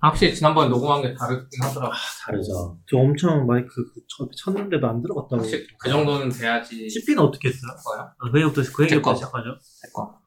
[0.00, 1.92] 확실히 지난번에 녹음한 게 다르긴 하더라고.
[2.24, 2.78] 다르죠.
[2.88, 5.36] 저 엄청 마이크 그 쳐- 쳤는데도 안 들어갔다고.
[5.42, 6.88] 확실히 그 정도는 돼야지.
[6.88, 7.72] CP는 어떻게 했어요?
[7.84, 8.02] 거야.
[8.18, 9.14] 아, 그 얘기부터 그제 얘기부터 거.
[9.16, 9.48] 시작하죠.
[9.82, 10.18] 제 거.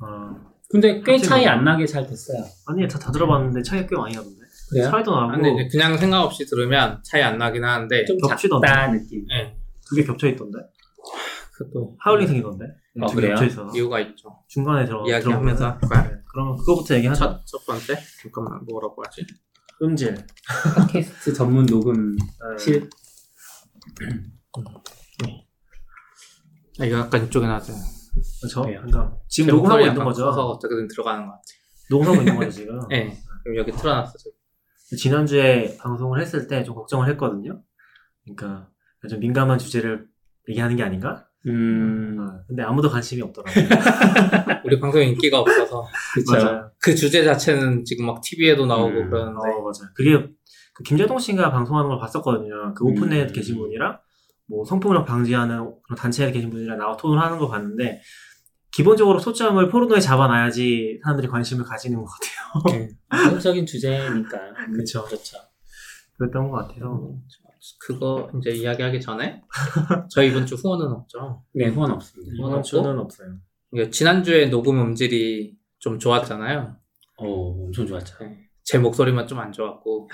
[0.00, 0.34] 아,
[0.70, 2.44] 근데 꽤 차이 뭐- 안 나게 잘 됐어요.
[2.66, 4.36] 아니 다, 다 들어봤는데 차이가 꽤 많이 나던데.
[4.70, 4.90] 그래요?
[4.90, 8.04] 차이도 나고 근데 이제 그냥 생각 없이 들으면 차이 안 나긴 하는데.
[8.04, 8.66] 좀 겹치던데.
[8.66, 9.24] 작다 느낌.
[9.32, 9.56] 예.
[9.88, 10.58] 두개 겹쳐 있던데.
[11.52, 12.64] 그것도 하울링 생기던데.
[13.00, 13.34] 아, 두 개 그래요?
[13.36, 13.70] 겹쳐 있어.
[13.74, 14.38] 이유가 있죠.
[14.48, 15.64] 중간에 들어 이야기하면서.
[15.66, 16.10] 할 거야.
[16.36, 17.18] 네, 그러면 그거부터 얘기하자.
[17.24, 17.96] 첫, 첫 번째.
[18.22, 19.26] 잠깐만, 뭐라고 하지?
[19.82, 20.26] 음질.
[20.74, 22.88] 팟캐스트 전문 녹음실.
[26.78, 27.76] 아, 이거 약간 이쪽에 놔둬요.
[28.40, 28.64] 그렇죠.
[28.64, 28.72] 네.
[28.74, 30.24] 그러니까 지금 제 녹음하고 있는 거죠.
[30.24, 31.42] 커서 어떻게든 들어가는 것 같아.
[31.90, 32.80] 녹음하고 있는 거죠 지금.
[32.92, 33.16] 예.
[33.42, 34.32] 그럼 여기 틀어놨어, 지금.
[34.98, 37.62] 지난주에 방송을 했을 때 좀 걱정을 했거든요.
[38.24, 38.68] 그러니까
[39.08, 40.06] 좀 민감한 주제를
[40.48, 41.28] 얘기하는 게 아닌가?
[41.46, 43.64] 음, 어, 근데 아무도 관심이 없더라고요.
[44.64, 45.86] 우리 방송에 인기가 없어서.
[46.14, 46.70] 그쵸.
[46.80, 49.10] 그 주제 자체는 지금 막 TV에도 나오고 음.
[49.10, 49.38] 그러는데.
[49.38, 49.92] 어, 맞아요.
[49.94, 50.28] 그게
[50.74, 52.74] 그 김재동 씨가 방송하는 걸 봤었거든요.
[52.74, 53.32] 그 오픈넷 음.
[53.32, 53.98] 계신 분이랑
[54.48, 58.00] 뭐 성폭력 방지하는 그런 단체에 계신 분이랑 나와 토론을 하는 거 봤는데
[58.72, 62.76] 기본적으로 초점을 포르노에 잡아놔야지 사람들이 관심을 가지는 것 같아요.
[62.82, 62.88] 예.
[63.10, 64.38] 자극적인 주제니까.
[64.76, 65.04] 그쵸.
[65.04, 65.38] 그렇죠.
[66.18, 67.18] 그랬던 것 같아요.
[67.80, 69.42] 그거 이제 이야기하기 전에
[70.10, 71.42] 저희 이번 주 후원은 없죠.
[71.54, 72.32] 네, 후원 없습니다.
[72.34, 73.36] 이번 이번 주는 없어요.
[73.72, 76.76] 이게 지난주에 녹음 음질이 좀 좋았잖아요.
[77.18, 78.14] 오, 엄청 좋았죠.
[78.64, 80.08] 제 목소리만 좀 안 좋았고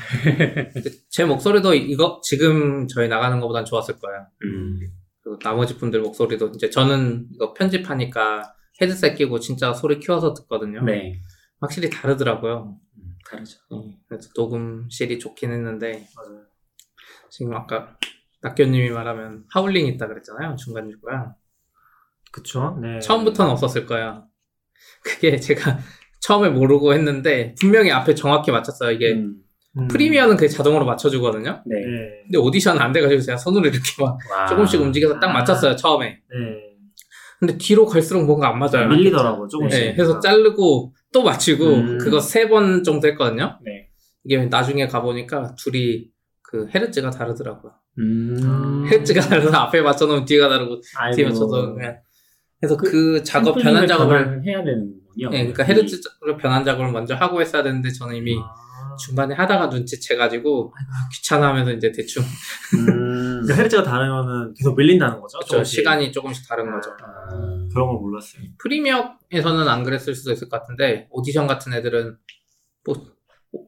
[0.73, 4.27] 근데 제 목소리도 이거 지금 저희 나가는 것보단 좋았을 거예요.
[4.45, 4.79] 음,
[5.23, 10.83] 그리고 나머지 분들 목소리도 이제 저는 이거 편집하니까 헤드셋 끼고 진짜 소리 키워서 듣거든요.
[10.85, 11.21] 네.
[11.61, 12.79] 확실히 다르더라고요.
[12.99, 13.59] 음, 다르죠.
[13.73, 16.43] 예, 그래서 녹음실이 좋긴 했는데 맞아요.
[17.33, 17.97] 지금 아까
[18.43, 20.55] 낙교님이 말하면 하울링 있다 그랬잖아요.
[20.57, 21.33] 중간중간.
[22.31, 22.79] 그쵸?
[22.83, 22.99] 네.
[23.01, 24.25] 처음부터는 없었을 거야.
[25.03, 25.79] 그게 제가
[26.21, 28.91] 처음에 모르고 했는데 분명히 앞에 정확히 맞췄어요.
[28.91, 29.37] 이게 음,
[29.79, 29.89] 음.
[29.89, 31.63] 프리미어는 그게 자동으로 맞춰주거든요.
[31.65, 31.77] 네.
[31.77, 32.23] 네.
[32.25, 34.47] 근데 오디션은 안 돼가지고 제가 손으로 이렇게 막 와.
[34.47, 36.07] 조금씩 움직여서 딱 맞췄어요 처음에.
[36.09, 36.19] 네.
[37.41, 38.89] 근데 뒤로 갈수록 뭔가 안 맞아요.
[38.89, 39.81] 밀리더라고 조금씩.
[39.81, 41.99] 네, 해서 자르고 또 맞추고 음.
[41.99, 43.59] 그거 세 번 정도 했거든요.
[43.65, 43.89] 네.
[44.25, 46.12] 이게 나중에 가보니까 둘이
[46.53, 47.73] 그 헤르츠가 다르더라고요.
[47.99, 48.87] 음.
[48.87, 51.17] 헤르츠가 달라서 앞에 맞춰놓으면 뒤가 다르고 아이고.
[51.17, 51.97] 뒤에 맞춰서 그냥
[52.63, 55.31] 해서 그, 그 작업 변환 작업을 해야 되는군요.
[55.31, 58.97] 네, 그러니까 헤르츠로 변환 작업을 먼저 하고 했어야 되는데 저는 이미 아.
[58.97, 60.75] 중간에 하다가 눈치채가지고
[61.15, 63.41] 귀찮아하면서 이제 대충 음.
[63.41, 65.39] 그러니까 헤르츠가 다르면은 계속 밀린다는 거죠.
[65.41, 65.75] 저 조금씩.
[65.77, 66.91] 시간이 조금씩 다른 거죠.
[67.03, 67.29] 아,
[67.73, 68.43] 그런 걸 몰랐어요.
[68.59, 72.19] 프리미어에서는 안 그랬을 수도 있을 것 같은데 오디션 같은 애들은
[72.85, 72.95] 뭐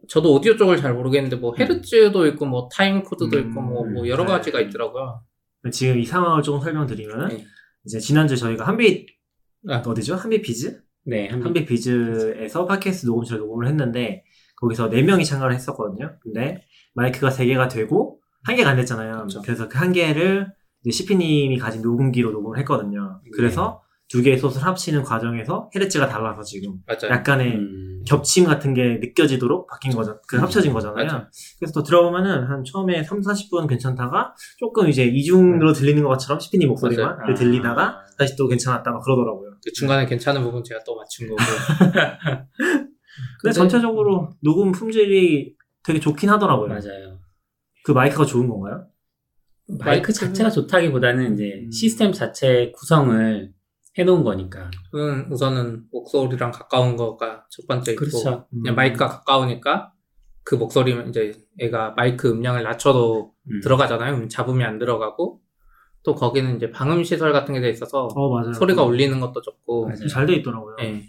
[0.08, 4.24] 저도 오디오 쪽을 잘 모르겠는데 뭐 헤르츠도 있고 뭐 time code도 있고 뭐, 뭐 여러
[4.24, 4.32] 네.
[4.32, 5.22] 가지가 있더라고요.
[5.72, 7.44] 지금 이 상황을 조금 설명드리면은 네.
[7.84, 9.08] 이제 지난주 저희가 한빛
[9.68, 9.82] 아.
[9.86, 10.14] 어디죠?
[10.16, 10.82] 한빛 비즈?
[11.06, 14.24] 네, 한 한빛 비즈에서 팟캐스트 녹음실 녹음을 했는데
[14.56, 16.16] 거기서 4명이 참가를 했었거든요.
[16.20, 19.12] 근데 마이크가 3개가 되고 한 개가 안 됐잖아요.
[19.16, 19.42] 그렇죠.
[19.42, 20.52] 그래서 그 한 개를
[20.84, 23.20] 이제 CP님이 가진 녹음기로 녹음을 했거든요.
[23.34, 23.82] 그래서
[24.14, 27.12] 두 개의 솥을 합치는 과정에서 헤르츠가 달라서 지금 맞아요.
[27.12, 28.02] 약간의 음.
[28.06, 30.20] 겹침 같은 게 느껴지도록 바뀐 거죠.
[30.28, 31.04] 그 음, 합쳐진 거잖아요.
[31.04, 31.28] 맞아.
[31.58, 37.16] 그래서 또 들어보면은 한 처음에 3, 40분 괜찮다가 조금 이제 이중으로 들리는 것처럼 CP님 목소리만
[37.16, 37.34] 맞아요.
[37.34, 38.06] 들리다가 아.
[38.16, 39.50] 다시 또 괜찮았다 막 그러더라고요.
[39.64, 41.42] 그 중간에 괜찮은 부분 제가 또 맞춘 거고.
[43.42, 46.68] 근데 전체적으로 녹음 품질이 되게 좋긴 하더라고요.
[46.68, 47.18] 맞아요.
[47.82, 48.86] 그 마이크가 좋은 건가요?
[49.66, 51.72] 마이크 자체가 좋다기보다는 이제 음.
[51.72, 53.53] 시스템 자체 구성을
[53.98, 54.70] 해놓은 거니까.
[54.90, 58.46] 저는 우선은 목소리랑 가까운 거가 첫 번째 있고 그렇죠.
[58.50, 59.92] 그냥 마이크가 가까우니까
[60.42, 63.60] 그 목소리면 이제 얘가 마이크 음량을 낮춰도 음.
[63.62, 64.14] 들어가잖아요.
[64.14, 65.40] 음, 잡음이 안 들어가고
[66.02, 68.52] 또 거기는 이제 방음 시설 같은 게 돼 있어서 어 맞아요.
[68.52, 69.86] 소리가 울리는 것도 적고.
[69.86, 70.06] 맞아요.
[70.08, 70.76] 잘돼 있더라고요.
[70.80, 71.02] 예.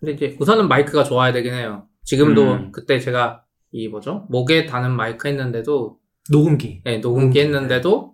[0.00, 1.86] 근데 이제 우선은 마이크가 좋아야 되긴 해요.
[2.02, 2.72] 지금도 음.
[2.72, 5.98] 그때 제가 이 뭐죠 목에 다는 마이크 했는데도
[6.30, 6.82] 녹음기.
[6.86, 8.13] 예, 녹음기 했는데도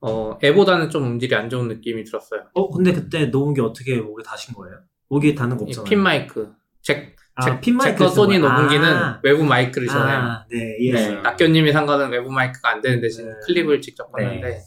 [0.00, 2.42] 어 애보다는 좀 음질이 안 좋은 느낌이 들었어요.
[2.54, 4.76] 어 근데 그때 녹음기 어떻게 목에 다신 거예요?
[5.08, 5.88] 목에 다는 거이 없잖아요.
[5.88, 6.52] 핀 마이크.
[6.82, 8.38] 제, 아, 제, 핀 마이크 제거 소니.
[8.38, 9.20] 녹음기는 아.
[9.22, 10.18] 외부 마이크를 잖아요.
[10.20, 11.16] 아, 네, 이해했어요.
[11.16, 11.22] 네.
[11.22, 13.32] 낙교님이 산 거는 외부 마이크가 안 되는 대신 네.
[13.46, 14.24] 클립을 직접 네.
[14.24, 14.58] 봤는데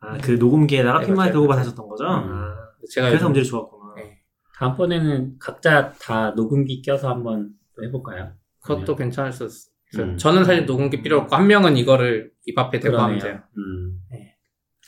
[0.00, 2.04] 아, 그 녹음기에다가 네, 핀 마이크 하셨던 거죠?
[2.04, 2.08] 음.
[2.08, 2.54] 아,
[2.90, 3.94] 제가 그래서 음질이 좋았구나.
[3.96, 4.18] 네.
[4.58, 8.32] 다음번에는 각자 다 녹음기 껴서 한번 또 해볼까요?
[8.62, 10.06] 그것도 괜찮을 수 있어요.
[10.06, 10.16] 음.
[10.16, 13.38] 저는 사실 녹음기 필요 없고 한 명은 이거를 입 앞에 대고 하면 그러네요.
[13.38, 13.44] 돼요.
[13.58, 14.00] 음.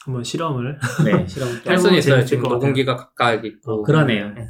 [0.05, 0.79] 한번 실험을.
[1.05, 2.25] 네, 실험 또할 수는 해보면 있어요.
[2.25, 2.43] 지금.
[2.49, 3.73] 녹음기가 가까이 있고.
[3.73, 4.33] 어, 그러네요.
[4.35, 4.47] 네.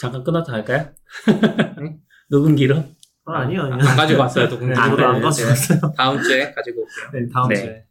[0.00, 0.90] 잠깐 끊어도 할까요?
[1.80, 1.98] 응?
[2.30, 2.76] 녹음기로?
[3.26, 3.74] 아, 아니요, 아니요.
[3.88, 4.78] 안 가지고 왔어요, 녹음기.
[4.78, 5.80] 아, 네, 안 네, 가져왔어요.
[5.96, 7.10] 다음 주에 가지고 올게요.
[7.22, 7.54] 네, 다음 네.
[7.56, 7.84] 주에.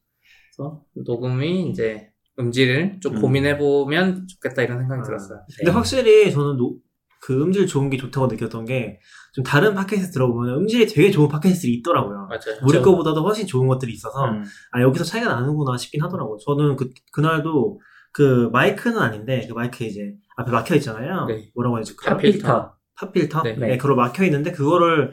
[0.56, 2.10] 그래서 녹음이 이제
[2.40, 3.22] 음질을 좀 음.
[3.22, 5.04] 고민해보면 좋겠다 이런 생각이 아.
[5.04, 5.40] 들었어요.
[5.58, 5.76] 근데 네.
[5.76, 6.78] 확실히 저는 노-
[7.22, 9.00] 그 음질 좋은 게 좋다고 느꼈던 게
[9.34, 12.28] 좀 다른 팟캐스트 들어보면 음질이 되게 좋은 팟캐스트들이 있더라고요.
[12.30, 12.60] 맞아요.
[12.64, 12.84] 우리 그렇죠.
[12.84, 14.44] 거보다도 훨씬 좋은 것들이 있어서 음.
[14.72, 16.38] 아 여기서 차이가 나는구나 싶긴 하더라고요.
[16.46, 17.80] 저는 그 그날도
[18.12, 21.26] 그 마이크는 아닌데 그 마이크 이제 앞에 막혀 있잖아요.
[21.26, 21.50] 네.
[21.56, 21.96] 뭐라고 해야지?
[21.96, 22.74] 그 pop filter.
[22.96, 23.42] pop filter?
[23.42, 23.56] 네.
[23.56, 23.78] 네.
[23.78, 25.12] 그걸 막혀 있는데 그거를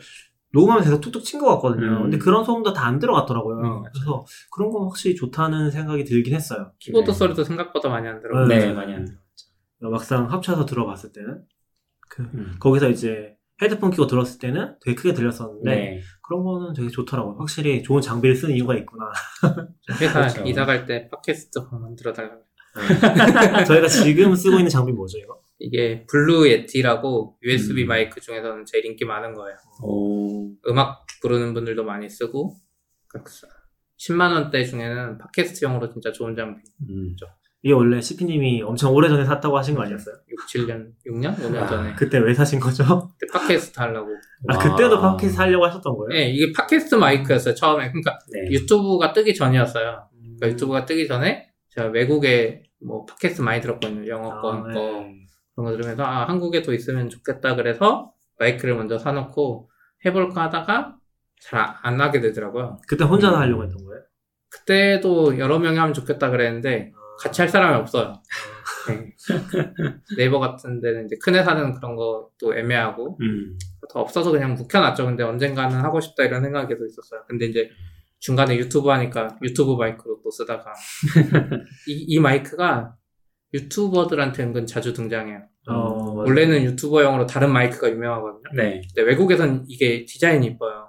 [0.52, 1.86] 녹음하면서 계속 툭툭 친 것 같거든요.
[1.98, 2.02] 음.
[2.02, 3.56] 근데 그런 소음도 다 안 들어갔더라고요.
[3.56, 3.90] 음, 맞아요.
[3.92, 6.72] 그래서 그런 건 확실히 좋다는 생각이 들긴 했어요.
[6.78, 7.12] 키보드 네.
[7.16, 8.46] 소리도 생각보다 많이 안 들어요.
[8.46, 8.58] 네.
[8.58, 9.90] 네, 많이 안 들어.
[9.90, 11.42] 막상 합쳐서 들어봤을 때는
[12.10, 12.54] 그 음.
[12.58, 16.00] 거기서 이제 헤드폰 끼고 들었을 때는 되게 크게 들렸었는데 네.
[16.22, 17.36] 그런 거는 되게 좋더라고요.
[17.38, 19.12] 확실히 좋은 장비를 쓰는 이유가 있구나.
[20.00, 20.42] 회사 그렇죠.
[20.44, 22.42] 이사 갈 때 팟캐스트 만들어 달라고.
[23.66, 25.40] 저희가 지금 쓰고 있는 장비 뭐죠, 이거?
[25.58, 27.88] 이게 블루 예티라고 USB 음.
[27.88, 29.56] 마이크 중에서는 제일 인기 많은 거예요.
[29.82, 30.52] 오.
[30.68, 32.56] 음악 부르는 분들도 많이 쓰고
[33.98, 36.62] 10만 원대 중에는 팟캐스트용으로 진짜 좋은 장비.
[36.88, 37.14] 음.
[37.62, 40.14] 이게 원래 CP님이 엄청 오래전에 샀다고 하신 거 아니었어요?
[40.28, 43.10] 6, 7년, 6년, 5년 아, 전에 그때 왜 사신 거죠?
[43.18, 44.10] 그때 팟캐스트 하려고.
[44.48, 44.58] 아, 와.
[44.58, 46.08] 그때도 팟캐스트 하려고 하셨던 거예요?
[46.08, 47.88] 네, 이게 팟캐스트 마이크였어요 처음에.
[47.90, 48.50] 그러니까 네.
[48.50, 50.08] 유튜브가 뜨기 전이었어요.
[50.14, 50.36] 음.
[50.38, 54.08] 그러니까 유튜브가 뜨기 전에 제가 외국에 뭐 팟캐스트 많이 들었거든요.
[54.08, 55.16] 영어권 아, 거 네.
[55.54, 59.68] 그런 거 들으면서 아 한국에도 있으면 좋겠다 그래서 마이크를 먼저 사놓고
[60.06, 60.96] 해볼까 하다가
[61.42, 62.78] 잘 안 하게 되더라고요.
[62.88, 64.02] 그때 혼자 하려고 했던 거예요?
[64.48, 68.14] 그때도 여러 명이 하면 좋겠다 그랬는데 같이 할 사람이 없어요.
[68.88, 69.14] 네.
[70.16, 73.58] 네이버 같은 데는 이제 큰 회사는 그런 것도 애매하고 음.
[73.92, 75.04] 더 없어서 그냥 묵혀놨죠.
[75.04, 77.22] 근데 언젠가는 하고 싶다 이런 생각이 계속 있었어요.
[77.28, 77.70] 근데 이제
[78.20, 80.72] 중간에 유튜브 하니까 유튜브 마이크로 또 쓰다가
[81.86, 82.94] 이, 이 마이크가
[83.52, 85.42] 유튜버들한테 은근 자주 등장해요.
[85.68, 86.14] 어.
[86.14, 88.42] 원래는 유튜버용으로 다른 마이크가 유명하거든요.
[88.56, 88.82] 네.
[88.94, 90.88] 근데 외국에선 이게 디자인이 이뻐요.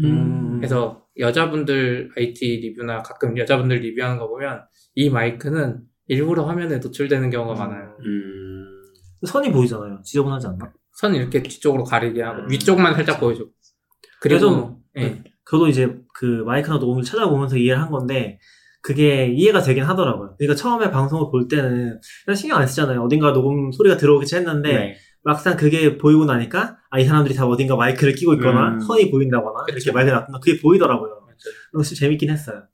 [0.00, 0.56] 음.
[0.58, 4.62] 그래서 여자분들 IT 리뷰나 가끔 여자분들 리뷰하는 거 보면
[4.98, 5.78] 이 마이크는
[6.08, 7.96] 일부러 화면에 노출되는 경우가 많아요.
[8.04, 8.66] 음.
[9.24, 10.00] 선이 보이잖아요.
[10.02, 10.72] 지저분하지 않나?
[10.92, 12.50] 선 이렇게 뒤쪽으로 가리게 하고 음.
[12.50, 13.48] 위쪽만 살짝 보여주고
[14.20, 15.22] 그리고 좀- 예.
[15.48, 18.40] 저도 이제 그 마이크나 녹음을 찾아보면서 이해를 한 건데
[18.82, 20.34] 그게 이해가 되긴 하더라고요.
[20.36, 23.00] 그러니까 처음에 방송을 볼 때는 그냥 신경 안 쓰잖아요.
[23.00, 24.96] 어딘가 녹음 소리가 들어오겠지 했는데 네.
[25.22, 28.80] 막상 그게 보이고 나니까 아 이 사람들이 다 어딘가 마이크를 끼고 있거나 음.
[28.80, 29.76] 선이 보인다거나 그쵸.
[29.76, 31.28] 이렇게 마이크 놔둔다 그게 보이더라고요.
[31.72, 32.64] 그래서 재밌긴 했어요.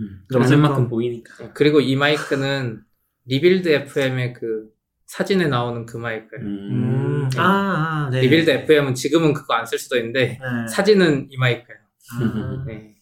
[0.00, 0.24] 음.
[0.34, 1.44] 아는 어쨌건- 만큼 보이니까.
[1.44, 1.50] 예.
[1.54, 2.82] 그리고 이 마이크는
[3.26, 4.68] 리빌드 FM의 그
[5.06, 6.44] 사진에 나오는 그 마이크예요.
[6.44, 7.28] 음.
[7.36, 8.20] 아, 아, 네.
[8.22, 10.68] Rebuild FM은 지금은 그거 안 쓸 수도 있는데 네.
[10.68, 11.78] 사진은 이 마이크예요.
[12.12, 12.94] 아, 네.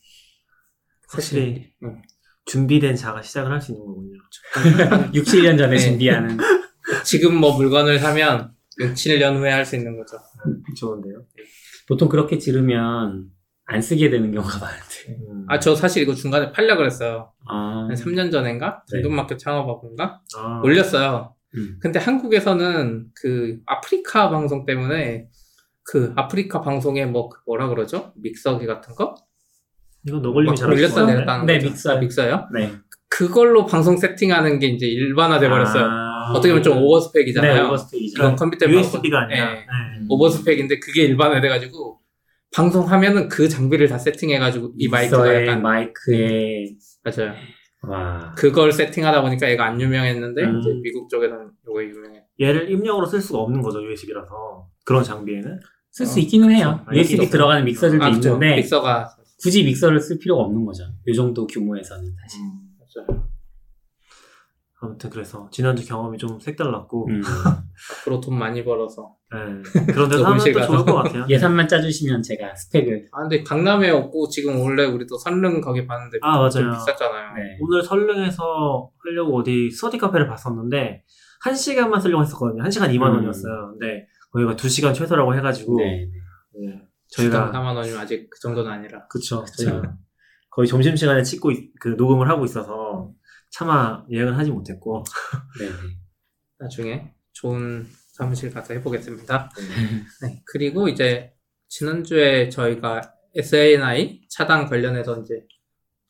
[1.08, 2.02] 확실히 응.
[2.46, 4.18] 준비된 자가 시작을 할 수 있는 거군요.
[5.14, 5.78] 6, 7년 전에 네.
[5.78, 6.36] 준비하는.
[7.04, 10.18] 지금 뭐 물건을 사면 6, 7년 후에 할 수 있는 거죠.
[10.76, 11.24] 좋은데요.
[11.88, 13.28] 보통 그렇게 지르면
[13.72, 15.22] 안 쓰게 되는 경우가 많은데.
[15.30, 15.44] 음.
[15.48, 17.32] 아, 저 사실 이거 중간에 팔려 그랬어요.
[17.48, 17.86] 아.
[17.88, 18.82] 한 3년 전인가?
[18.92, 19.00] 네.
[19.02, 20.20] 당근마켓 창업하고인가?
[20.36, 20.60] 아.
[20.64, 21.34] 올렸어요.
[21.56, 21.78] 음.
[21.80, 25.26] 근데 한국에서는 그 아프리카 방송 때문에
[25.84, 28.12] 그 아프리카 방송에 뭐그 뭐라 그러죠?
[28.22, 29.14] 믹서기 같은 거?
[30.06, 31.12] 이거 너걸림이 막 잘할 수 올렸다 있는데.
[31.14, 31.58] 내렸다 하는 네.
[31.58, 31.96] 믹서요.
[31.96, 32.48] 아, 믹서요?
[32.54, 32.72] 네.
[33.08, 35.84] 그걸로 방송 세팅하는 게 이제 일반화돼 버렸어요.
[35.84, 36.32] 아.
[36.32, 37.54] 어떻게 보면 좀 오버스펙이잖아요.
[37.54, 38.14] 네, 오버스테이죠.
[38.16, 39.54] 그런 컴퓨터 USB가 방송- 아니라.
[39.54, 39.60] 네.
[39.60, 40.06] 네.
[40.08, 41.98] 오버스펙인데 그게 일반화돼 가지고
[42.54, 47.34] 방송하면은 그 장비를 다 세팅해가지고 이 마이크가 믹서에, 약간 마이크에 맞아요.
[47.82, 48.34] 와.
[48.36, 50.60] 그걸 세팅하다 보니까 얘가 안 유명했는데 음.
[50.60, 52.24] 이제 미국 쪽에서는 이거 유명해.
[52.40, 54.68] 얘를 입력으로 쓸 수가 없는 거죠, USB라서.
[54.84, 55.60] 그런 장비에는.
[55.90, 56.80] 쓸 수 있기는 해요.
[56.86, 56.98] 그렇죠.
[57.00, 57.32] USB 알겠어.
[57.32, 58.08] 들어가는 믹서들도 아.
[58.08, 60.84] 있는데 믹서가 굳이 믹서를 쓸 필요가 없는 거죠.
[61.06, 62.40] 이 정도 규모에서는 사실.
[62.78, 63.28] 맞아요.
[64.80, 67.20] 아무튼 그래서 지난주 경험이 좀 색달랐고 음.
[68.00, 69.16] 앞으로 돈 많이 벌어서.
[69.32, 69.86] 네.
[69.92, 70.72] 그런 데서 하면 또 가서.
[70.72, 71.26] 좋을 것 같아요.
[71.28, 73.08] 예산만 짜주시면 제가 스펙을.
[73.12, 76.78] 아 근데 강남에 없고 지금 원래 우리도 선릉 거기 봤는데 아, 좀 맞아요.
[76.78, 77.34] 비쌌잖아요.
[77.34, 77.56] 네.
[77.60, 81.02] 오늘 설릉에서 하려고 어디 스터디 카페를 봤었는데
[81.40, 82.62] 한 시간만 쓰려고 했었거든요.
[82.62, 83.14] 한 시간 2만 음.
[83.16, 83.70] 원이었어요.
[83.78, 86.08] 근데 거기가 두 시간 최소라고 해가지고 네.
[86.60, 86.82] 네.
[87.08, 89.06] 저희가 저희가 4만 원이면 아직 그 정도는 아니라.
[89.08, 89.42] 그쵸.
[89.44, 89.64] 그쵸.
[89.64, 89.96] 저희가
[90.50, 93.10] 거의 점심 시간에 찍고 있- 그 녹음을 하고 있어서
[93.50, 95.02] 차마 예약은 하지 못했고
[95.58, 95.66] 네.
[95.66, 95.72] 네.
[96.58, 99.50] 나중에 좋은 사무실 가서 해보겠습니다.
[100.22, 100.42] 네.
[100.44, 101.32] 그리고 이제
[101.68, 105.46] 지난주에 저희가 SNI 차단 관련해서 이제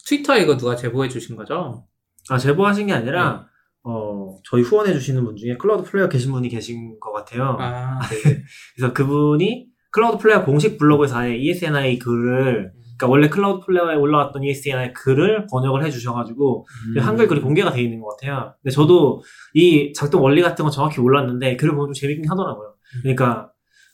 [0.07, 1.87] 트위터에 이거 누가 제보해 주신 거죠?
[2.29, 2.99] 아 제보하신 게 네.
[2.99, 3.47] 아니라
[3.85, 7.57] 어 저희 후원해 주시는 분 중에 Cloudflare 계신 분이 계신 것 같아요.
[7.61, 8.43] 아, 네.
[8.75, 15.85] 그래서 그분이 Cloudflare 공식 블로그에서 아예 ESNI 글을 그러니까 원래 Cloudflare에 올라왔던 ESNI 글을 번역을
[15.85, 17.01] 해주셔가지고 음.
[17.01, 18.55] 한글 글이 공개가 돼 있는 것 같아요.
[18.63, 19.23] 근데 저도
[19.55, 22.75] 이 작동 원리 같은 건 정확히 몰랐는데 글을 보면 좀 재밌긴 하더라고요.
[23.03, 23.51] 그러니까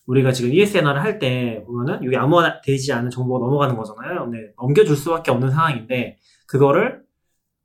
[0.06, 4.24] 우리가 지금 ESNI를 할 때 보면은 여기 암호화 되지 않은 정보가 넘어가는 거잖아요.
[4.24, 7.02] 근데 넘겨줄 수밖에 없는 상황인데 그거를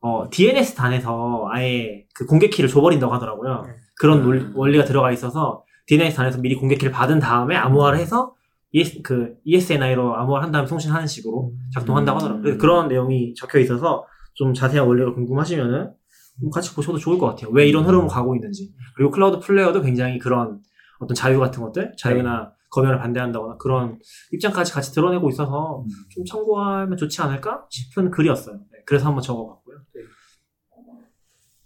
[0.01, 3.63] 어, DNS 단에서 아예 그 공개 키를 줘버린다고 하더라고요.
[3.65, 3.73] 네.
[3.95, 4.23] 그런 음.
[4.23, 8.32] 논- 원리가 들어가 있어서 DNS 단에서 미리 공개 키를 받은 다음에 암호화를 해서
[8.73, 12.41] ES, 그 ESNI로 암호화를 한 다음에 송신하는 식으로 작동한다고 하더라고요.
[12.41, 15.93] 그래서 그런 내용이 적혀 있어서 좀 자세한 원리가 궁금하시면은
[16.41, 17.51] 뭐 같이 보셔도 좋을 것 같아요.
[17.51, 18.73] 왜 이런 흐름을 가고 있는지.
[18.95, 20.59] 그리고 클라우드 플레이어도 굉장히 그런
[20.99, 23.99] 어떤 자유 같은 것들, 자유나 검열을 반대한다거나 그런
[24.31, 28.55] 입장까지 같이 드러내고 있어서 좀 참고하면 좋지 않을까 싶은 글이었어요.
[28.55, 29.77] 네, 그래서 한번 적어봤고요.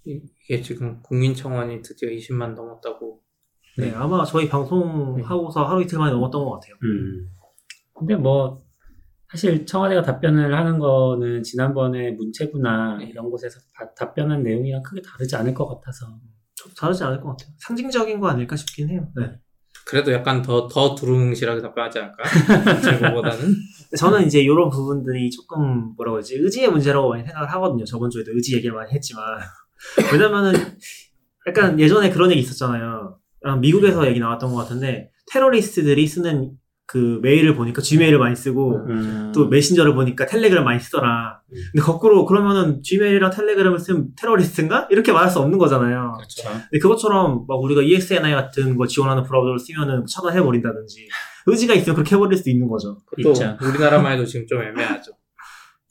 [0.05, 3.21] 이게 지금 국민청원이 드디어 20만 넘었다고.
[3.77, 6.75] 네, 아마 저희 방송하고서 하루 이틀 만에 넘었던 것 같아요.
[6.83, 7.27] 음.
[7.93, 8.63] 근데 뭐
[9.31, 13.05] 사실 청와대가 답변을 하는 거는 지난번에 문체부나 네.
[13.05, 16.05] 이런 곳에서 다- 답변한 내용이랑 크게 다르지 않을 것 같아서
[16.55, 17.49] 좀 다르지 않을 것 같아요.
[17.59, 19.07] 상징적인 거 아닐까 싶긴 해요.
[19.15, 19.31] 네.
[19.85, 22.23] 그래도 약간 더, 더 두루뭉실하게 답변하지 않을까?
[22.81, 23.55] 제보보다는.
[23.97, 27.85] 저는 이제 이런 부분들이 조금 뭐라고 그러지 의지의 문제라고 많이 생각을 하거든요.
[27.85, 29.23] 저번 주에도 의지 얘기를 많이 했지만
[30.11, 30.53] 왜냐면은
[31.47, 33.17] 약간 예전에 그런 얘기 있었잖아요.
[33.49, 39.31] 아, 미국에서 얘기 나왔던 것 같은데 테러리스트들이 쓰는 그 메일을 보니까 G메일을 많이 쓰고 음.
[39.35, 41.41] 또 메신저를 보니까 텔레그램 많이 쓰더라.
[41.51, 41.55] 음.
[41.73, 44.87] 근데 거꾸로 그러면은 G메일이랑 텔레그램을 쓰면 테러리스트인가?
[44.89, 46.13] 이렇게 말할 수 없는 거잖아요.
[46.15, 46.43] 그렇죠.
[46.49, 51.09] 근데 그것처럼 막 우리가 EXNI 같은 거 지원하는 브라우저를 쓰면은 차단해 버린다든지
[51.47, 52.97] 의지가 있으면 그렇게 해버릴 수도 있는 거죠.
[53.21, 53.33] 또.
[53.61, 55.11] 우리나라만 해도 지금 좀 애매하죠.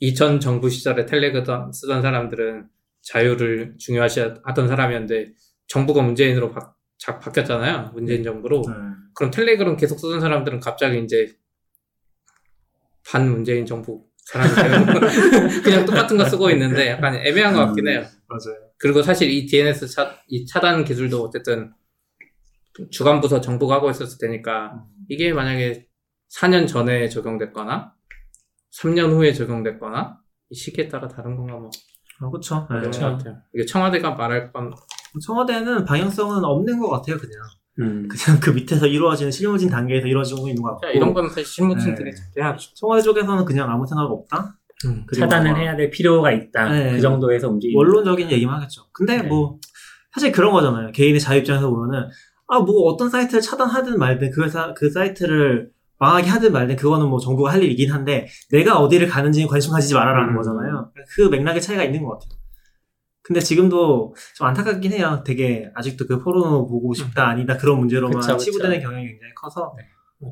[0.00, 2.68] 이전 정부 시절에 텔레그램 쓰던 사람들은
[3.02, 5.32] 자유를 중요하시 하던 사람이었는데
[5.68, 7.90] 정부가 문재인으로 바, 자- 바뀌었잖아요.
[7.94, 8.62] 문재인 정부로.
[8.66, 8.72] 네.
[9.14, 11.36] 그럼 텔레그램 계속 쓰던 사람들은 갑자기 이제
[13.08, 15.00] 반 문재인 정부 사람이 거
[15.62, 18.00] 그냥 똑같은 거 쓰고 있는데 약간 애매한 것 같긴 해요.
[18.26, 18.70] 맞아요.
[18.78, 21.72] 그리고 사실 이 DNS 차, 이 차단 기술도 어쨌든
[22.90, 25.86] 주간 부서 정부가 하고 있었을 테니까 이게 만약에
[26.34, 27.94] 4년 전에 적용됐거나
[28.82, 31.70] 3년 후에 적용됐거나 이 시기에 따라 다른 건가 뭐
[32.20, 32.66] 아, 그쵸.
[32.70, 32.80] 네.
[32.80, 33.38] 그런 것 같아요.
[33.54, 34.74] 이게 청와대가 말할 건
[35.20, 37.36] 청와대는 방향성은 없는 것 같아요, 그냥.
[37.78, 38.08] 음.
[38.08, 40.86] 그냥 그 밑에서 이루어지는 실무진 단계에서 이루어지고 있는 것 같고.
[40.86, 42.56] 자, 이런 건 사실 실무진들이 네.
[42.74, 44.56] 청와대 쪽에서는 그냥 아무 생각 없다?
[45.06, 46.68] 그리고 차단을 뭐 해야 될 필요가 있다.
[46.68, 46.92] 네.
[46.92, 47.76] 그 정도에서 움직이는.
[47.76, 48.82] 원론적인 얘기만 하겠죠.
[48.92, 49.28] 근데 네.
[49.28, 49.58] 뭐,
[50.12, 50.92] 사실 그런 거잖아요.
[50.92, 52.08] 개인의 자유 입장에서 보면은,
[52.48, 57.18] 아, 뭐 어떤 사이트를 차단하든 말든 그, 사, 그 사이트를 망하게 하든 말든 그거는 뭐
[57.18, 60.36] 정부가 할 일이긴 한데, 내가 어디를 가는지 관심 가지지 말아라는 음.
[60.36, 60.92] 거잖아요.
[61.14, 62.38] 그 맥락의 차이가 있는 것 같아요.
[63.26, 65.22] 근데 지금도 좀 안타깝긴 해요.
[65.26, 68.38] 되게 아직도 그 포르노 보고 싶다 아니다 그런 문제로만 그쵸, 그쵸.
[68.38, 69.84] 치부되는 경향이 굉장히 커서 네.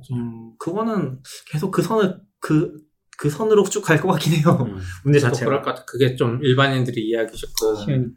[0.06, 1.18] 좀 그거는
[1.50, 4.58] 계속 그 선을 그그 선으로 쭉 갈 것 같긴 해요.
[4.68, 4.78] 음.
[5.02, 5.46] 문제 또 자체가.
[5.50, 5.84] 그럴 것 같아.
[5.86, 8.14] 그게 좀 일반인들이 이해하기 쉽고 쉬우니까.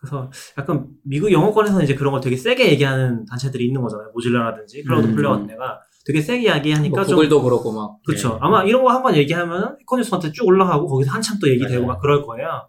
[0.00, 4.10] 그래서 약간 미국 영어권에서는 이제 그런 걸 되게 세게 얘기하는 단체들이 있는 거잖아요.
[4.14, 5.16] Mozilla라든지 Cloud 음.
[5.16, 8.30] flare 같은 데가 되게 세게 이야기하니까 뭐좀 구글도 그러고 막 그렇죠.
[8.34, 8.38] 네.
[8.40, 11.86] 아마 이런 거 한 번 얘기하면 Hacker News한테 쭉 올라가고 거기서 한참 또 얘기되고 맞아요.
[11.86, 12.68] 막 그럴 거예요.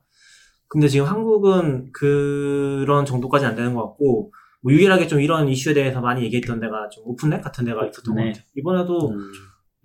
[0.70, 4.32] 근데 지금 한국은 그런 정도까지 안 되는 것 같고
[4.62, 8.22] 뭐 유일하게 좀 이런 이슈에 대해서 많이 얘기했던 데가 좀 오픈넷 같은 데가 있었던 네.
[8.24, 8.44] 것 같아요.
[8.56, 9.32] 이번에도 음.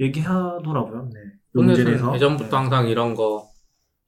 [0.00, 1.08] 얘기하더라고요.
[1.12, 1.20] 네.
[1.54, 2.56] 이 문제에 오늘은 대해서 예전부터 네.
[2.56, 3.44] 항상 이런 거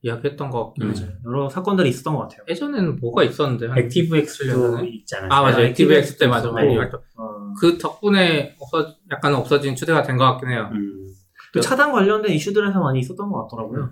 [0.03, 0.93] 이야기했던 것 같긴 해요.
[0.97, 1.13] 맞아요.
[1.27, 2.41] 여러 사건들이 있었던 것 같아요.
[2.49, 4.93] 예전에는 뭐가 있었는데 한 ActiveX도 7년에?
[4.93, 5.33] 있지 않았어요?
[5.39, 6.51] 아 맞아 네, 액티브 엑스 때 맞아.
[6.51, 7.01] 많이 활동.
[7.17, 10.69] 어, 그 덕분에 없어 약간 없어진 추세가 된 것 같긴 해요.
[10.73, 11.07] 음.
[11.55, 13.91] 또 차단 관련된 이슈들에서 많이 있었던 것 같더라고요.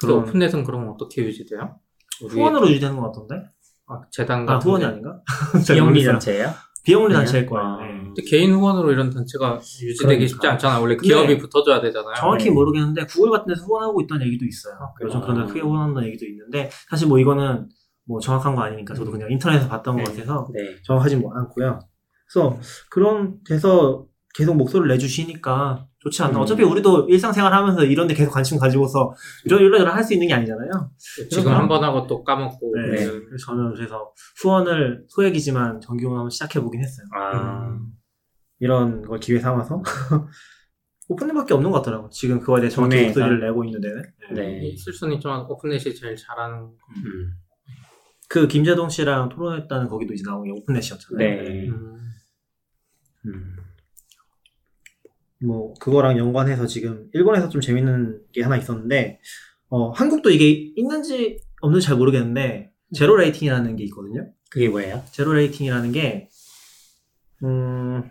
[0.00, 1.76] 그 그런 오픈넷은 그럼 어떻게 유지돼요?
[2.22, 3.46] 우리 후원으로 유지되는 것 같던데?
[3.86, 4.90] 아, 재단 아, 같은 후원이 데.
[4.90, 5.20] 아닌가?
[5.64, 6.12] 잘 비영리 모르겠어요.
[6.12, 6.54] 단체예요?
[6.84, 7.24] 비영리 그냥?
[7.24, 7.66] 단체일 거예요.
[7.66, 7.76] 아.
[7.82, 8.00] 네.
[8.04, 10.26] 근데 개인 후원으로 이런 단체가 유지되기 그러니까.
[10.28, 10.80] 쉽지 않잖아.
[10.80, 12.14] 원래 기업이 붙어줘야 되잖아요.
[12.16, 12.50] 정확히 네.
[12.50, 14.74] 모르겠는데 구글 같은 데서 후원하고 있다는 얘기도 있어요.
[14.96, 15.08] 그래요?
[15.08, 17.68] 요즘 그런 데 크게 후원한다는 얘기도 있는데 사실 뭐 이거는
[18.06, 20.02] 뭐 정확한 거 아니니까 저도 그냥 인터넷에서 봤던 네.
[20.02, 20.76] 것 같아서 네.
[20.84, 21.78] 정확하지 뭐 않고요.
[22.32, 22.58] 그래서
[22.90, 26.38] 그런 데서 계속 목소리를 내주시니까 좋지 않나.
[26.38, 26.42] 음.
[26.42, 29.12] 어차피 우리도 일상생활 하면서 이런 데 계속 관심 가지고서
[29.44, 30.90] 이러이러 할 수 있는 게 아니잖아요.
[30.96, 32.74] 지금 그래서- 한번 하고 또 까먹고.
[32.76, 33.04] 네.
[33.06, 37.06] 그래서 저는 그래서 후원을 소액이지만 정기후원 한번 시작해 보긴 했어요.
[37.14, 37.78] 아.
[38.60, 39.82] 이런 걸 기회 삼아서
[41.08, 42.08] 오픈넷밖에 없는 것 같더라고.
[42.10, 43.02] 지금 그거에 대해 정확히?
[43.04, 44.02] 목소리를 내고 있는 데는.
[44.34, 44.60] 네.
[44.68, 46.56] 있을 수는 있지만 오픈넷이 제일 잘하는.
[46.64, 47.32] 음.
[48.28, 51.18] 그 김재동 씨랑 토론했다는 거기도 이제 나온 게 오픈넷이었잖아요.
[51.42, 51.68] 네.
[53.26, 53.56] 음.
[55.42, 55.46] 음.
[55.46, 59.20] 뭐 그거랑 연관해서 지금 일본에서 좀 재밌는 게 하나 있었는데
[59.68, 64.30] 어 한국도 이게 있는지 없는지 잘 모르겠는데 zero rating이라는 게 있거든요.
[64.50, 65.02] 그게 뭐예요?
[65.12, 66.28] zero rating이라는 게
[67.44, 68.02] 음,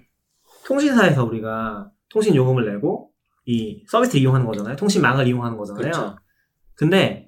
[0.65, 3.11] 통신사에서 우리가 통신 요금을 내고
[3.45, 4.75] 이 서비스를 이용하는 거잖아요.
[4.75, 5.81] 통신망을 이용하는 거잖아요.
[5.81, 6.15] 그렇죠.
[6.75, 7.27] 근데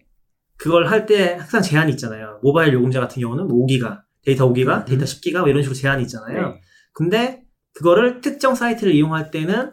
[0.57, 2.39] 그걸 할 때 항상 제한이 있잖아요.
[2.43, 4.85] 모바일 요금제 같은 경우는 뭐 5기가, 데이터 5기가, 음.
[4.85, 6.49] 데이터 10기가 뭐 이런 식으로 제한이 있잖아요.
[6.49, 6.61] 네.
[6.93, 7.43] 근데
[7.73, 9.71] 그거를 특정 사이트를 이용할 때는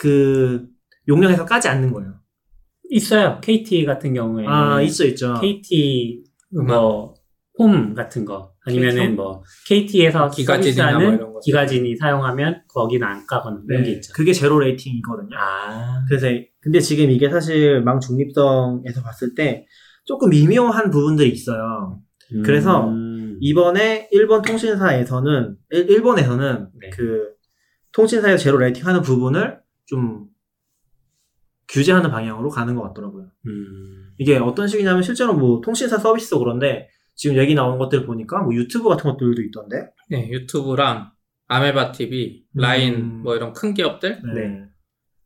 [0.00, 0.66] 그
[1.08, 2.14] 용량에서 까지 않는 거예요.
[2.88, 3.38] 있어요.
[3.42, 5.34] KT 같은 경우에는 아, 있어, 있죠.
[5.40, 6.24] KT
[6.66, 11.38] 뭐홈 같은 거 아니면은 뭐 KT에서 기가진이나 뭐.
[11.44, 14.12] 기가진이 사용하면 거기는 안 까거나 이런 게 네, 있죠.
[14.14, 15.36] 그게 제로 레이팅이거든요.
[15.38, 16.26] 아, 그래서
[16.62, 19.66] 근데 지금 이게 사실 망 중립성에서 봤을 때
[20.06, 22.00] 조금 미묘한 부분들이 있어요.
[22.44, 23.36] 그래서 음.
[23.40, 26.90] 이번에 일본 통신사에서는 일- 일본에서는 네.
[26.90, 27.28] 그
[27.92, 29.58] 통신사에서 zero rating하는 부분을
[29.90, 30.26] 좀
[31.68, 33.26] 규제하는 방향으로 가는 것 같더라고요.
[33.46, 34.10] 음.
[34.18, 38.88] 이게 어떤 식이냐면 실제로 뭐 통신사 서비스도 그런데 지금 얘기 나온 것들 보니까 뭐 유튜브
[38.88, 39.90] 같은 것들도 있던데.
[40.08, 41.10] 네, 유튜브랑
[41.48, 43.22] 아메바 TV, 라인 음.
[43.22, 44.64] 뭐 이런 큰 기업들 네.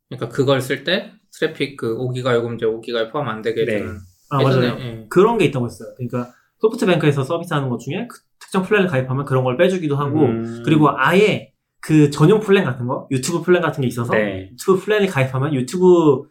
[0.08, 3.74] 그러니까 그걸 쓸 때 트래픽 그 5기가 요금제 5기가에 포함 안 되게 네.
[3.74, 3.98] 해주는
[4.30, 4.80] 아 예전에, 맞아요.
[4.80, 5.06] 예.
[5.10, 5.90] 그런 게 있다고 했어요.
[5.96, 10.62] 그러니까 소프트뱅크에서 서비스하는 것 중에 그 특정 플랜을 가입하면 그런 걸 빼주기도 하고 음.
[10.64, 11.53] 그리고 아예
[11.84, 14.48] 그 전용 플랜 같은 거 유튜브 플랜 같은 게 있어서 네.
[14.52, 16.22] 유튜브 플랜을 가입하면 유튜브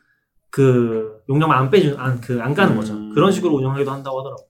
[0.49, 2.93] 그 용량만 안 빼주 안그 안 가는 거죠.
[2.93, 3.13] 음.
[3.13, 4.41] 그런 식으로 운영하기도 한다고 하더라고.
[4.41, 4.47] 요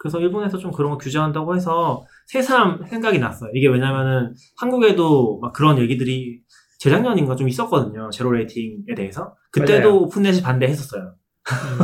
[0.00, 3.50] 그래서 일본에서 좀 그런 거 규제한다고 해서 새삼 생각이 났어요.
[3.54, 6.40] 이게 왜냐면은 한국에도 막 그런 얘기들이
[6.80, 8.10] 재작년인가 좀 있었거든요.
[8.10, 9.36] zero rating에 대해서.
[9.52, 10.02] 그때도 맞아요.
[10.02, 11.14] 오픈넷이 반대했었어요.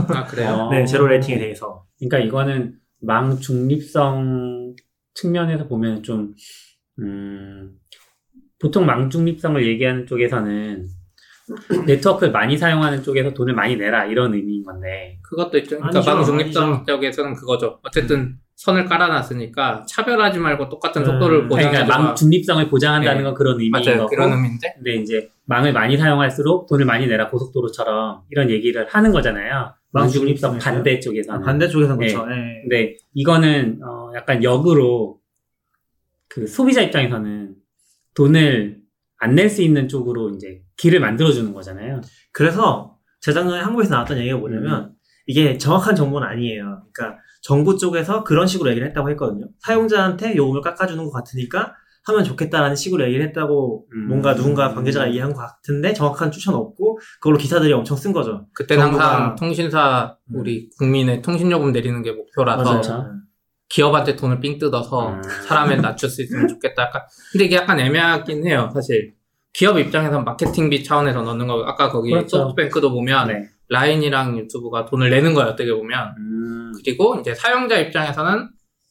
[0.09, 0.51] 아 그래요.
[0.55, 0.71] 어.
[0.75, 1.85] 네, zero rating에 대해서.
[2.01, 4.75] 그러니까 이거는 망 중립성
[5.15, 6.35] 측면에서 보면 좀
[6.99, 7.79] 음,
[8.59, 10.87] 보통 망 중립성을 얘기하는 쪽에서는
[11.87, 15.79] 네트워크를 많이 사용하는 쪽에서 돈을 많이 내라 이런 의미인 건데 그것도 있죠.
[15.79, 16.85] 그러니까 아니죠, 방중립성 아니죠.
[16.87, 17.79] 쪽에서는 그거죠.
[17.83, 21.07] 어쨌든 선을 깔아놨으니까 차별하지 말고 똑같은 음.
[21.07, 21.85] 속도를 아니, 그러니까.
[21.87, 23.25] 망 중립성을 보장한다는 네.
[23.25, 23.99] 건 그런 의미인 맞아요.
[23.99, 24.75] 거고 그런 의미인데.
[24.75, 29.73] 근데 이제 망을 많이 사용할수록 돈을 많이 내라 고속도로처럼 이런 얘기를 하는 거잖아요.
[29.93, 30.59] 망망 중립성?
[30.59, 31.41] 반대 쪽에서는.
[31.43, 32.13] 반대 쪽에서는 네.
[32.13, 32.27] 그렇죠.
[32.27, 32.61] 네.
[32.63, 35.19] 근데 이거는 어, 약간 역으로
[36.29, 37.55] 그 소비자 입장에서는
[38.23, 38.79] 돈을
[39.21, 42.01] 안 낼 수 있는 쪽으로 이제 길을 만들어주는 거잖아요.
[42.33, 44.93] 그래서 재작년에 한국에서 나왔던 얘기가 뭐냐면
[45.27, 46.83] 이게 정확한 정보는 아니에요.
[46.93, 49.47] 그러니까 정부 쪽에서 그런 식으로 얘기를 했다고 했거든요.
[49.61, 51.75] 사용자한테 요금을 깎아주는 것 같으니까
[52.07, 54.09] 하면 좋겠다라는 식으로 얘기를 했다고 음.
[54.09, 58.47] 뭔가 누군가 관계자가 얘기한 것 같은데 정확한 추천은 없고 그걸로 기사들이 엄청 쓴 거죠.
[58.55, 60.41] 그때는 정부가- 항상 통신사 음.
[60.41, 63.13] 우리 국민의 통신요금 내리는 게 목표라서 맞아요.
[63.69, 65.23] 기업한테 돈을 삥 뜯어서 음.
[65.23, 66.85] 사람을 낮출 수 있으면 좋겠다.
[66.85, 67.03] 약간
[67.33, 68.71] 근데 이게 약간 애매하긴 해요.
[68.73, 69.15] 사실
[69.53, 72.39] 기업 입장에서 마케팅비 차원에서 넣는 거 아까 거기 그렇죠.
[72.39, 73.49] 소프트뱅크도 보면 네.
[73.69, 75.51] 라인이랑 유튜브가 돈을 내는 거예요.
[75.51, 78.49] 어떻게 보면 음, 그리고 이제 사용자 입장에서는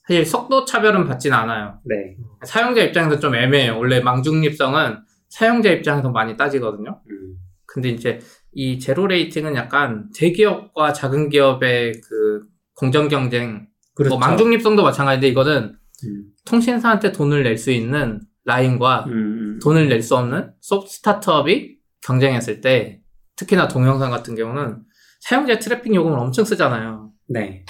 [0.07, 1.79] 사실 속도 차별은 받지는 않아요.
[1.83, 2.15] 네.
[2.45, 3.77] 사용자 입장에서 좀 애매해요.
[3.77, 7.01] 원래 망중립성은 사용자 입장에서 많이 따지거든요.
[7.09, 7.35] 음,
[7.65, 8.19] 근데 이제
[8.53, 12.43] 이 제로 레이팅은 약간 대기업과 작은 기업의 그
[12.75, 14.09] 공정 경쟁, 그렇죠.
[14.15, 19.59] 뭐 망중립성도 마찬가지인데 이거는 음, 통신사한테 돈을 낼 수 있는 라인과 음, 음.
[19.61, 23.01] 돈을 낼 수 없는 소프트 스타트업이 경쟁했을 때
[23.35, 24.83] 특히나 동영상 같은 경우는
[25.19, 27.11] 사용자 트래픽 요금을 엄청 쓰잖아요.
[27.27, 27.65] 네.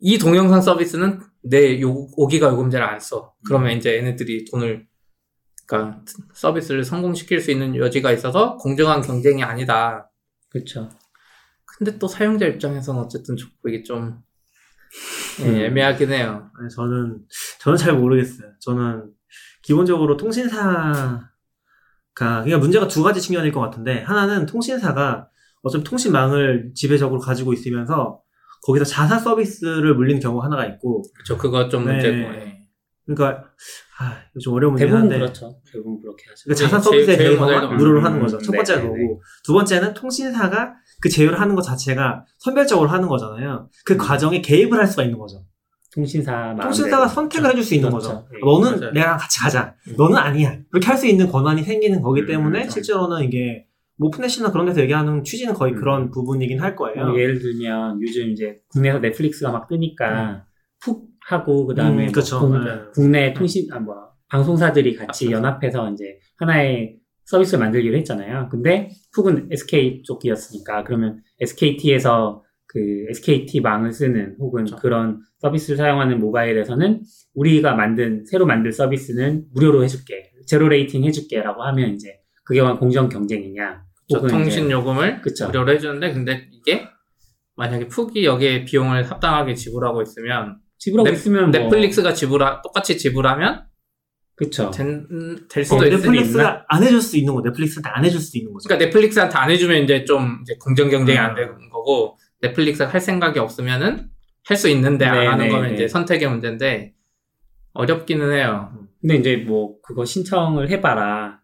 [0.00, 3.32] 이 동영상 서비스는 내 요, 5기가 요금제를 안 써.
[3.46, 4.86] 그러면 이제 얘네들이 돈을,
[5.66, 6.02] 그러니까
[6.34, 10.10] 서비스를 성공시킬 수 있는 여지가 있어서 공정한 경쟁이 아니다.
[10.50, 10.90] 그렇죠.
[11.78, 14.23] 근데 또 사용자 입장에서는 어쨌든 좋고 이게 좀 예,
[15.40, 15.56] 음.
[15.56, 16.50] 애매하긴 해요.
[16.58, 17.18] 아니, 저는
[17.60, 18.48] 저는 잘 모르겠어요.
[18.60, 19.10] 저는
[19.62, 21.30] 기본적으로 통신사가
[22.12, 25.28] 그러니까 문제가 두 가지 측면일 것 같은데 하나는 통신사가
[25.62, 28.20] 어차피 통신망을 지배적으로 가지고 있으면서
[28.62, 31.36] 거기서 자사 서비스를 물리는 경우가 하나가 있고 그렇죠.
[31.38, 31.92] 그거 좀 네.
[31.92, 32.16] 문제고.
[32.16, 32.54] 예.
[33.06, 33.44] 그러니까
[33.98, 35.60] 아, 좀 어려운 문제긴 대부분 한데 그렇죠.
[35.70, 36.44] 대부분 그렇게 하죠.
[36.44, 38.00] 그러니까 자사 네, 서비스에 모델도 무료로.
[38.02, 38.36] 하는 거죠.
[38.38, 42.88] 음, 첫 번째가 네, 네, 그거고 두 번째는 통신사가 그 제휴를 하는 것 자체가 선별적으로
[42.88, 43.68] 하는 거잖아요.
[43.84, 43.98] 그 음.
[43.98, 45.44] 과정에 개입을 할 수가 있는 거죠.
[45.94, 46.56] 통신사.
[46.60, 48.08] 통신사가 선택을 해줄 수 있는 그렇죠.
[48.08, 48.28] 거죠.
[48.32, 48.38] 네.
[48.42, 48.92] 너는 맞아요.
[48.92, 49.74] 내랑 같이 가자.
[49.86, 49.94] 음.
[49.98, 50.56] 너는 아니야.
[50.72, 52.70] 이렇게 할 수 있는 권한이 생기는 거기 음, 때문에 맞아요.
[52.70, 53.66] 실제로는 이게
[53.98, 55.78] 뭐 오픈넷이나 그런 데서 얘기하는 취지는 거의 음.
[55.78, 57.06] 그런 부분이긴 할 거예요.
[57.08, 60.46] 뭐 예를 들면 요즘 이제 국내에서 넷플릭스가 막 뜨니까
[60.82, 62.40] 푹 하고 그다음에 음, 그쵸.
[62.40, 62.70] 국- 네.
[62.94, 63.94] 국내 통신 아 뭐
[64.30, 66.04] 방송사들이 같이 연합해서 이제
[66.38, 68.48] 하나의 서비스를 만들기로 했잖아요.
[68.50, 74.76] 근데 푹은 SK 쪽이었으니까 그러면 SKT에서 그 SKT 망을 쓰는 혹은 그쵸.
[74.76, 77.02] 그런 서비스를 사용하는 모바일에서는
[77.34, 82.08] 우리가 만든 새로 만든 서비스는 무료로 해줄게 zero rating 해줄게라고 하면 이제
[82.44, 83.82] 그게 공정 경쟁이냐?
[84.10, 85.46] 저 통신 요금을 그쵸.
[85.46, 86.88] 무료로 해주는데 근데 이게
[87.56, 93.62] 만약에 푹이 여기에 비용을 합당하게 지불하고 있으면 지불하고 넷- 있으면 뭐 넷플릭스가 지불하 똑같이 지불하면
[94.36, 94.70] 그쵸.
[94.70, 95.06] 된,
[95.48, 95.96] 될 어, 수도 있, 있나?
[95.98, 98.68] 넷플릭스가 안 해줄 수 있는 거, 넷플릭스한테 안 해줄 수 있는 거죠.
[98.68, 101.36] 그러니까 넷플릭스한테 안 해주면 이제 좀 이제 공정 경쟁이 안 음.
[101.36, 104.08] 되는 거고 넷플릭스가 할 생각이 없으면은
[104.46, 105.74] 할 수 있는데 안 네, 하는 네, 거는 네.
[105.74, 106.92] 이제 선택의 문제인데
[107.72, 108.72] 어렵기는 해요.
[109.00, 111.40] 근데 이제 뭐 그거 신청을 해봐라.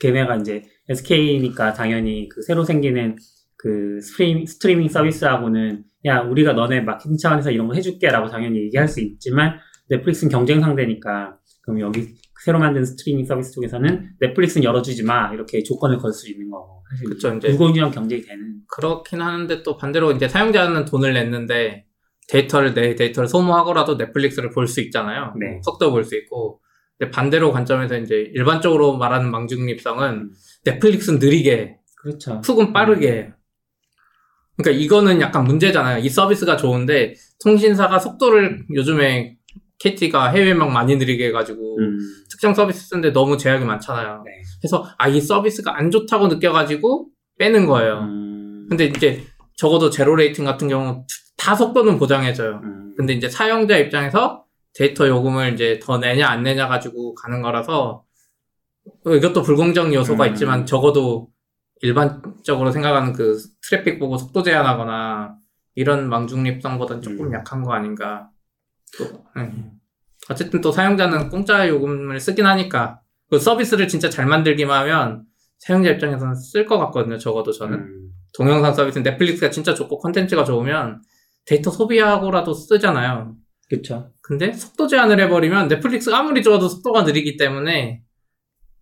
[0.00, 3.16] 걔네가 이제 SK니까 당연히 그 새로 생기는
[3.56, 9.00] 그 스트리밍, 스트리밍 서비스하고는 야 우리가 너네 마케팅 차원에서 이런 거 해줄게라고 당연히 얘기할 수
[9.00, 15.62] 있지만 넷플릭스는 경쟁 상대니까 그럼 여기 새로 만든 스트리밍 서비스 쪽에서는 넷플릭스는 열어주지 마 이렇게
[15.62, 20.12] 조건을 걸 수 있는 거고 사실 그쵸, 이제 무공유랑 경쟁이 되는 그렇긴 하는데 또 반대로
[20.12, 21.84] 이제 사용자는 돈을 냈는데
[22.28, 25.34] 데이터를 내 데이터를 소모하고라도 넷플릭스를 볼 수 있잖아요.
[25.38, 25.60] 네.
[25.64, 26.60] 속도 볼 수 있고.
[26.98, 30.30] 근데 반대로 관점에서 이제 일반적으로 말하는 망중립성은
[30.64, 32.40] 넷플릭스는 느리게, 그렇죠.
[32.42, 33.32] 훅은 빠르게.
[34.56, 35.98] 그러니까 이거는 약간 문제잖아요.
[35.98, 39.36] 이 서비스가 좋은데 통신사가 속도를 요즘에
[39.78, 41.98] KT가 해외망 많이 느리게 해가지고 음,
[42.30, 44.22] 특정 서비스 쓰는데 너무 제약이 많잖아요.
[44.24, 44.30] 네.
[44.60, 47.08] 그래서 아 이 서비스가 안 좋다고 느껴가지고
[47.38, 47.98] 빼는 거예요.
[48.00, 49.22] 음, 근데 이제
[49.56, 51.04] 적어도 zero rating 같은 경우
[51.36, 52.60] 다 속도는 보장해줘요.
[52.62, 58.04] 음, 근데 이제 사용자 입장에서 데이터 요금을 이제 더 내냐 안 내냐 가지고 가는 거라서
[59.06, 60.30] 이것도 불공정 요소가 음.
[60.30, 61.28] 있지만 적어도
[61.82, 63.36] 일반적으로 생각하는 그
[63.68, 65.34] 트래픽 보고 속도 제한하거나
[65.74, 67.32] 이런 망중립성보다는 조금 음.
[67.34, 68.30] 약한 거 아닌가.
[68.98, 69.72] 또, 네.
[70.28, 75.24] 어쨌든 또 사용자는 공짜 요금을 쓰긴 하니까 그 서비스를 진짜 잘 만들기만 하면
[75.58, 77.18] 사용자 입장에서는 쓸 것 같거든요.
[77.18, 77.78] 적어도 저는.
[77.78, 81.02] 음, 동영상 서비스 넷플릭스가 진짜 좋고 콘텐츠가 좋으면
[81.46, 83.36] 데이터 소비하고라도 쓰잖아요.
[83.68, 84.12] 그렇죠.
[84.20, 88.02] 근데 속도 제한을 해버리면 넷플릭스가 아무리 좋아도 속도가 느리기 때문에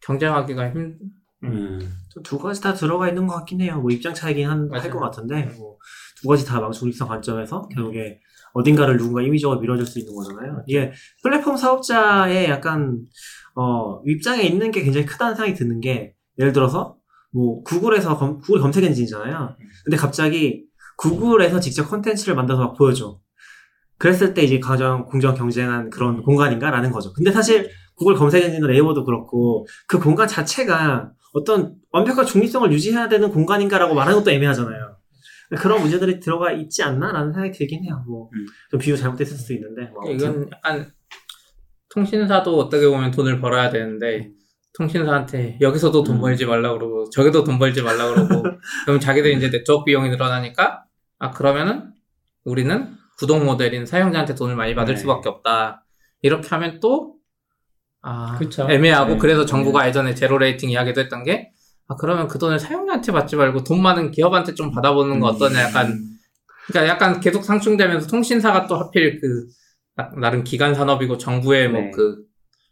[0.01, 0.99] 경쟁하기가 힘.
[1.45, 3.81] 음, 저두 가지 다 들어가 있는 것 같긴 해요.
[3.81, 4.91] 뭐 입장 차이긴 한, 할.
[4.91, 5.79] 것 같은데, 뭐,
[6.21, 8.21] 두 가지 다 망중립성 관점에서 결국에
[8.55, 10.63] 어딘가를 누군가 임의적으로 밀어줄 수 있는 거잖아요.
[10.67, 13.01] 이게 플랫폼 사업자의 약간,
[13.55, 16.97] 어, 입장에 있는 게 굉장히 크다는 생각이 드는 게, 예를 들어서,
[17.33, 19.57] 뭐, 구글에서, 검, 구글 검색 엔진이잖아요.
[19.85, 20.65] 근데 갑자기
[20.97, 23.19] 구글에서 직접 콘텐츠를 만들어서 막 보여줘.
[23.99, 27.13] 그랬을 때 이제 가장 공정 경쟁한 그런 공간인가라는 거죠.
[27.13, 33.31] 근데 사실 구글 검색 엔진도 네이버도 그렇고 그 공간 자체가 어떤 완벽한 중립성을 유지해야 되는
[33.31, 34.94] 공간인가라고 말하는 것도 애매하잖아요.
[35.55, 38.05] 그런 문제들이 들어가 있지 않나라는 생각이 들긴 해요.
[38.07, 38.47] 뭐, 음.
[38.71, 39.91] 좀 비유 잘못됐을 수도 있는데.
[39.93, 40.17] 뭐 아무튼.
[40.17, 40.93] 이건 약간
[41.95, 44.31] 통신사도 어떻게 보면 돈을 벌어야 되는데
[44.77, 46.21] 통신사한테 여기서도 돈 음.
[46.21, 48.43] 벌지 말라 그러고 저기도 돈 벌지 말라 그러고
[48.85, 50.85] 그럼 자기들 이제 네트워크 비용이 늘어나니까
[51.21, 51.93] 아 그러면은
[52.45, 55.01] 우리는 구독 모델인 사용자한테 돈을 많이 받을 네.
[55.01, 55.87] 수밖에 없다.
[56.21, 57.15] 이렇게 하면 또
[58.03, 58.67] 아, 그쵸.
[58.69, 59.19] 애매하고 네.
[59.19, 61.53] 그래서 정부가 예전에 zero rating 이야기도 했던 게
[61.89, 65.99] 아, 그러면 그 돈을 사용자한테 받지 말고 돈 많은 기업한테 좀 받아보는 거 어떠냐 약간
[66.67, 69.47] 그러니까 약간 계속 상충되면서 통신사가 또 하필 그
[69.97, 71.81] 나- 나름 기간 산업이고 정부의 네.
[71.81, 72.25] 뭐그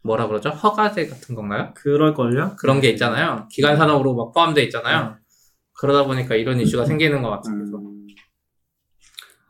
[0.03, 1.73] 뭐라 그러죠 허가제 같은 건가요?
[1.75, 2.55] 그럴걸요?
[2.59, 3.47] 그런 게 있잖아요.
[3.51, 4.65] 기간 산업으로 막 포함돼 네.
[4.65, 5.15] 있잖아요.
[5.79, 7.77] 그러다 보니까 이런 이슈가 생기는 것 같습니다.
[7.77, 8.07] 음,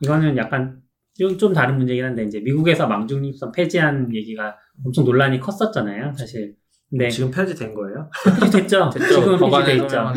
[0.00, 0.80] 이거는 약간
[1.18, 6.56] 좀, 좀 다른 문제긴 한데 이제 미국에서 망중립성 폐지한 얘기가 엄청 논란이 컸었잖아요, 사실.
[6.96, 8.08] 근데 지금 폐지된 거예요?
[8.40, 8.90] 폐지됐죠.
[8.90, 9.14] 됐죠.
[9.20, 10.14] 지금 법안에 있죠.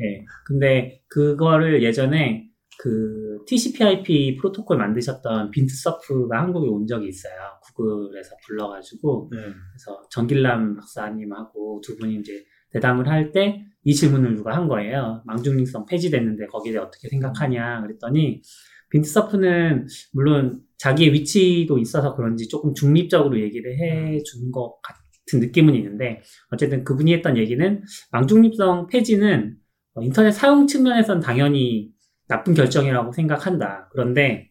[0.00, 0.24] 예.
[0.46, 2.48] 근데 그거를 예전에
[2.78, 7.32] 그 TCP/IP 프로토콜 만드셨던 빈트 서프가 한국에 온 적이 있어요.
[7.74, 9.38] 구글에서 불러가지고 네.
[9.38, 15.22] 그래서 정길남 박사님하고 두 분이 이제 대담을 할 때 이 질문을 누가 한 거예요.
[15.26, 18.40] 망중립성 폐지됐는데 거기에 대해 어떻게 생각하냐 그랬더니
[18.88, 25.74] 빈트 서프는 물론 자기의 위치도 있어서 그런지 조금 중립적으로 얘기를 해 준 것 같은 느낌은
[25.74, 27.82] 있는데 어쨌든 그분이 했던 얘기는
[28.12, 29.56] 망중립성 폐지는
[29.94, 31.90] 어, 인터넷 사용 측면에선 당연히
[32.28, 33.88] 나쁜 결정이라고 생각한다.
[33.92, 34.50] 그런데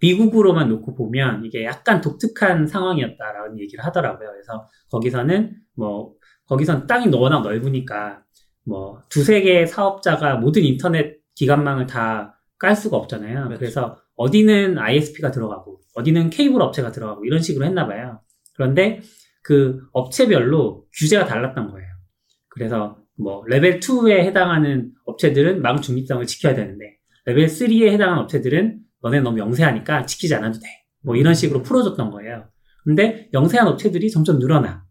[0.00, 4.30] 미국으로만 놓고 보면 이게 약간 독특한 상황이었다라는 얘기를 하더라고요.
[4.30, 6.14] 그래서 거기서는 뭐
[6.46, 8.22] 거기선 땅이 워낙 넓으니까
[8.64, 13.44] 뭐 두세 개의 사업자가 모든 인터넷 기간망을 다 깔 수가 없잖아요.
[13.44, 13.58] 그렇죠.
[13.58, 18.20] 그래서 어디는 ISP가 들어가고 어디는 케이블 업체가 들어가고 이런 식으로 했나 봐요.
[18.54, 19.02] 그런데
[19.46, 21.88] 그 업체별로 규제가 달랐던 거예요.
[22.48, 29.20] 그래서 뭐 레벨 2에 해당하는 업체들은 망 중립성을 지켜야 되는데 레벨 3에 해당하는 업체들은 너네
[29.20, 30.66] 너무 영세하니까 지키지 않아도 돼.
[31.04, 32.48] 뭐 이런 식으로 풀어줬던 거예요.
[32.82, 34.84] 근데 영세한 업체들이 점점 늘어나.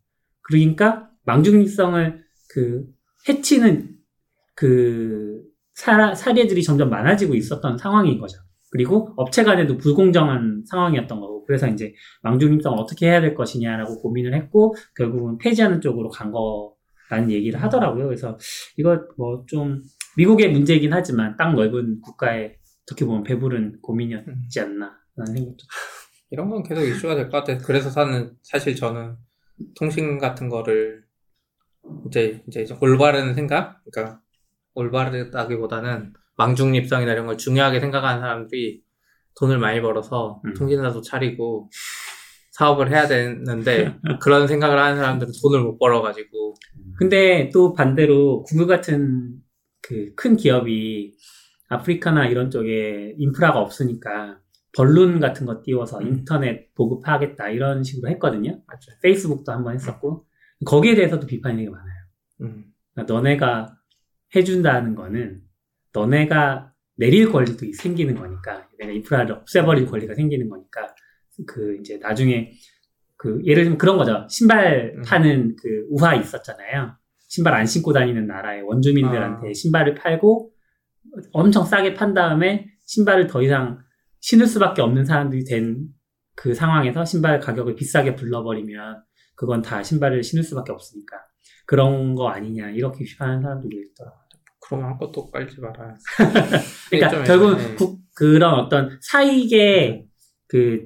[0.43, 2.85] 그러니까 망중립성을 그
[3.27, 3.89] 해치는
[4.55, 5.41] 그
[5.73, 8.37] 사, 사례들이 점점 많아지고 있었던 상황인 거죠.
[8.71, 14.75] 그리고 업체 간에도 불공정한 상황이었던 거고, 그래서 이제 망중립성을 어떻게 해야 될 것이냐라고 고민을 했고,
[14.95, 18.05] 결국은 폐지하는 쪽으로 간 거라는 얘기를 하더라고요.
[18.05, 18.37] 그래서
[18.77, 19.81] 이거 뭐 좀
[20.17, 25.57] 미국의 문제이긴 하지만 땅 넓은 국가에 어떻게 보면 배부른 고민이었지 않나 라는 생각도
[26.31, 27.57] 이런 건 계속 이슈가 될 것 같아요.
[27.65, 29.15] 그래서 사는 사실 저는
[29.77, 31.03] 통신 같은 거를
[32.07, 34.21] 이제 이제 올바른 생각, 그러니까
[34.73, 38.81] 올바르다기보다는 망중립성이나 이런 걸 중요하게 생각하는 사람들이
[39.39, 40.53] 돈을 많이 벌어서 음.
[40.53, 41.69] 통신사도 차리고
[42.51, 46.55] 사업을 해야 되는데 그런 생각을 하는 사람들은 돈을 못 벌어가지고
[46.97, 49.35] 근데 또 반대로 구글 같은
[49.81, 51.13] 그 큰 기업이
[51.69, 54.39] 아프리카나 이런 쪽에 인프라가 없으니까
[54.75, 56.07] 벌룬 같은 거 띄워서 음.
[56.07, 58.61] 인터넷 보급하겠다 이런 식으로 했거든요.
[58.67, 58.99] 맞아요.
[59.01, 60.25] 페이스북도 한번 했었고
[60.65, 62.03] 거기에 대해서도 비판이 되게 많아요.
[62.41, 62.65] 음.
[62.93, 63.77] 그러니까 너네가
[64.35, 65.41] 해준다는 거는
[65.93, 70.93] 너네가 내릴 권리도 생기는 거니까 내가 인프라를 없애버릴 권리가 생기는 거니까
[71.47, 72.51] 그 이제 나중에
[73.17, 75.01] 그 예를 들면 그런 거죠 신발 음.
[75.05, 76.95] 파는 그 우화 있었잖아요
[77.27, 79.53] 신발 안 신고 다니는 나라의 원주민들한테 아.
[79.53, 80.51] 신발을 팔고
[81.31, 83.79] 엄청 싸게 판 다음에 신발을 더 이상
[84.21, 85.95] 신을 수밖에 없는 사람들이 된
[86.35, 89.03] 그 상황에서 신발 가격을 비싸게 불러버리면
[89.35, 91.17] 그건 다 신발을 신을 수밖에 없으니까
[91.65, 94.24] 그런 거 아니냐 이렇게 비판하는 사람들이 있더라고요.
[94.65, 95.95] 그러면 아무것도 깔지 말아야.
[96.89, 97.75] 그러니까 결국 네.
[97.75, 100.05] 국- 그런 어떤 사익에
[100.47, 100.85] 그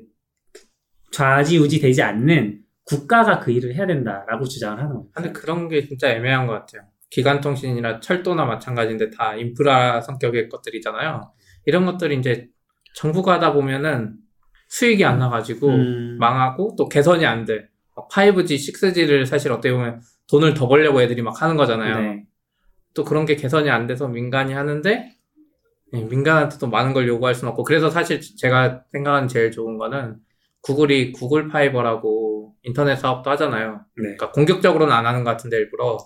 [1.12, 5.06] 좌지우지 되지 않는 국가가 그 일을 해야 된다라고 주장을 하는 거예요.
[5.14, 6.82] 근데 그런 게 진짜 애매한 것 같아요.
[7.12, 11.32] 기간통신이나 철도나 마찬가지인데 다 인프라 성격의 것들이잖아요.
[11.66, 12.48] 이런 것들이 이제
[12.96, 14.16] 정부가 하다 보면은
[14.70, 17.68] 수익이 안 나가지고 음, 망하고 또 개선이 안 돼.
[17.96, 22.00] 막 5G, 6G를 사실 어떻게 보면 돈을 더 벌려고 애들이 막 하는 거잖아요.
[22.00, 22.24] 네.
[22.94, 25.16] 또 그런 게 개선이 안 돼서 민간이 하는데
[25.94, 30.18] 예, 민간한테도 많은 걸 요구할 수는 없고 그래서 사실 제가 생각하는 제일 좋은 거는
[30.62, 33.86] 구글이 구글 파이버라고 인터넷 사업도 하잖아요.
[33.98, 34.04] 네.
[34.04, 35.98] 그러니까 공격적으로는 안 하는 것 같은데 일부러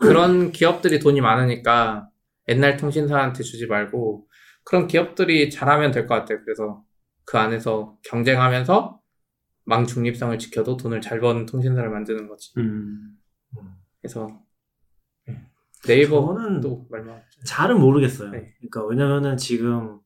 [0.00, 2.08] 그런 기업들이 돈이 많으니까
[2.48, 4.26] 옛날 통신사한테 주지 말고
[4.64, 6.38] 그런 기업들이 잘하면 될 것 같아요.
[6.44, 6.82] 그래서
[7.24, 9.00] 그 안에서 경쟁하면서
[9.64, 12.52] 망 중립성을 지켜도 돈을 잘 버는 통신사를 만드는 거지.
[12.58, 13.16] 음,
[14.00, 14.41] 그래서 예.
[15.86, 18.30] 네이버도 저는 말만 잘은 모르겠어요.
[18.30, 18.52] 네.
[18.58, 19.98] 그러니까 왜냐면은 지금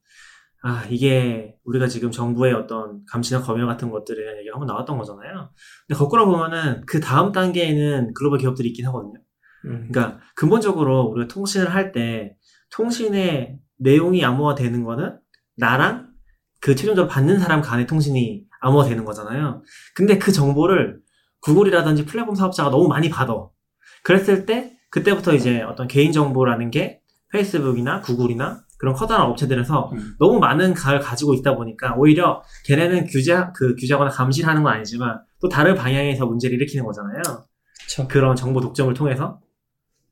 [0.63, 5.51] 아 이게 우리가 지금 정부의 어떤 감시나 검열 같은 것들에 대한 얘기가 한번 나왔던 거잖아요.
[5.87, 9.21] 근데 거꾸로 보면은 그 다음 단계에는 글로벌 기업들이 있긴 하거든요.
[9.67, 9.89] 음.
[9.91, 12.37] 그러니까 근본적으로 우리가 통신을 할 때
[12.71, 15.19] 통신의 내용이 암호화되는 거는
[15.57, 16.09] 나랑
[16.61, 19.63] 그 최종적으로 받는 사람 간의 통신이 암호화되는 거잖아요.
[19.95, 21.01] 근데 그 정보를
[21.43, 23.35] 구글이라든지 플랫폼 사업자가 너무 많이 받아.
[24.03, 27.01] 그랬을 때 그때부터 이제 어떤 개인 정보라는 게
[27.33, 30.15] 페이스북이나 구글이나 그런 커다란 업체들에서 음.
[30.19, 35.21] 너무 많은 가를 가지고 있다 보니까 오히려 걔네는 규제 그 규제하거나 감시를 하는 건 아니지만
[35.41, 37.23] 또 다른 방향에서 문제를 일으키는 거잖아요.
[37.83, 38.09] 그쵸.
[38.09, 39.41] 그런 정보 독점을 통해서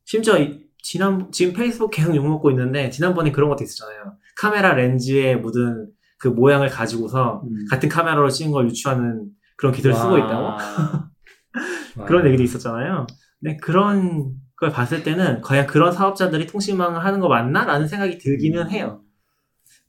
[0.04, 4.16] 심지어 이- 지난 지금 페이스북 계속 욕 먹고 있는데 지난번에 그런 것도 있었잖아요.
[4.37, 7.66] 카메라 렌즈에 묻은 그 모양을 가지고서 음.
[7.70, 10.44] 같은 카메라로 찍은 걸 유추하는 그런 기술을 쓰고 있다고
[11.96, 12.04] 와.
[12.06, 13.06] 그런 얘기도 있었잖아요.
[13.40, 14.32] 근데 그런
[14.64, 19.03] 걸 봤을 때는 과연 그런 사업자들이 통신망을 하는 거 맞나라는 생각이 들기는 해요.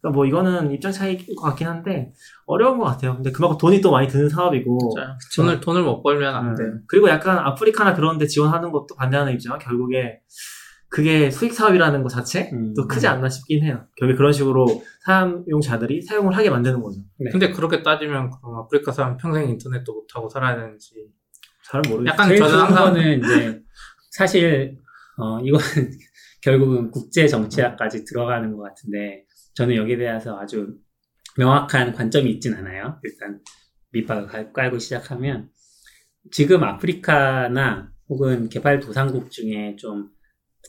[0.02, 2.14] 그러니까 뭐 이거는 입장 차이일 것 같긴 한데
[2.46, 3.16] 어려운 것 같아요.
[3.16, 6.56] 근데 그만큼 돈이 또 많이 드는 사업이고 진짜 돈을 돈을 못 벌면 안 음.
[6.56, 6.74] 돼요.
[6.88, 10.20] 그리고 약간 아프리카나 그런 데 지원하는 것도 반대하는 입장 결국에
[10.90, 12.74] 그게 수익 사업이라는 것 자체 음.
[12.76, 13.86] 또 크지 않나 싶긴 해요.
[13.98, 14.66] 결국에 그런 식으로
[15.06, 17.00] 사용자들이 사용을 하게 만드는 거죠.
[17.20, 17.32] 네.
[17.32, 20.94] 근데 그렇게 따지면 그럼 아프리카 사람 평생 인터넷도 못 하고 살아야 되는지
[21.64, 22.08] 잘 모르겠어요.
[22.08, 23.62] 약간 저는 항상 이제
[24.17, 24.78] 사실
[25.17, 25.63] 어 이거는
[26.41, 29.25] 결국은 국제 정치학까지 들어가는 것 같은데
[29.56, 30.75] 저는 여기에 대해서 아주
[31.38, 32.99] 명확한 관점이 있진 않아요.
[33.04, 33.39] 일단
[33.91, 35.49] 밑박을 갈- 깔고 시작하면
[36.32, 40.10] 지금 아프리카나 혹은 개발도상국 중에 좀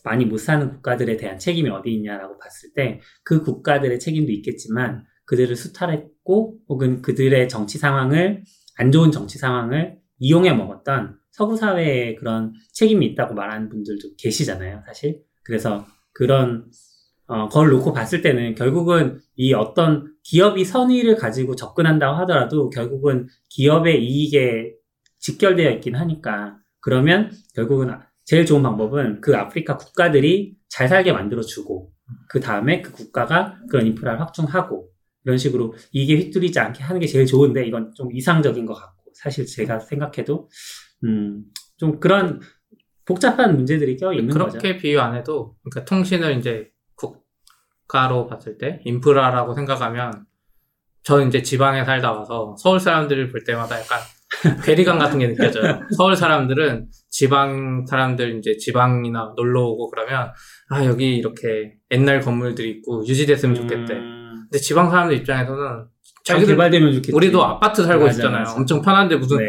[0.04, 5.56] 많이 못 사는 국가들에 대한 책임이 어디 있냐라고 봤을 때 그 국가들의 책임도 있겠지만 그들을
[5.56, 8.44] 수탈했고 혹은 그들의 정치 상황을
[8.78, 15.20] 안 좋은 정치 상황을 이용해 먹었던 서구 사회에 그런 책임이 있다고 말하는 분들도 계시잖아요, 사실.
[15.42, 16.64] 그래서 그런
[17.26, 24.02] 어, 걸 놓고 봤을 때는 결국은 이 어떤 기업이 선의를 가지고 접근한다고 하더라도 결국은 기업의
[24.02, 24.72] 이익에
[25.18, 27.92] 직결되어 있긴 하니까 그러면 결국은
[28.24, 31.92] 제일 좋은 방법은 그 아프리카 국가들이 잘 살게 만들어주고
[32.30, 34.88] 그 다음에 그 국가가 그런 인프라를 확충하고
[35.24, 39.44] 이런 식으로 이게 휘둘리지 않게 하는 게 제일 좋은데 이건 좀 이상적인 것 같고 사실
[39.44, 40.48] 제가 생각해도
[41.04, 41.44] 음,
[41.76, 42.40] 좀 그런
[43.04, 44.78] 복잡한 문제들이 껴 있는 그렇게 거죠.
[44.82, 46.70] 비유 안 해도 그러니까 통신을 이제
[47.86, 50.24] 국가로 봤을 때 인프라라고 생각하면
[51.02, 54.00] 저는 이제 지방에 살다 와서 서울 사람들을 볼 때마다 약간
[54.64, 55.80] 괴리감 같은 게 느껴져요.
[55.96, 60.32] 서울 사람들은 지방 사람들 이제 지방이나 놀러 오고 그러면
[60.68, 63.92] 아 여기 이렇게 옛날 건물들이 있고 유지됐으면 좋겠대.
[63.94, 65.86] 음, 근데 지방 사람들 입장에서는
[66.24, 67.12] 잘 자기들- 개발되면 좋겠지.
[67.14, 68.40] 우리도 아파트 살고 맞아, 있잖아요.
[68.40, 68.54] 맞아.
[68.56, 69.44] 엄청 편한데 무슨 네.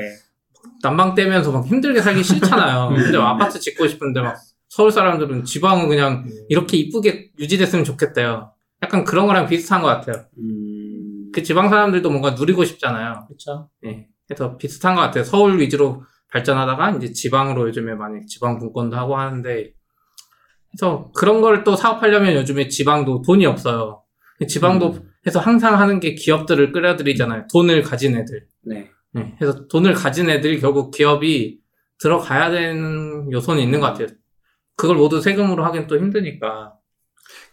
[0.81, 2.89] 난방 떼면서 막 힘들게 살기 싫잖아요.
[2.89, 2.95] 음.
[2.95, 4.37] 근데 아파트 짓고 싶은데 막
[4.69, 8.51] 서울 사람들은 지방은 그냥 이렇게 이쁘게 유지됐으면 좋겠대요.
[8.83, 10.25] 약간 그런 거랑 비슷한 것 같아요.
[10.37, 13.25] 음, 그 지방 사람들도 뭔가 누리고 싶잖아요.
[13.27, 13.69] 그렇죠.
[13.85, 14.07] 예.
[14.27, 15.23] 그래서 비슷한 것 같아요.
[15.23, 19.71] 서울 위주로 발전하다가 이제 지방으로 요즘에 많이 지방 분권도 하고 하는데
[20.71, 24.03] 그래서 그런 걸 또 사업하려면 요즘에 지방도 돈이 없어요.
[24.47, 25.09] 지방도 음.
[25.25, 27.47] 해서 항상 하는 게 기업들을 끌어들이잖아요.
[27.51, 28.45] 돈을 가진 애들.
[28.63, 28.91] 네.
[29.13, 31.60] 네, 그래서 돈을 가진 애들이 결국 기업이
[32.00, 34.08] 들어가야 되는 요소는 있는 것 같아요.
[34.76, 36.74] 그걸 모두 세금으로 하긴 또 힘드니까.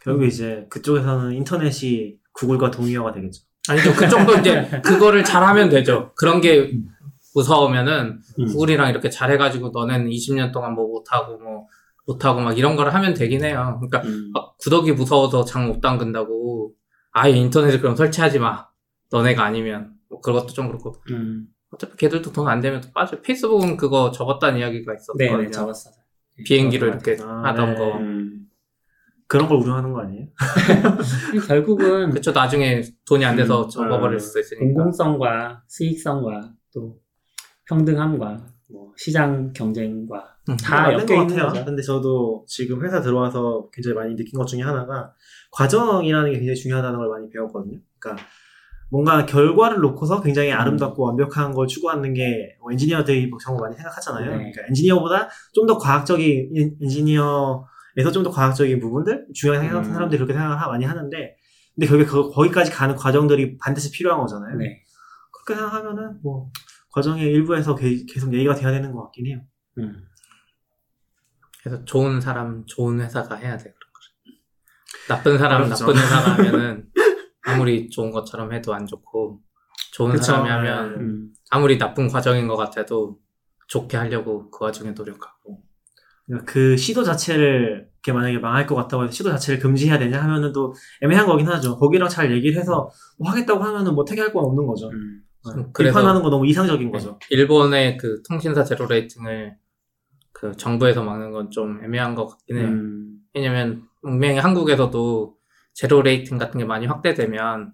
[0.03, 3.43] 결국 이제 그쪽에서는 인터넷이 구글과 동의어가 되겠죠.
[3.69, 3.93] 아니죠.
[3.95, 6.13] 그쪽도 이제 그거를 잘하면 되죠.
[6.17, 6.73] 그런 게
[7.35, 8.45] 무서우면은 음.
[8.47, 11.67] 구글이랑 이렇게 잘해가지고 너네는 20년 동안 뭐 못하고 뭐
[12.07, 13.81] 못하고 막 이런 걸 하면 되긴 해요.
[13.81, 14.31] 그러니까 음.
[14.35, 16.73] 막 구덕이 무서워서 장 못 담근다고
[17.13, 18.67] 아예 인터넷을 그럼 설치하지 마.
[19.11, 21.47] 너네가 아니면 뭐 그것도 좀 그렇고 음.
[21.71, 23.21] 어차피 걔들도 돈 안 되면 또 빠져.
[23.21, 25.39] 페이스북은 그거 접었다는 이야기가 네, 있었거든요.
[25.43, 25.91] 네, 적었어.
[26.45, 27.79] 비행기로 이렇게 아, 하던 네.
[27.79, 27.97] 거.
[27.99, 28.47] 음.
[29.27, 30.27] 그런 걸 우려하는 거 아니에요?
[31.49, 34.19] 결국은 그쵸 나중에 돈이 안 돼서 음, 접어버릴 음.
[34.21, 34.65] 수도 있으니까.
[34.65, 36.99] 공공성과 수익성과 또
[37.69, 40.57] 평등함과 뭐 시장 경쟁과 음.
[40.57, 41.49] 다 엮여 것 있는 같아요.
[41.49, 41.65] 거죠.
[41.65, 45.13] 근데 저도 지금 회사 들어와서 굉장히 많이 느낀 것 중에 하나가
[45.53, 47.79] 과정이라는 게 굉장히 중요하다는 걸 많이 배웠거든요.
[47.99, 48.25] 그러니까
[48.95, 54.31] 뭔가 결과를 놓고서 굉장히 아름답고 완벽한 걸 추구하는 게 뭐 엔지니어들이 정말 많이 생각하잖아요.
[54.31, 54.37] 네.
[54.37, 59.95] 그러니까 엔지니어보다 좀 더 과학적인 엔- 엔지니어에서 좀 더 과학적인 부분들 중요하게 생각하는 음.
[59.95, 61.37] 사람들이 그렇게 생각을 하- 많이 하는데
[61.75, 64.57] 근데 결국에 그, 거기까지 가는 과정들이 반드시 필요한 거잖아요.
[64.59, 64.83] 네.
[65.33, 66.51] 그렇게 생각하면은 뭐
[66.93, 69.41] 과정의 일부에서 게- 계속 얘기가 돼야 되는 것 같긴 해요.
[69.79, 70.05] 음.
[71.65, 75.09] 그래서 좋은 사람, 좋은 회사가 해야 돼 그런 걸.
[75.09, 75.85] 나쁜 사람, 어렵죠.
[75.87, 76.89] 나쁜 회사가 하면은
[77.47, 79.41] 아무리 좋은 것처럼 해도 안 좋고
[79.93, 80.23] 좋은 그쵸.
[80.25, 81.33] 사람이 하면 음.
[81.51, 83.19] 아무리 나쁜 과정인 것 같아도
[83.69, 85.63] 좋게 하려고 그 와중에 노력하고.
[86.27, 90.53] 그러니까 그 시도 자체를 이렇게 만약에 망할 것 같다고 해서 시도 자체를 금지해야 되냐 하면은
[90.53, 91.77] 또 애매한 거긴 하죠.
[91.79, 94.89] 거기랑 잘 얘기를 해서 뭐 하겠다고 하면은 뭐 택할 건 없는 거죠.
[94.89, 95.23] 음.
[95.57, 95.63] 네.
[95.75, 97.19] 그래서- 비판하는 거 너무 이상적인 거죠.
[97.31, 99.55] 일본의 그 통신사 zero rating을
[100.33, 102.69] 그 정부에서 막는 건 좀 애매한 것 같긴 해요.
[102.69, 103.19] 음.
[103.35, 105.37] 왜냐면 분명히 한국에서도
[105.75, 107.73] zero rating 같은 게 많이 확대되면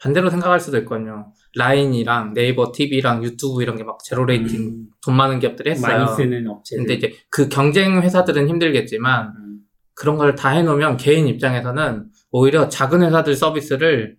[0.00, 1.32] 반대로 생각할 수도 있거든요.
[1.56, 4.86] 라인이랑 네이버 TV랑 유튜브 이런 게 막 zero rating 음.
[5.04, 6.04] 돈 많은 기업들이 했어요.
[6.04, 6.84] 많이 쓰는 업체들.
[6.84, 9.58] 근데 이제 그 경쟁 회사들은 힘들겠지만 음.
[9.94, 14.16] 그런 걸 다 해놓으면 개인 입장에서는 오히려 작은 회사들 서비스를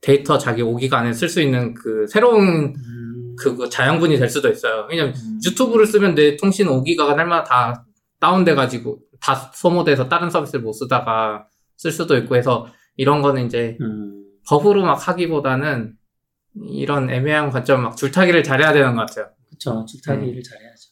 [0.00, 3.36] 데이터 자기 5기가 안에 쓸 수 있는 그 새로운 음.
[3.38, 4.86] 그 자양분이 될 수도 있어요.
[4.88, 5.40] 왜냐면 음.
[5.44, 7.84] 유튜브를 쓰면 내 통신 5기가가 날마다 다
[8.20, 11.46] 다운돼가지고 다 소모돼서 다른 서비스를 못 쓰다가
[11.76, 14.24] 쓸 수도 있고 해서 이런 거는 이제 음.
[14.48, 15.94] 법으로 막 하기보다는
[16.70, 19.32] 이런 애매한 관점 막 줄타기를 잘해야 되는 것 같아요.
[19.50, 19.84] 그쵸.
[19.86, 20.90] 줄타기를 잘해야죠.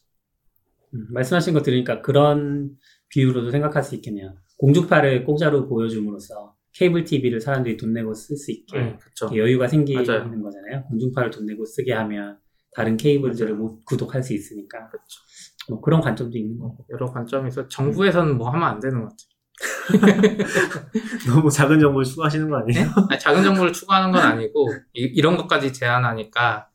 [0.94, 2.70] 음, 말씀하신 거 들으니까 그런
[3.08, 4.34] 비유로도 생각할 수 있겠네요.
[4.58, 9.36] 공중파를 공짜로 보여줌으로써 케이블 TV를 사람들이 돈 내고 쓸 수 있게 네, 그렇죠.
[9.36, 10.42] 여유가 생기는 맞아요.
[10.42, 10.84] 거잖아요.
[10.88, 12.38] 공중파를 돈 내고 쓰게 하면
[12.74, 14.88] 다른 케이블들을 못 구독할 수 있으니까.
[14.88, 15.20] 그렇죠.
[15.68, 16.86] 뭐 그런 관점도 있는 거고.
[16.90, 17.12] 여러
[17.46, 17.68] 있어.
[17.68, 19.33] 정부에서는 뭐 하면 안 되는 것 같아요.
[21.28, 22.88] 너무 작은 정보를 추구하시는 거 아니에요?
[23.08, 26.68] 아니, 작은 정보를 추구하는 건 아니고 이, 런 것까지 제한하니까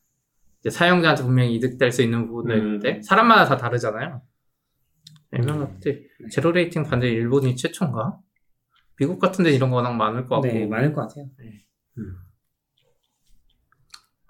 [0.60, 2.58] 이제 사용자한테 분명히 이득될 수 있는 부분도 음.
[2.58, 4.22] 있는데 사람마다 다 다르잖아요.
[5.32, 5.98] 애매한 것 같아.
[6.32, 8.20] zero rating 반대 일본이 최초인가?
[8.98, 10.48] 미국 같은 데 이런 거 워낙 많을 것 같고.
[10.48, 11.26] 네, 많을 것 같아요.
[11.38, 11.66] 네.
[11.98, 12.18] 음.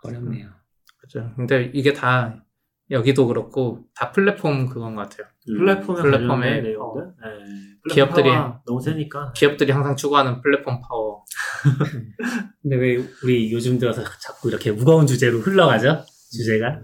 [0.03, 0.49] 어렵네요.
[0.97, 1.33] 그죠.
[1.35, 2.45] 근데 이게 다
[2.91, 5.27] 여기도 그렇고 다 플랫폼 그건 것 같아요.
[5.49, 5.57] 음.
[5.57, 7.13] 플랫폼에 플랫폼에 관련된 내용들.
[7.21, 7.68] 네.
[7.91, 8.29] 기업들이-
[8.65, 9.31] 너무 세니까.
[9.35, 11.23] 기업들이 항상 추구하는 플랫폼 파워.
[12.61, 16.03] 근데 왜 우리 요즘 들어서 자꾸 이렇게 무거운 주제로 흘러가죠?
[16.31, 16.79] 주제가?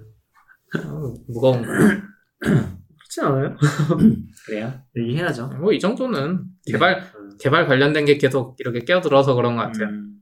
[0.77, 1.67] 어, 무거운 거.
[2.39, 3.55] 그렇지 않아요?
[4.45, 4.73] 그래요?
[4.97, 5.47] 얘기해야죠.
[5.59, 7.37] 뭐 이 정도는 개발 음.
[7.39, 9.87] 개발 관련된 게 계속 이렇게 끼어들어서 그런 것 같아요.
[9.89, 10.15] 음.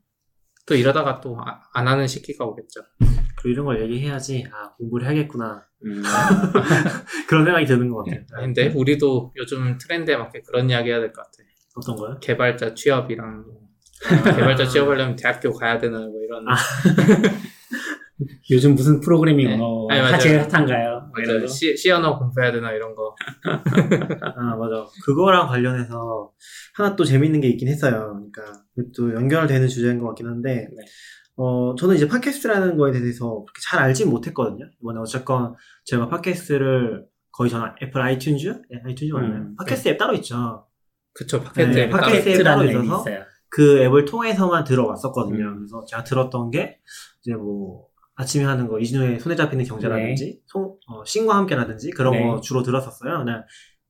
[0.65, 1.37] 또 이러다가 또
[1.73, 2.81] 안 하는 시기가 오겠죠.
[3.43, 5.65] 그리고 이런 걸 얘기해야지, 아, 공부를 해야겠구나.
[5.85, 6.01] 음.
[7.27, 8.21] 그런 생각이 드는 것 같아요.
[8.35, 11.31] 근데 우리도 요즘 트렌드에 맞게 그런 이야기 해야 될 것 같아.
[11.75, 12.17] 어떤 거요?
[12.21, 13.43] 개발자 취업이랑
[14.05, 16.53] 아, 개발자 취업하려면 대학교 가야 되나 뭐 이런 아,
[18.51, 19.53] 요즘 무슨 프로그래밍 네.
[19.55, 20.17] 언어 맞아요.
[20.19, 20.89] 제일 핫한가요?
[20.89, 21.41] 뭐 맞아요.
[21.41, 21.47] 거?
[21.47, 23.15] C, C 언어 공부해야 되나 이런 거.
[23.43, 24.85] 아, 맞아.
[25.03, 26.31] 그거랑 관련해서
[26.75, 28.13] 하나 또 재밌는 게 있긴 했어요.
[28.31, 28.63] 그러니까
[28.95, 30.85] 또 연결되는 주제인 것 같긴 한데, 네.
[31.35, 34.65] 어, 저는 이제 팟캐스트라는 거에 대해서 그렇게 잘 알진 못했거든요.
[34.81, 35.55] 이번에 어쨌건
[35.85, 38.61] 제가 팟캐스트를 거의 저는 애플 아이튠즈?
[38.69, 39.41] 네, 아이튠즈 맞나요?
[39.41, 40.67] 음, 팟캐스트 앱 따로 있죠.
[41.13, 43.23] 그쵸 팟캐스트 네, 따로 팟캐스트 앱 따로 있어서 있어요.
[43.49, 45.43] 그 앱을 통해서만 들어왔었거든요.
[45.45, 45.55] 음.
[45.57, 46.79] 그래서 제가 들었던 게
[47.21, 52.23] 이제 뭐 아침에 하는 거 이진우의 손에 잡히는 경제라든지 송- 어, 신과 함께라든지 그런 네.
[52.27, 53.19] 거 주로 들었었어요.
[53.19, 53.43] 그냥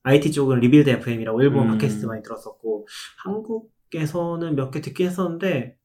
[0.03, 1.71] IT 쪽은 Rebuild FM이라고 일본 음.
[1.77, 2.87] 팟캐스트 많이 들었었고
[3.25, 5.75] 한국에서는 몇 개 듣긴 했었는데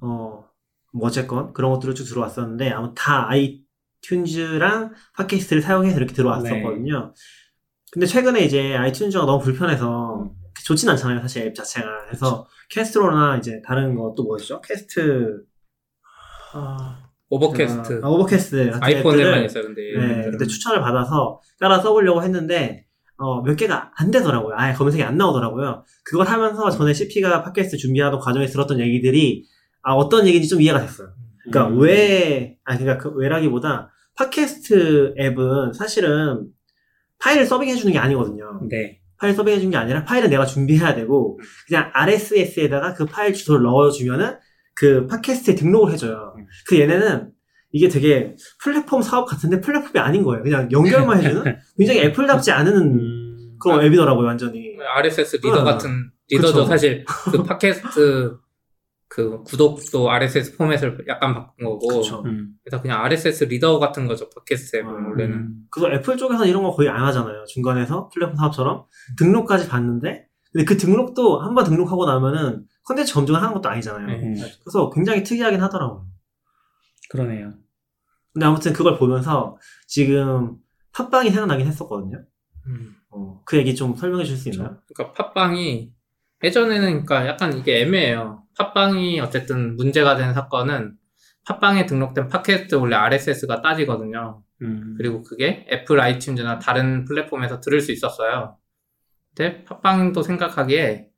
[0.00, 0.44] 어,
[0.92, 7.14] 뭐 어쨌건 그런 것들을 쭉 들어왔었는데 아무 다 아이튠즈랑 팟캐스트를 사용해서 이렇게 들어왔었거든요.
[7.90, 10.30] 근데 최근에 이제 아이튠즈가 너무 불편해서
[10.64, 12.06] 좋진 않잖아요, 사실 앱 자체가.
[12.06, 14.60] 그래서 캐스트로나 이제 다른 거또 뭐였죠?
[14.60, 15.42] 캐스트
[16.54, 19.64] 아, 오버캐스트 아, 오버캐스트 같은 아이폰에만 앱들을 있어요.
[19.64, 20.30] 근데 네.
[20.30, 22.86] 그때 추천을 받아서 따라 써보려고 했는데
[23.16, 24.54] 어, 몇 개가 안 되더라고요.
[24.56, 25.84] 아예 검색이 안 나오더라고요.
[26.04, 29.44] 그걸 하면서 전에 CP가 팟캐스트 준비하던 과정에서 들었던 얘기들이
[29.82, 31.08] 아, 어떤 얘기인지 좀 이해가 됐어요.
[31.44, 31.80] 그러니까 음.
[31.80, 36.46] 왜, 아, 그러니까 그 왜라기보다 팟캐스트 앱은 사실은
[37.18, 38.60] 파일을 서빙해 주는 게 아니거든요.
[38.68, 39.00] 네.
[39.16, 44.36] 파일 서빙해 주는 게 아니라 파일은 내가 준비해야 되고 그냥 RSS에다가 그 파일 주소를 넣어주면은
[44.74, 46.34] 그 팟캐스트에 등록을 해줘요.
[46.36, 46.46] 음.
[46.66, 47.30] 그 얘네는
[47.70, 50.42] 이게 되게 플랫폼 사업 같은데 플랫폼이 아닌 거예요.
[50.42, 53.56] 그냥 연결만 해주는 굉장히 애플답지 않은 음.
[53.60, 54.76] 그런 앱이더라고요, 완전히.
[54.96, 55.64] RSS reader 어.
[55.64, 56.52] 같은 reader죠.
[56.52, 56.64] 그쵸.
[56.66, 58.36] 사실 그 팟캐스트
[59.14, 62.22] 그 구독도 RSS 포맷을 약간 바꾼 거고 그쵸.
[62.24, 62.54] 음.
[62.64, 64.30] 그래서 그냥 RSS reader 같은 거죠.
[64.30, 65.06] 팟캐스트 앱은 음.
[65.10, 65.54] 원래는.
[65.70, 67.44] 그래서 애플 쪽에서 이런 거 거의 안 하잖아요.
[67.44, 68.86] 중간에서 플랫폼 사업처럼
[69.18, 74.06] 등록까지 받는데 근데 그 등록도 한 번 등록하고 나면은 컨텐츠 검증을 하는 것도 아니잖아요.
[74.06, 74.14] 네.
[74.14, 74.34] 음.
[74.64, 76.06] 그래서 굉장히 특이하긴 하더라고요.
[77.10, 77.52] 그러네요.
[78.32, 80.56] 근데 아무튼 그걸 보면서 지금
[80.94, 82.24] 팟빵이 생각나긴 했었거든요.
[82.66, 82.96] 음.
[83.10, 84.78] 어, 그 얘기 좀 설명해 줄 수 있나요?
[84.94, 85.92] 그러니까 팟빵이
[86.42, 88.41] 예전에는 그러니까 약간 이게 애매해요.
[88.56, 90.96] 팟빵이 어쨌든 문제가 된 사건은
[91.44, 94.42] 팟빵에 등록된 팟캐스트 원래 RSS가 따지거든요.
[94.62, 94.94] 음.
[94.96, 98.56] 그리고 그게 애플 아이튠즈나 다른 플랫폼에서 들을 수 있었어요.
[99.34, 101.08] 근데 팟빵도 생각하기에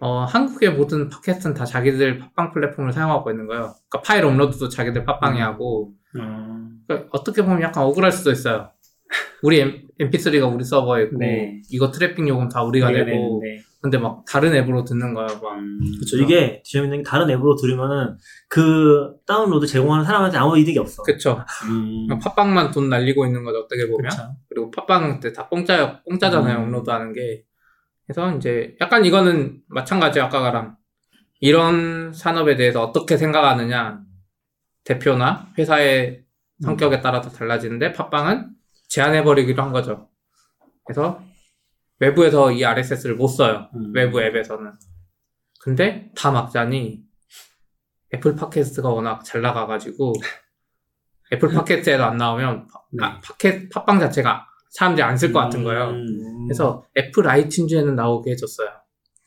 [0.00, 3.74] 어, 한국의 모든 팟캐스트는 다 자기들 팟빵 플랫폼을 사용하고 있는 거예요.
[3.88, 5.44] 그러니까 파일 업로드도 자기들 팟빵이 음.
[5.44, 6.68] 하고 어.
[6.86, 8.70] 그러니까 어떻게 보면 약간 억울할 수도 있어요.
[9.42, 11.62] 우리 MP3가 우리 서버에 있고 네.
[11.70, 13.67] 이거 트래픽 요금 다 우리가 내고 내는데.
[13.80, 15.28] 근데 막 다른 앱으로 듣는 거예요.
[15.40, 15.78] 막 음.
[15.98, 16.16] 그렇죠.
[16.16, 18.16] 이게 재밌는 게 다른 앱으로 들으면은
[18.48, 21.02] 그 다운로드 제공하는 사람한테 아무 이득이 없어.
[21.04, 21.44] 그쵸.
[21.70, 22.08] 음.
[22.18, 23.60] 팟빵만 돈 날리고 있는 거죠.
[23.60, 24.10] 어떻게 보면.
[24.10, 24.22] 그쵸.
[24.48, 26.58] 그리고 팟빵 때 다 공짜 공짜잖아요.
[26.58, 26.62] 음.
[26.64, 27.44] 업로드하는 게.
[28.06, 30.76] 그래서 이제 약간 이거는 마찬가지 아까랑
[31.40, 34.00] 이런 산업에 대해서 어떻게 생각하느냐
[34.84, 36.24] 대표나 회사의
[36.62, 38.48] 성격에 따라서 달라지는데 팟빵은
[38.88, 40.08] 제한해버리기로 한 거죠.
[40.84, 41.22] 그래서
[42.00, 43.68] 외부에서 이 RSS를 못 써요.
[43.74, 43.92] 음.
[43.94, 44.72] 외부 앱에서는.
[45.60, 47.00] 근데 다 막자니
[48.14, 50.14] 애플 팟캐스트가 워낙 잘 나가가지고
[51.32, 53.04] 애플 팟캐스트에도 안 나오면 네.
[53.04, 55.90] 아, 팟캐 팟빵 자체가 사람들이 안 쓸 것 같은 거예요.
[55.90, 56.46] 음.
[56.46, 58.68] 그래서 애플 아이튠즈에는 나오게 해줬어요.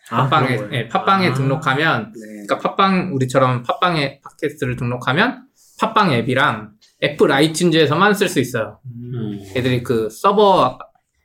[0.10, 0.70] 아, 팟빵에?
[0.72, 1.34] 예, 팟빵에 아.
[1.34, 2.46] 등록하면 네.
[2.48, 5.46] 그러니까 팟빵 우리처럼 팟빵에 팟캐스트를 등록하면
[5.80, 8.80] 팟빵 앱이랑 애플 아이튠즈에서만 쓸 수 있어요.
[8.86, 9.40] 음.
[9.56, 10.78] 애들이 그 서버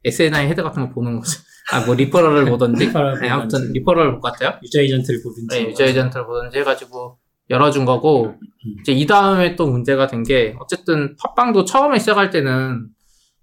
[0.06, 1.38] SNI head 같은 거 보는 거죠.
[1.72, 2.86] 아 뭐 referral을 보던지.
[2.86, 3.72] referral 네, 아무튼 보던지.
[3.78, 4.52] referral 못 같아요.
[4.62, 5.46] user agent를 보든지.
[5.64, 7.18] 네, user agent를 보든지 해가지고
[7.50, 8.36] 열어준 거고 음.
[8.80, 12.88] 이제 이 다음에 또 문제가 된 게 어쨌든 팟빵도 처음에 시작할 때는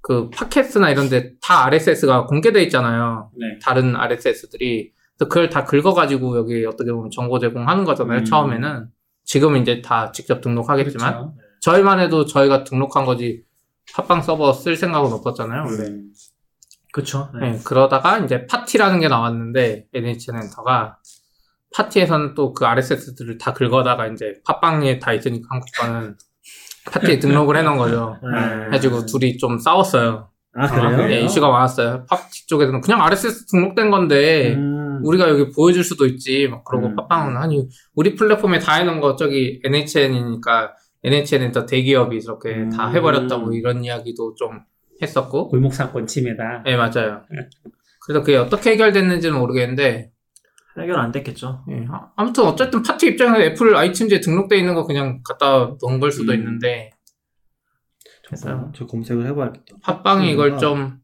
[0.01, 3.29] 그 팟캐스트나 이런데 다 RSS가 공개돼 있잖아요.
[3.37, 3.59] 네.
[3.61, 8.19] 다른 RSS들이 그래서 그걸 다 긁어가지고 여기 어떻게 보면 정보 제공하는 거잖아요.
[8.19, 8.25] 음.
[8.25, 8.87] 처음에는
[9.25, 11.33] 지금은 이제 다 직접 등록하겠지만 그렇죠.
[11.61, 13.43] 저희만 해도 저희가 등록한 거지
[13.95, 15.63] 팟빵 서버 쓸 생각은 없었잖아요.
[15.63, 16.09] 음.
[16.93, 17.29] 그쵸.
[17.41, 17.51] 네.
[17.53, 20.99] 네, 그러다가 이제 팟티라는 게 나왔는데 NHN 엔터가
[21.75, 26.15] 팟티에서는 또 그 RSS들을 다 긁어다가 이제 팟빵에 다 있으니까 한국 거는
[26.91, 28.17] 팟티에 등록을 해놓은 거죠.
[28.21, 28.65] 네.
[28.67, 30.29] 해가지고 둘이 좀 싸웠어요.
[30.55, 31.07] 아, 그래요?
[31.07, 32.05] 네, 이슈가 많았어요.
[32.07, 35.01] 팟티 쪽에서는 그냥 RSS 등록된 건데 음.
[35.03, 36.47] 우리가 여기 보여줄 수도 있지.
[36.47, 36.95] 막 그러고 음.
[36.95, 42.95] 팟빵은 아니 우리 플랫폼에 다 해놓은 거 저기 NHN이니까 NHN은 더 대기업이 이렇게 다 음.
[42.95, 44.61] 해버렸다고 이런 이야기도 좀
[45.01, 45.49] 했었고.
[45.49, 46.63] 골목 사건 침해다.
[46.63, 47.23] 네 맞아요.
[48.05, 50.11] 그래서 그게 어떻게 해결됐는지는 모르겠는데
[50.79, 51.63] 해결 안 됐겠죠.
[51.69, 56.11] 예, 아- 아무튼 어쨌든 파티 입장에서 애플 아이튠즈에 등록돼 있는 거 그냥 갖다 놓은 걸
[56.11, 56.37] 수도 음.
[56.39, 56.89] 있는데
[58.25, 59.65] 그래서 저 검색을 해봐야겠다.
[59.83, 60.57] 팟빵이 이걸 음.
[60.57, 60.97] 좀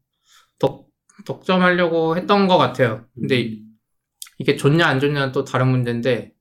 [0.58, 0.88] 덕,
[1.24, 3.06] 덕점하려고 했던 것 같아요.
[3.14, 3.62] 근데 이-
[4.38, 6.32] 이게 좋냐 안 좋냐는 또 다른 문제인데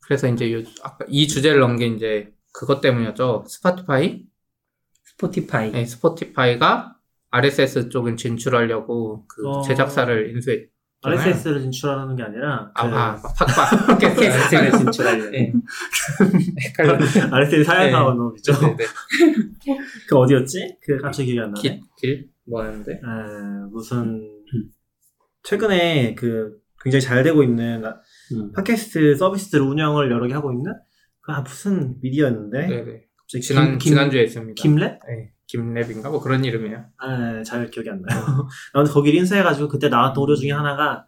[0.00, 3.44] 그래서 이제 요, 아까 이 주제를 넣은 게 이제 그것 때문이었죠.
[3.48, 4.22] 스포티파이?
[5.16, 5.72] 스포티파이.
[5.72, 6.96] 네, 스포티파이가
[7.30, 9.62] RSS 쪽을 진출하려고 그 어.
[9.62, 10.70] 제작사를 인수했.
[11.02, 14.24] RSS를 진출하는 게 아니라 아, 그 아, 팟빵, 팟캐스트.
[14.24, 15.30] RSS를 진출하려.
[15.30, 15.52] 네.
[17.30, 17.90] RSS 사양 네.
[17.92, 18.52] 사원업이죠.
[18.60, 18.84] 네, 네.
[20.08, 20.78] 그 어디였지?
[20.82, 21.60] 그 갑자기 기억이 안 나네.
[21.60, 22.30] 길, 길?
[22.44, 22.92] 뭐 하는데?
[22.92, 22.96] 에,
[23.70, 24.28] 무슨
[25.42, 27.84] 최근에 그 굉장히 잘 되고 있는
[28.32, 28.52] 음.
[28.52, 30.72] 팟캐스트 서비스들 운영을 여러 개 하고 있는
[31.20, 33.05] 그 아, 무슨 미디어였는데 네, 네.
[33.28, 34.62] 지난, 김, 지난주에 있습니다.
[34.62, 34.98] 김랩?
[35.08, 36.10] 네, 김랩인가?
[36.10, 36.84] 뭐 그런 이름이에요.
[36.98, 38.20] 아, 잘 기억이 안 나요.
[38.72, 41.06] 아무튼 거기를 인수해가지고 그때 나왔던 오류 중에 하나가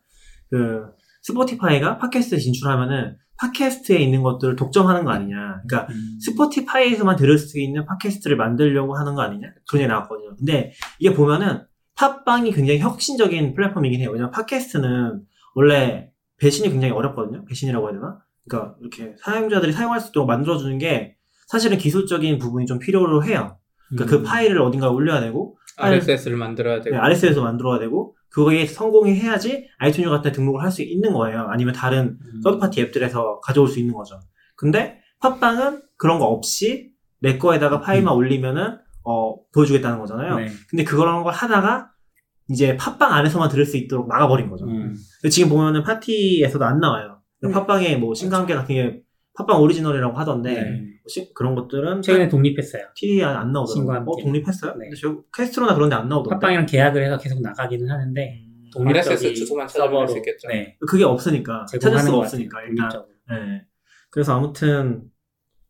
[0.50, 0.86] 그
[1.22, 5.62] 스포티파이가 팟캐스트에 진출하면은 팟캐스트에 있는 것들을 독점하는 거 아니냐.
[5.66, 6.18] 그러니까 음.
[6.20, 9.48] 스포티파이에서만 들을 수 있는 팟캐스트를 만들려고 하는 거 아니냐?
[9.68, 10.34] 그런 얘기 나왔거든요.
[10.36, 11.62] 근데 이게 보면은
[11.94, 14.10] 팟빵이 굉장히 혁신적인 플랫폼이긴 해요.
[14.10, 15.22] 왜냐면 팟캐스트는
[15.54, 17.44] 원래 배신이 굉장히 어렵거든요.
[17.44, 18.18] 배신이라고 해야 되나?
[18.48, 21.16] 그러니까 이렇게 사용자들이 사용할 수 있도록 만들어주는 게
[21.48, 23.58] 사실은 기술적인 부분이 좀 필요로 해요.
[23.88, 24.22] 그러니까 음.
[24.22, 29.66] 그 파일을 어딘가 올려야 되고 RSS를 만들어야 되고 네, RSS 만들어야 되고 그거에 성공이 해야지
[29.80, 31.46] 아이튠즈 같은 데 등록을 할 수 있는 거예요.
[31.50, 32.40] 아니면 다른 음.
[32.42, 34.20] third party 앱들에서 가져올 수 있는 거죠.
[34.56, 36.90] 근데 팟빵은 그런 거 없이
[37.20, 40.36] 내 거에다가 파일만 올리면은 어, 보여주겠다는 거잖아요.
[40.36, 40.48] 네.
[40.68, 41.90] 근데 그런 걸 하다가
[42.50, 44.66] 이제 팟빵 안에서만 들을 수 있도록 막아버린 거죠.
[44.66, 44.94] 음.
[45.22, 47.20] 근데 지금 보면은 파티에서도 안 나와요.
[47.44, 47.52] 음.
[47.52, 49.00] 팟빵에 뭐 신과 함께 같은 게
[49.38, 50.70] 팟빵 오리지널이라고 하던데 네.
[50.70, 52.82] 뭐 시- 그런 것들은 최근에 독립했어요.
[52.96, 54.04] TV에 안, 나오더라고요.
[54.06, 54.72] 어, 독립했어요?
[54.74, 54.86] 네.
[54.88, 56.34] 근데 저 캐스트로나 그런 데 안 나오던데.
[56.36, 60.48] 팟빵이랑 계약을 해서 계속 나가기는 하는데 음, 독립적인 RSS 주소만 찾아볼 수 있겠죠.
[60.48, 62.62] 네, 그게 없으니까 찾을 수가 것 없으니까.
[62.62, 62.90] 일단.
[63.30, 63.62] 네.
[64.10, 65.02] 그래서 아무튼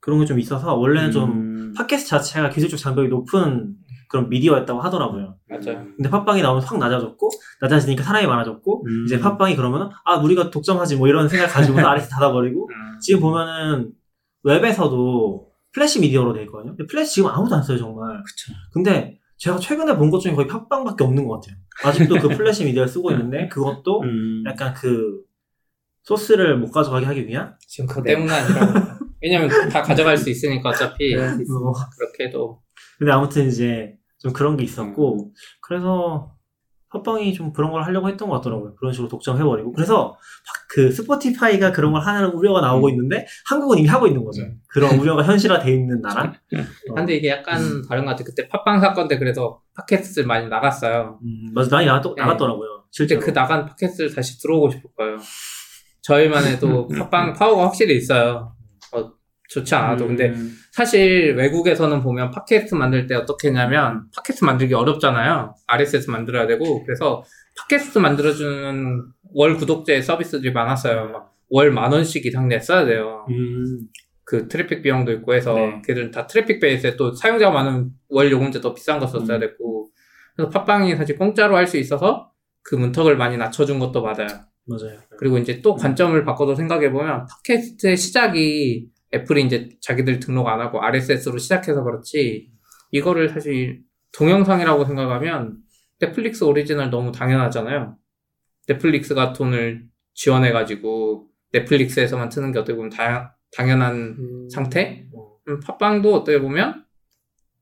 [0.01, 1.73] 그런 게 좀 있어서 원래는 좀 음.
[1.77, 3.75] 팟캐스트 자체가 기술적 장벽이 높은
[4.09, 5.37] 그런 미디어였다고 하더라고요.
[5.49, 5.87] 맞아요.
[5.97, 7.31] 근데 팟빵이 나오면 확 낮아졌고
[7.61, 9.05] 낮아지니까 사람이 많아졌고 음.
[9.07, 12.99] 이제 팟빵이 그러면은 아 우리가 독점하지 뭐 이런 생각 가지고 RSS 닫아버리고 음.
[13.01, 13.93] 지금 보면은
[14.43, 16.75] 웹에서도 플래시 미디어로 돼 있거든요.
[16.77, 18.23] 근데 플래시 지금 아무도 안 써요 정말.
[18.23, 18.53] 그쵸.
[18.73, 21.57] 근데 제가 최근에 본 것 중에 거의 팟빵밖에 없는 것 같아요.
[21.85, 24.43] 아직도 그 플래시 미디어를 쓰고 있는데 그것도 음.
[24.47, 25.21] 약간 그
[26.03, 28.15] 소스를 못 가져가게 하기 위한 지금 그거 네.
[28.15, 28.73] 때문은 아니라고.
[29.21, 31.37] 왜냐면 다 가져갈 수 있으니까 어차피 있어요.
[31.61, 32.61] 뭐 그렇게 해도
[32.99, 34.65] 근데 아무튼 이제 좀 그런 게 음.
[34.65, 36.39] 있었고 그래서
[36.91, 38.75] 팟빵이 좀 그런 걸 하려고 했던 것 같더라고요.
[38.77, 40.17] 그런 식으로 독점해버리고 그래서
[40.71, 44.43] 그 스포티파이가 그런 걸 하는 우려가 나오고 있는데 한국은 이미 하고 있는 거죠.
[44.43, 44.59] 음.
[44.69, 46.33] 그런 우려가 현실화돼 있는 나라.
[46.91, 46.95] 어.
[46.95, 48.25] 근데 이게 약간 다른 것 같아요.
[48.25, 51.19] 그때 팟빵 사건 때 그래서 팟캐스트를 많이 나갔어요.
[51.23, 52.23] 음, 맞아 많이 나갔, 네.
[52.23, 52.85] 나갔더라고요.
[52.91, 53.19] 실제.
[53.19, 55.19] 그 나간 팟캐스트를 다시 들어오고 싶을 거예요.
[56.03, 58.55] 저희만 해도 팟빵 파워가 확실히 있어요.
[58.93, 59.13] 어,
[59.51, 60.07] 좋지 않아도.
[60.07, 60.55] 근데 음.
[60.73, 65.55] 사실 외국에서는 보면 팟캐스트 만들 때 어떻게 했냐면 팟캐스트 만들기 어렵잖아요.
[65.67, 67.23] RSS 만들어야 되고 그래서
[67.59, 69.03] 팟캐스트 만들어주는
[69.35, 71.09] 월 구독제 서비스들이 많았어요.
[71.11, 73.25] 막 월 만 원씩 이상 냈어야 돼요.
[73.31, 73.81] 음.
[74.25, 75.81] 그 트래픽 비용도 있고 해서 네.
[75.87, 79.41] 걔들은 다 트래픽 베이스에 또 사용자가 많은 월 요금제 더 비싼 거 썼어야 음.
[79.41, 79.89] 됐고
[80.37, 82.31] 그래서 팟빵이 사실 공짜로 할 수 있어서
[82.63, 84.29] 그 문턱을 많이 낮춰준 것도 맞아요.
[84.69, 85.01] 맞아요.
[85.19, 90.83] 그리고 이제 또 관점을 바꿔서 생각해 보면 팟캐스트의 시작이 애플이 이제 자기들 등록 안 하고
[90.83, 92.51] RSS로 시작해서 그렇지
[92.91, 95.59] 이거를 사실 동영상이라고 생각하면
[95.99, 97.97] 넷플릭스 오리지널 너무 당연하잖아요.
[98.69, 104.49] 넷플릭스가 돈을 지원해가지고 넷플릭스에서만 트는 게 어떻게 보면 다, 당연한 음.
[104.51, 105.07] 상태?
[105.11, 106.85] 뭐, 음, 팟빵도 어떻게 보면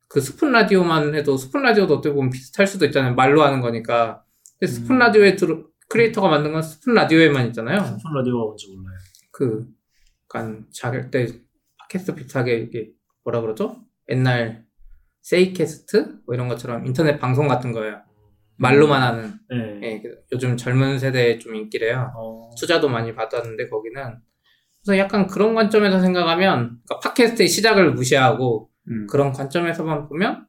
[0.09, 3.15] 그 스푼 라디오만 해도 스푼 라디오도 어떻게 보면 비슷할 수도 있잖아요.
[3.15, 4.25] 말로 하는 거니까.
[4.59, 4.99] 근데 스푼 음.
[4.99, 7.81] 라디오에 들어 크리에이터가 만든 건 스푼 라디오에만 있잖아요.
[7.85, 8.99] 스푼 라디오가 뭔지 몰라요.
[9.31, 9.67] 그
[10.25, 11.27] 약간 자기 때
[11.79, 12.91] 팟캐스트 비슷하게 이게
[13.25, 13.77] 뭐라 그러죠?
[14.09, 14.65] 옛날
[15.23, 18.01] 세이캐스트 뭐 이런 것처럼 인터넷 방송 같은 거예요.
[18.59, 19.35] 말로만 하는.
[19.51, 19.81] 네.
[19.83, 22.13] 예, 그 요즘 젊은 세대에 좀 인기래요.
[22.17, 24.19] 어, 투자도 많이 받았는데 거기는
[24.83, 29.07] 그래서 약간 그런 관점에서 생각하면 그러니까 팟캐스트의 시작을 무시하고 음.
[29.09, 30.47] 그런 관점에서만 보면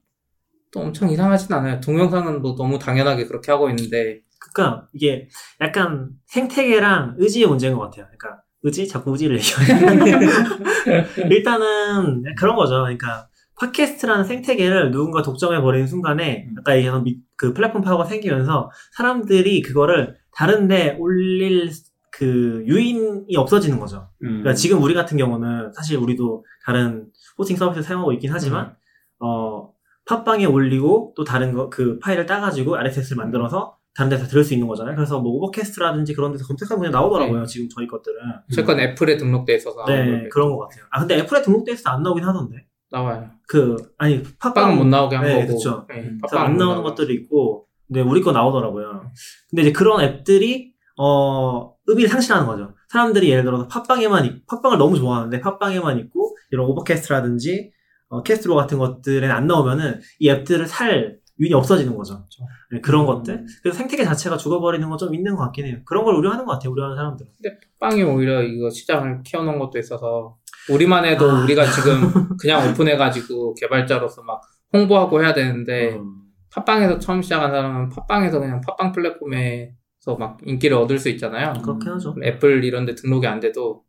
[0.71, 1.81] 또 엄청 이상하진 않아요.
[1.81, 4.21] 동영상은 뭐 너무 당연하게 그렇게 하고 있는데
[4.57, 5.27] 그러니까 이게
[5.61, 8.05] 약간 생태계랑 의지의 문제인 것 같아요.
[8.07, 10.19] 그러니까 의지 자꾸 의지를 얘기하는데
[11.29, 12.81] 일단은 그런 거죠.
[12.81, 13.27] 그러니까
[13.59, 16.55] 팟캐스트라는 생태계를 누군가 독점해 버리는 순간에 음.
[16.59, 21.71] 아까 얘기한 미- 그 플랫폼 파워가 생기면서 사람들이 그거를 다른데 올릴
[22.11, 24.09] 그 유인이 없어지는 거죠.
[24.23, 24.27] 음.
[24.41, 28.75] 그러니까 지금 우리 같은 경우는 사실 우리도 다른 호스팅 서비스 사용하고 있긴 하지만
[29.19, 29.71] 어
[30.05, 34.67] 팟빵에 올리고 또 다른 거 그 파일을 따가지고 RSS를 만들어서 다른 데서 들을 수 있는
[34.67, 34.95] 거잖아요.
[34.95, 37.45] 그래서 뭐 오버캐스트라든지 그런 데서 검색하면 그냥 나오더라고요.
[37.47, 38.15] 지금 저희 것들은.
[38.53, 40.85] 최근 애플에 등록돼 있어서 네, 그런 것 같아요.
[40.91, 42.65] 아 근데 애플에 등록돼 있어서 안 나오긴 하던데.
[42.91, 43.27] 나와요.
[43.47, 45.57] 그 아니 팟빵은 팟빵 못 나오게 한 네, 거고.
[45.57, 45.85] 그쵸.
[45.89, 46.83] 네, 그래서 팟빵은 안못 나오는.
[46.83, 49.11] 것들이 있고, 근데 우리 거 나오더라고요.
[49.49, 52.75] 근데 이제 그런 앱들이 어 의미를 상실하는 거죠.
[52.89, 57.71] 사람들이 예를 들어서 팟빵에만 있- 팟빵을 너무 좋아하는데 팟빵에만 있고 이런 오버캐스트라든지
[58.09, 62.25] 어, 캐스트로 같은 것들에 안 나오면은 이 앱들을 살 유인이 없어지는 거죠.
[62.71, 63.05] 네, 그런 음.
[63.07, 63.45] 것들.
[63.61, 65.77] 그래서 생태계 자체가 죽어버리는 건 좀 있는 것 같긴 해요.
[65.85, 66.71] 그런 걸 우려하는 것 같아요.
[66.71, 67.31] 우려하는 사람들은.
[67.79, 70.37] 팟빵이 오히려 이거 시장을 키워놓은 것도 있어서
[70.71, 71.43] 우리만 해도 아.
[71.43, 72.01] 우리가 지금
[72.41, 74.41] 그냥 오픈해가지고 개발자로서 막
[74.73, 76.23] 홍보하고 해야 되는데 음.
[76.51, 81.53] 팟빵에서 처음 시작한 사람은 팟빵에서 그냥 팟빵 플랫폼에서 막 인기를 얻을 수 있잖아요.
[81.63, 82.15] 그렇게 하죠.
[82.23, 83.83] 애플 이런 데 등록이 안 돼도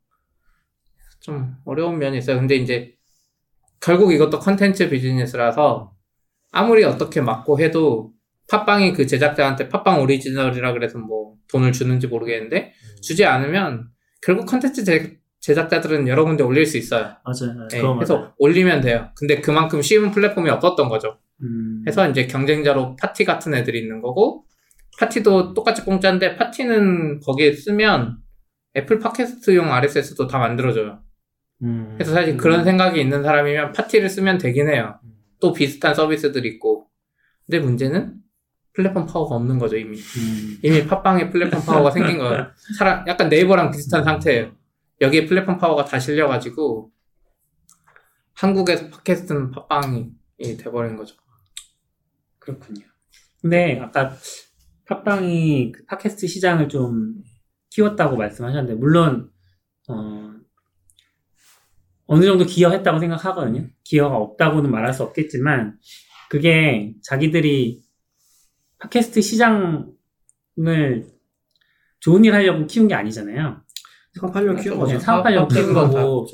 [1.21, 2.39] 좀 어려운 면이 있어요.
[2.39, 2.95] 근데 이제
[3.81, 5.93] 결국 이것도 컨텐츠 비즈니스라서
[6.53, 8.13] 아무리 어떻게 막고 해도
[8.51, 12.73] 팟빵이 그 제작자한테 팟빵 오리지널이라 그래서 뭐 돈을 주는지 모르겠는데
[13.03, 13.89] 주지 않으면
[14.23, 17.15] 결국 컨텐츠 제, 제작자들은 여러 군데 올릴 수 있어요.
[17.25, 17.69] 맞아요.
[17.71, 18.35] 네, 그래서 맞아요.
[18.39, 19.11] 올리면 돼요.
[19.17, 21.19] 근데 그만큼 쉬운 플랫폼이 없었던 거죠.
[21.43, 21.85] 음.
[21.87, 24.45] 해서 이제 경쟁자로 팟티 같은 애들이 있는 거고
[24.99, 28.19] 팟티도 똑같이 공짜인데 팟티는 거기에 쓰면
[28.77, 31.01] 애플 팟캐스트용 RSS도 다 만들어줘요.
[31.63, 31.93] 음.
[31.95, 34.99] 그래서 사실 그런 생각이 있는 사람이면 팟티를 쓰면 되긴 해요.
[35.41, 36.89] 또 비슷한 서비스들이 있고.
[37.47, 38.15] 근데 문제는
[38.73, 39.99] 플랫폼 파워가 없는 거죠, 이미.
[39.99, 40.59] 음.
[40.63, 42.47] 이미 팟빵에 플랫폼 파워가 생긴 거예요.
[42.79, 44.53] 사람, 약간 네이버랑 비슷한 상태예요.
[45.01, 46.93] 여기에 플랫폼 파워가 다 실려가지고,
[48.35, 50.13] 한국에서 팟캐스트는 팟빵이
[50.59, 51.17] 돼버린 거죠.
[52.39, 52.87] 그렇군요.
[53.41, 54.17] 근데 아까
[54.87, 57.23] 팟빵이 그 팟캐스트 시장을 좀
[57.71, 59.31] 키웠다고 말씀하셨는데 물론
[59.89, 60.35] 어,
[62.11, 63.67] 어느 정도 기여했다고 생각하거든요.
[63.85, 65.79] 기여가 없다고는 말할 수 없겠지만
[66.31, 67.83] 그게 자기들이
[68.79, 71.07] 팟캐스트 시장을
[72.01, 73.61] 좋은 일 하려고 키운 게 아니잖아요.
[74.21, 74.93] 사업하려고 키운 거죠.
[74.95, 76.27] 네, 사업하려고 키운 거고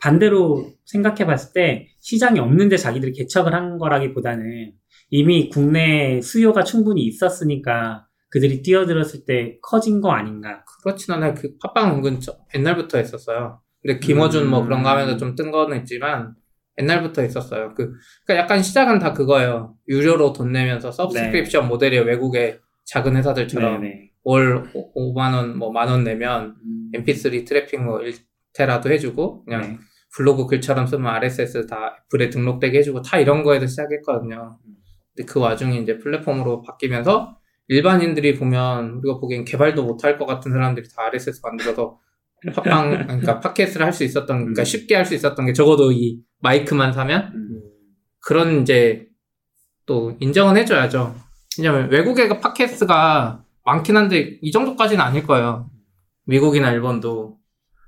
[0.00, 4.72] 반대로 생각해 봤을 때 시장이 없는데 자기들이 개척을 한 거라기보다는
[5.10, 10.64] 이미 국내 수요가 충분히 있었으니까 그들이 뛰어들었을 때 커진 거 아닌가.
[10.82, 11.34] 그렇진 않아요.
[11.34, 13.60] 그 팟빵 은근 저- 옛날부터 했었어요.
[13.82, 14.64] 근데 김어준 뭐 음.
[14.66, 16.34] 그런 거 하면서 좀 뜬 거는 있지만
[16.78, 17.74] 옛날부터 있었어요.
[17.74, 17.92] 그,
[18.24, 19.74] 그러니까 약간 시작은 다 그거예요.
[19.88, 22.04] 유료로 돈 내면서 subscription 모델이에요.
[22.04, 24.10] 외국의 작은 회사들처럼 네네.
[24.22, 29.78] 월 5만 원, 뭐 만 원 내면 음, mp3 트래픽 뭐 1테라도 해주고 그냥 네.
[30.16, 34.58] 블로그 글처럼 쓰면 RSS 다 애플에 등록되게 해주고 다 이런 거에서 시작했거든요.
[35.14, 37.36] 근데 그 와중에 이제 플랫폼으로 바뀌면서
[37.68, 41.98] 일반인들이 보면 우리가 보기엔 개발도 못할 것 같은 사람들이 다 RSS 만들어서
[42.54, 44.64] 팟빵 그러니까 팟캐스트를 할 수 있었던 그러니까 음.
[44.64, 47.60] 쉽게 할 수 있었던 게 적어도 이 마이크만 사면 음,
[48.20, 49.06] 그런 이제
[49.86, 51.14] 또 인정은 해줘야죠.
[51.58, 55.68] 왜냐면 외국에 팟캐스트가 많긴 한데 이 정도까지는 아닐 거예요.
[56.26, 57.38] 미국이나 일본도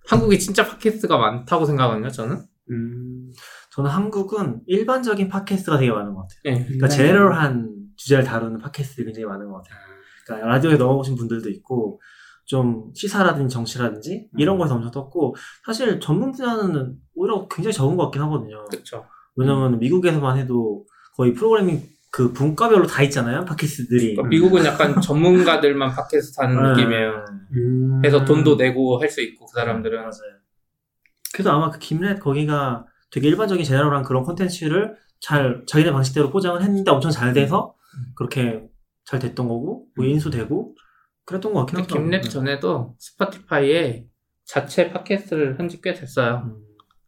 [0.09, 2.11] 한국이 진짜 팟캐스트가 많다고 생각하거든요.
[2.11, 2.38] 저는.
[2.70, 3.32] 음,
[3.70, 6.40] 저는 한국은 일반적인 팟캐스트가 되게 많은 것 같아요.
[6.44, 6.64] 네.
[6.64, 9.78] 그러니까 제너럴한 주제를 다루는 팟캐스트들이 굉장히 많은 것 같아요.
[10.26, 12.00] 그러니까 라디오에 넘어오신 분들도 있고
[12.45, 14.59] 좀 시사라든지 정치라든지 이런 음.
[14.59, 18.64] 거에서 엄청 떴고 사실 전문 분야는 오히려 굉장히 적은 것 같긴 하거든요.
[18.70, 19.05] 그렇죠.
[19.36, 20.84] 왜냐면 미국에서만 해도
[21.16, 23.45] 거의 프로그래밍 그 분과별로 다 있잖아요.
[23.47, 24.16] 팟캐스트들이.
[24.16, 26.68] 그러니까 미국은 약간 전문가들만 팟캐스트 하는 네.
[26.70, 27.24] 느낌이에요.
[27.57, 28.01] 음.
[28.03, 30.43] 그래서 돈도 내고 할 수 있고 그 사람들은 맞아요.
[31.32, 36.90] 그래서 아마 그 김렛 거기가 되게 일반적인 제너럴한 그런 콘텐츠를 잘 자기네 방식대로 포장을 했는데
[36.90, 37.74] 엄청 잘 돼서
[38.16, 38.62] 그렇게
[39.05, 40.74] 잘 됐던 거고 뭐 인수되고
[41.24, 42.10] 그랬던 것 같긴 하더라고요.
[42.10, 44.06] 김랩 전에도 스포티파이에
[44.44, 46.42] 자체 팟캐스트를 한 지 꽤 됐어요.
[46.44, 46.56] 음.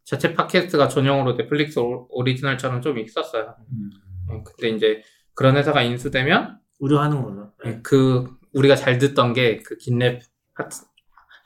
[0.04, 3.54] 자체 팟캐스트가 전용으로 넷플릭스 오- 오리지널처럼 좀 있었어요.
[3.72, 3.90] 음.
[4.28, 5.02] 네, 근데 이제
[5.34, 7.52] 그런 회사가 인수되면 우려하는 거죠.
[7.64, 10.20] 네, 그 우리가 잘 듣던 게 그 긴랩
[10.54, 10.68] 하-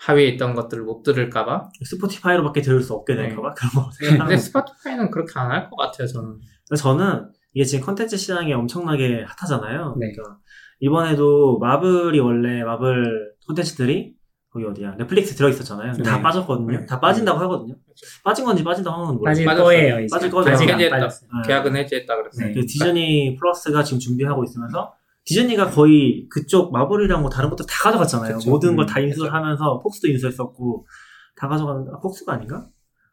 [0.00, 1.70] 하위에 있던 것들을 못 들을까봐.
[1.84, 3.28] 스포티파이로밖에 들을 수 없게 네.
[3.28, 4.36] 될까봐 그런 거 생각하는 근데.
[4.36, 6.06] 스포티파이는 그렇게 안 할 것 같아요.
[6.06, 6.40] 저는.
[6.76, 9.96] 저는 이게 지금 컨텐츠 시장이 엄청나게 핫하잖아요.
[9.98, 10.12] 네.
[10.12, 10.38] 그러니까
[10.80, 14.14] 이번에도 마블이 원래 마블 콘텐츠들이
[14.50, 15.92] 거기 어디야 넷플릭스 들어 있었잖아요.
[16.02, 16.22] 다 네.
[16.22, 16.78] 빠졌거든요.
[16.78, 16.86] 네.
[16.86, 17.74] 다 빠진다고 하거든요.
[18.24, 19.46] 빠진 건지 빠진다고 하는 건 빠질 모르겠어요.
[19.46, 19.64] 빠졌어요.
[19.64, 20.04] 거예요.
[20.04, 20.14] 이제.
[20.14, 20.52] 빠질.
[20.52, 21.08] 아직 안 해제했다.
[21.08, 21.08] 네.
[21.46, 22.46] 계약은 해지했다 그랬어요.
[22.48, 22.54] 네.
[22.54, 28.36] 그 디즈니 플러스가 지금 준비하고 있으면서 디즈니가 거의 그쪽 마블이랑 뭐 다른 것도 다 가져갔잖아요.
[28.36, 28.48] 그쵸.
[28.50, 30.86] 모든 걸 음, 다 인수를 하면서 폭스도 인수했었고
[31.36, 32.66] 다 가져가는데 아, 폭스가 아닌가?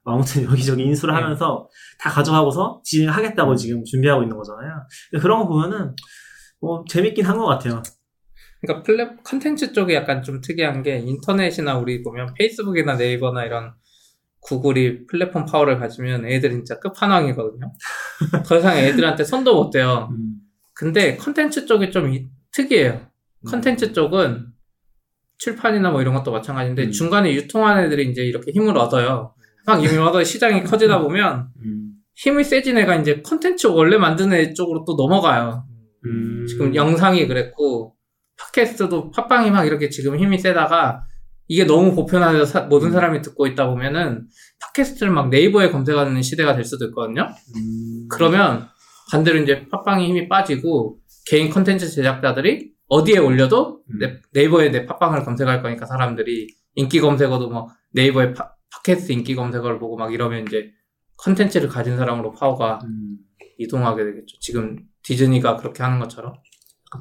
[0.05, 1.19] 아무튼 여기저기 인수를 네.
[1.19, 1.67] 하면서
[1.99, 3.55] 다 가져가고서 디즈니 하겠다고 음.
[3.57, 4.71] 지금 준비하고 있는 거잖아요.
[5.11, 5.93] 근데 그런 거 보면은
[6.65, 7.83] 뭐 재밌긴 한 것 같아요.
[8.61, 13.73] 그러니까 플랫 컨텐츠 쪽이 약간 좀 특이한 게 인터넷이나 우리 보면 페이스북이나 네이버나 이런
[14.41, 17.71] 구글이 플랫폼 파워를 가지면 애들 진짜 끝판왕이거든요.
[18.45, 20.09] 더 이상 애들한테 손도 못 대요.
[20.11, 20.35] 음.
[20.73, 23.07] 근데 컨텐츠 쪽이 좀 이- 특이해요.
[23.47, 24.47] 컨텐츠 쪽은
[25.37, 26.91] 출판이나 뭐 이런 것도 마찬가지인데 음.
[26.91, 29.35] 중간에 유통하는 애들이 이제 이렇게 힘을 얻어요.
[29.67, 31.91] 막 힘을 얻어 시장이 커지다 보면 음.
[32.15, 35.65] 힘이 세진 애가 이제 컨텐츠 원래 만드는 애 쪽으로 또 넘어가요.
[36.05, 36.45] 음.
[36.47, 37.95] 지금 영상이 그랬고
[38.37, 41.05] 팟캐스트도 팟빵이 막 이렇게 지금 힘이 세다가
[41.47, 42.93] 이게 너무 보편화돼서 사- 모든 음.
[42.93, 44.27] 사람이 듣고 있다 보면은
[44.59, 47.29] 팟캐스트를 막 네이버에 검색하는 시대가 될 수도 있거든요.
[47.55, 48.07] 음.
[48.09, 48.67] 그러면
[49.11, 50.97] 반대로 이제 팟빵이 힘이 빠지고
[51.27, 53.99] 개인 컨텐츠 제작자들이 어디에 올려도 음.
[53.99, 59.79] 네, 네이버에 내 팟빵을 검색할 거니까 사람들이 인기 검색어도 뭐 네이버에 파- 팟캐스트 인기 검색어를
[59.79, 60.71] 보고 막 이러면 이제
[61.17, 63.17] 컨텐츠를 가진 사람으로 파워가 음.
[63.59, 64.37] 이동하게 되겠죠.
[64.41, 66.33] 지금 디즈니가 그렇게 하는 것처럼.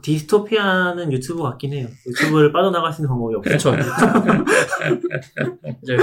[0.02, 1.88] 디스토피아는 유튜브 같긴 해요.
[2.07, 3.76] 유튜브를 빠져나갈 수 있는 방법이 없어요.
[3.76, 3.84] 그렇죠.
[5.82, 5.96] 이제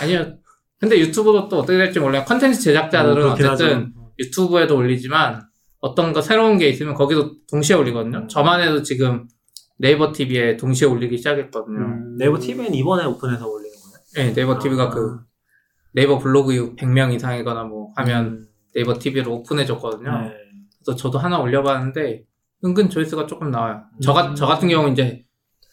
[0.00, 0.34] 아니요.
[0.80, 2.24] 근데 유튜브도 또 어떻게 될지 몰라요.
[2.26, 3.88] 컨텐츠 제작자들은 음, 그렇긴 어쨌든 하죠.
[4.18, 5.42] 유튜브에도 올리지만
[5.80, 8.18] 어떤 거 새로운 게 있으면 거기도 동시에 올리거든요.
[8.18, 8.28] 음.
[8.28, 9.28] 저만 해도 지금
[9.78, 11.78] 네이버 TV에 동시에 올리기 시작했거든요.
[11.78, 12.16] 음.
[12.16, 14.28] 네이버 TV는 이번에 오픈해서 올리는 거예요.
[14.28, 14.90] 네, 네이버 TV가 아.
[14.90, 15.18] 그
[15.92, 18.46] 네이버 블로그 100명 이상이거나 뭐 하면 음.
[18.74, 20.10] 네이버 TV로 오픈해줬거든요.
[20.10, 20.34] 네.
[20.88, 22.22] 팟캐스트도 저도 하나 올려봤는데
[22.64, 23.82] 은근 조회수가 조금 나와요.
[24.02, 25.24] 저, 가, 저 같은 경우는 이제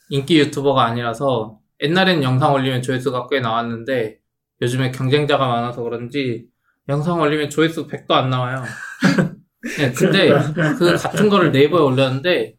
[0.09, 4.19] 인기 유튜버가 아니라서 옛날엔 영상 올리면 조회수가 꽤 나왔는데
[4.61, 6.47] 요즘에 경쟁자가 많아서 그런지
[6.89, 8.63] 영상 올리면 조회수 100도 안 나와요.
[9.79, 10.29] 네, 근데
[10.77, 12.55] 그 같은 거를 네이버에 올렸는데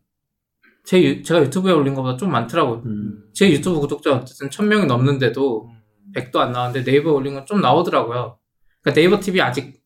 [0.84, 2.82] 제 유- 제가 유튜브에 올린 것보다 좀 많더라고요.
[2.84, 3.24] 음.
[3.32, 5.70] 제 유튜브 구독자 어쨌든 1000명이 넘는데도
[6.14, 8.38] 100도 안 나왔는데 네이버에 올린 건 좀 나오더라고요.
[8.82, 9.80] 그러니까 네이버 TV 아직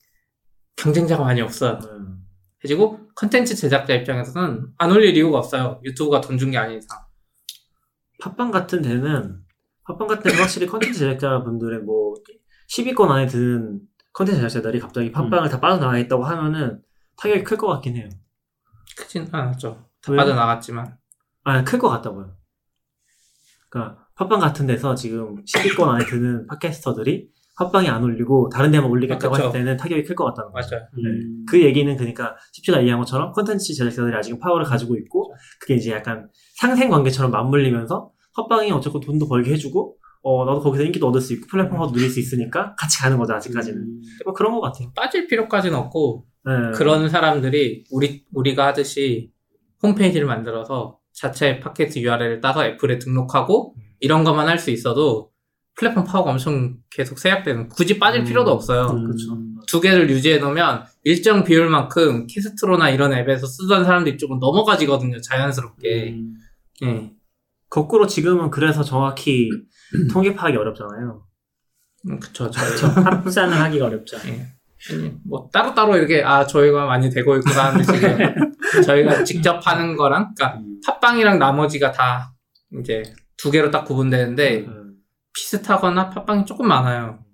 [0.76, 1.78] 경쟁자가 많이 없어요.
[2.61, 2.62] 음.
[2.62, 5.80] 그리고 컨텐츠 제작자 입장에서는 안 올릴 이유가 없어요.
[5.84, 6.98] 유튜브가 돈 준 게 아닌 이상.
[8.20, 9.40] 팟빵 같은 데는
[9.84, 12.14] 팟빵 같은 데는 확실히 컨텐츠 제작자분들의 뭐
[12.68, 13.80] 10위권 안에 드는
[14.12, 16.82] 컨텐츠 제작자들이 갑자기 팟빵을 다 빠져나가겠다고 하면은
[17.16, 18.08] 타격이 클 것 같긴 해요.
[18.96, 19.86] 크진 않았죠.
[20.02, 20.18] 다 왜요?
[20.20, 20.96] 빠져나갔지만.
[21.44, 22.36] 아, 클 것 같다고요.
[23.70, 27.30] 그러니까 팟빵 같은 데서 지금 10위권 안에 드는 팟캐스터들이
[27.61, 29.44] 팟빵에 안 올리고 다른 데만 올리겠다고 아, 그쵸.
[29.48, 30.76] 할 때는 타격이 클 것 같다는 거죠.
[30.76, 30.86] 맞아요.
[30.96, 31.44] 음.
[31.46, 36.28] 그 얘기는 그러니까 십시가 얘기한 것처럼 컨텐츠 제작자들이 아직은 파워를 가지고 있고 그게 이제 약간
[36.56, 41.46] 상생 관계처럼 맞물리면서 팟빵이 어쨌건 돈도 벌게 해주고 어 나도 거기서 인기도 얻을 수 있고
[41.48, 44.00] 플랫폼도 누릴 수 있으니까 같이 가는 거죠 아직까지는 음.
[44.24, 44.90] 뭐 그런 것 같아요.
[44.96, 46.52] 빠질 필요까지는 없고 네.
[46.74, 49.30] 그런 사람들이 우리 우리가 하듯이
[49.82, 55.30] 홈페이지를 만들어서 자체 팟캐스트 URL을 따서 애플에 등록하고 이런 것만 할 수 있어도
[55.81, 58.89] 플랫폼 파워가 엄청 계속 제약되는 굳이 빠질 음, 필요도 없어요.
[58.91, 59.07] 음.
[59.07, 59.39] 그렇죠.
[59.66, 65.22] 두 개를 유지해 놓으면 일정 비율만큼 키스트로나 이런 앱에서 쓰던 사람들이 조금 넘어가지거든요.
[65.22, 66.11] 자연스럽게.
[66.11, 66.35] 음.
[66.83, 67.11] 예.
[67.70, 69.49] 거꾸로 지금은 그래서 정확히
[70.12, 71.22] 통계 파악이 어렵잖아요.
[72.11, 72.51] 음, 그쵸.
[72.51, 72.68] 저희,
[73.03, 74.18] 합산을 하기가 어렵죠.
[74.26, 74.49] 예.
[75.24, 78.01] 뭐, 따로따로 이렇게, 아, 저희가 많이 되고 있구나 하는 듯이
[78.85, 80.81] 저희가 직접 하는 거랑, 그니까, 음.
[80.87, 82.35] 팟빵이랑 나머지가 다,
[82.81, 83.03] 이제,
[83.37, 84.80] 두 개로 딱 구분되는데, 음.
[85.35, 87.24] 비슷하거나 팟빵이 조금 많아요.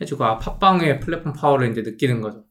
[0.00, 2.44] 해주고, 아, 팟빵의 플랫폼 파워를 이제 느끼는 거죠.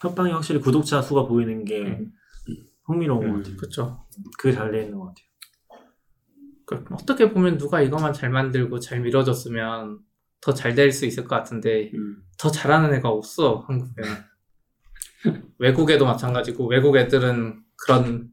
[0.00, 2.12] 팟빵이 확실히 구독자 수가 보이는 게 음.
[2.84, 3.32] 흥미로운 음.
[3.32, 3.56] 것 같아요.
[3.56, 4.06] 그쵸.
[4.38, 5.26] 그게 잘 돼 있는 것 같아요.
[6.66, 10.00] 그, 어떻게 보면 누가 이것만 잘 만들고 잘 밀어줬으면
[10.40, 12.22] 더 잘 될 수 있을 것 같은데, 음.
[12.38, 14.10] 더 잘하는 애가 없어, 한국에는.
[15.58, 18.30] 외국에도 마찬가지고, 외국 애들은 그런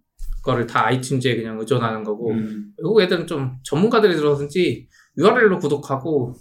[0.48, 2.72] 거를 다 아이튠즈에 그냥 의존하는 거고, 음.
[2.78, 4.88] 외국 애들은 좀 전문가들이 들어서인지
[5.18, 6.34] URL로 구독하고,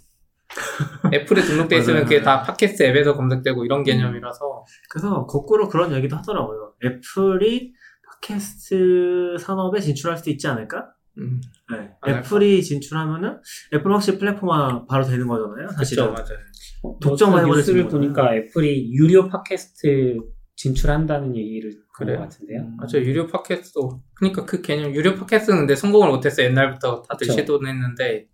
[1.13, 2.05] 애플에 등록돼 있으면.
[2.05, 6.75] 그게 다 팟캐스트 앱에서 검색되고 이런 개념이라서, 그래서 거꾸로 그런 얘기도 하더라고요.
[6.85, 7.75] 애플이
[8.23, 10.93] 팟캐스트 산업에 진출할 수도 있지 않을까?
[11.19, 11.41] 음,
[11.73, 11.91] 네.
[12.07, 13.41] 애플이 진출하면은
[13.75, 15.69] 애플 확실히 플랫폼화 바로 되는 거잖아요.
[15.71, 16.05] 사실은.
[16.05, 16.39] 그쵸, 맞아요.
[16.83, 20.19] 어떤 해버릴 수 있는 보니까 애플이 유료 팟캐스트
[20.57, 21.87] 진출한다는 얘기를?
[21.93, 22.61] 것 같은데요.
[22.61, 22.77] 음.
[22.77, 23.07] 맞아요.
[23.07, 26.43] 유료 팟캐스트도, 그니까 그 개념, 유료 팟캐스트는 근데 성공을 못했어.
[26.43, 27.39] 옛날부터 다들 그쵸.
[27.41, 28.27] 시도는 했는데,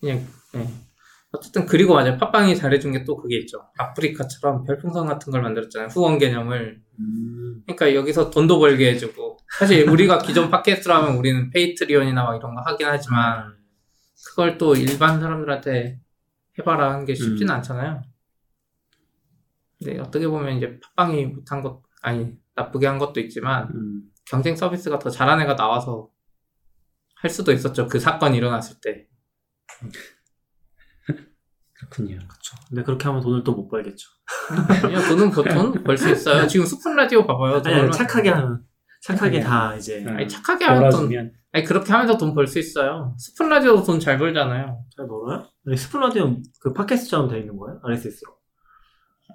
[0.00, 0.26] 그냥,
[0.56, 0.66] 예.
[1.30, 2.16] 어쨌든, 그리고 맞아요.
[2.16, 3.64] 팟빵이 잘해준 게 또 그게 있죠.
[3.78, 5.88] 아프리카처럼 별풍선 같은 걸 만들었잖아요.
[5.88, 6.80] 후원 개념을.
[6.98, 7.62] 음.
[7.66, 12.86] 그러니까 여기서 돈도 벌게 해주고, 사실 우리가 기존 팟캐스트라면 우리는 Patreon이나 막 이런 거 하긴
[12.88, 13.54] 하지만,
[14.26, 16.00] 그걸 또 일반 사람들한테
[16.58, 17.54] 해봐라 하는 게 쉽진 음.
[17.54, 18.02] 않잖아요.
[19.84, 24.02] 근데 어떻게 보면 이제 팟빵이 못한 것, 아니, 나쁘게 한 것도 있지만, 음.
[24.26, 26.08] 경쟁 서비스가 더 잘한 애가 나와서
[27.16, 27.86] 할 수도 있었죠.
[27.86, 29.06] 그 사건이 일어났을 때.
[31.74, 32.16] 그렇군요.
[32.16, 32.56] 그렇죠.
[32.68, 34.08] 근데 그렇게 하면 돈을 또 못 벌겠죠.
[34.84, 36.46] 아니요, 돈은 돈 벌 수 있어요.
[36.46, 37.60] 지금 스푼 라디오 봐봐요.
[37.60, 38.64] 돈 아니, 아니 착하게 하면
[39.02, 40.16] 착하게 착하게 다 이제 음.
[40.16, 41.10] 아니, 착하게 하면 돈,
[41.52, 43.14] 아니, 그렇게 하면서 돈 벌 수 있어요.
[43.18, 44.84] 스푼 라디오도 돈 잘 벌잖아요.
[44.96, 45.46] 잘 벌어요?
[45.66, 47.80] 아니, 스푼 라디오 그 팟캐스트처럼 돼 있는 거예요?
[47.82, 48.32] RSS로?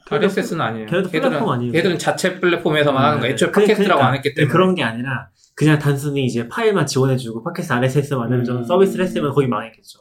[0.10, 0.86] RSS는 아니에요.
[0.88, 1.72] 걔네도 플랫폼 아니에요?
[1.72, 3.34] 걔들은 자체 플랫폼에서만 하는 거예요.
[3.34, 4.52] 애초에 그- 팟캐스트라고 그러니까 안 했기 때문에.
[4.52, 8.64] 그런 게 아니라 그냥 단순히 이제 파일만 지원해주고 팟캐스트 RSS 만드는 좀 음.
[8.64, 10.00] 서비스를 했으면 거기 망했겠죠.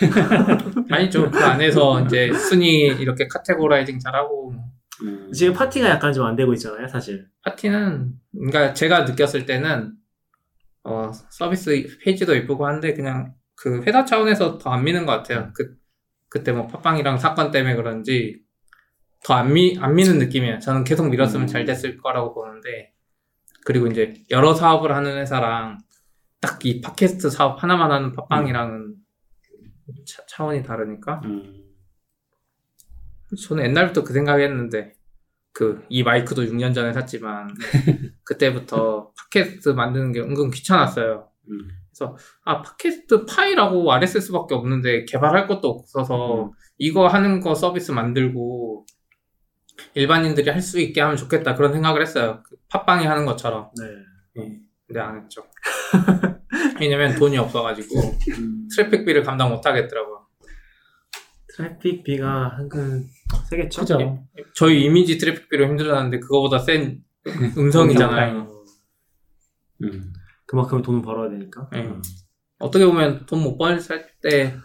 [0.90, 1.30] 아니죠.
[1.30, 4.54] 그 안에서 이제 순위 이렇게 categorizing 잘하고.
[5.02, 5.30] 음.
[5.32, 7.26] 지금 팟티가 약간 좀 안 되고 있잖아요, 사실.
[7.44, 9.92] 팟티는, 그러니까 제가 느꼈을 때는,
[10.84, 15.50] 어, 서비스 페이지도 이쁘고 한데, 그냥 그 회사 차원에서 더 안 미는 것 같아요.
[15.54, 15.76] 그,
[16.28, 18.40] 그때 뭐 팟빵이랑 사건 때문에 그런지,
[19.24, 20.58] 더 안 미, 안 미는 느낌이에요.
[20.60, 21.46] 저는 계속 밀었으면 음.
[21.46, 22.92] 잘 됐을 거라고 보는데,
[23.64, 25.78] 그리고 이제 여러 사업을 하는 회사랑,
[26.40, 28.94] 딱 이 팟캐스트 사업 하나만 하는 팟빵이랑은
[30.06, 31.64] 차, 차원이 다르니까, 음.
[33.46, 34.92] 저는 옛날부터 그 생각했는데
[35.52, 37.48] 그 이 마이크도 6년 전에 샀지만
[38.24, 41.28] 그때부터 팟캐스트 만드는 게 은근 귀찮았어요.
[41.50, 41.68] 음.
[42.44, 48.86] 아 팟캐스트 파일하고 RSS밖에 없는데 개발할 것도 없어서 이거 하는 거 서비스 만들고
[49.94, 52.42] 일반인들이 할 수 있게 하면 좋겠다 그런 생각을 했어요.
[52.44, 53.70] 그 팟빵이 하는 것처럼.
[53.80, 54.42] 네.
[54.42, 54.60] 예.
[54.86, 55.44] 근데 안 했죠.
[56.80, 57.94] 왜냐면 돈이 없어가지고
[58.38, 58.68] 음.
[58.74, 60.26] 트래픽비를 감당 못 하겠더라고요.
[61.56, 63.06] 트래픽비가 한근
[63.50, 63.80] 세겠죠?
[63.82, 64.24] 그죠.
[64.54, 67.02] 저희 이미지 트래픽비로 힘들었는데 그거보다 센
[67.56, 68.64] 음성이잖아요.
[69.84, 70.12] 음.
[70.46, 71.68] 그만큼 돈을 벌어야 되니까.
[71.74, 71.92] 예.
[72.58, 73.78] 어떻게 보면 돈 못 벌
[74.22, 74.56] 때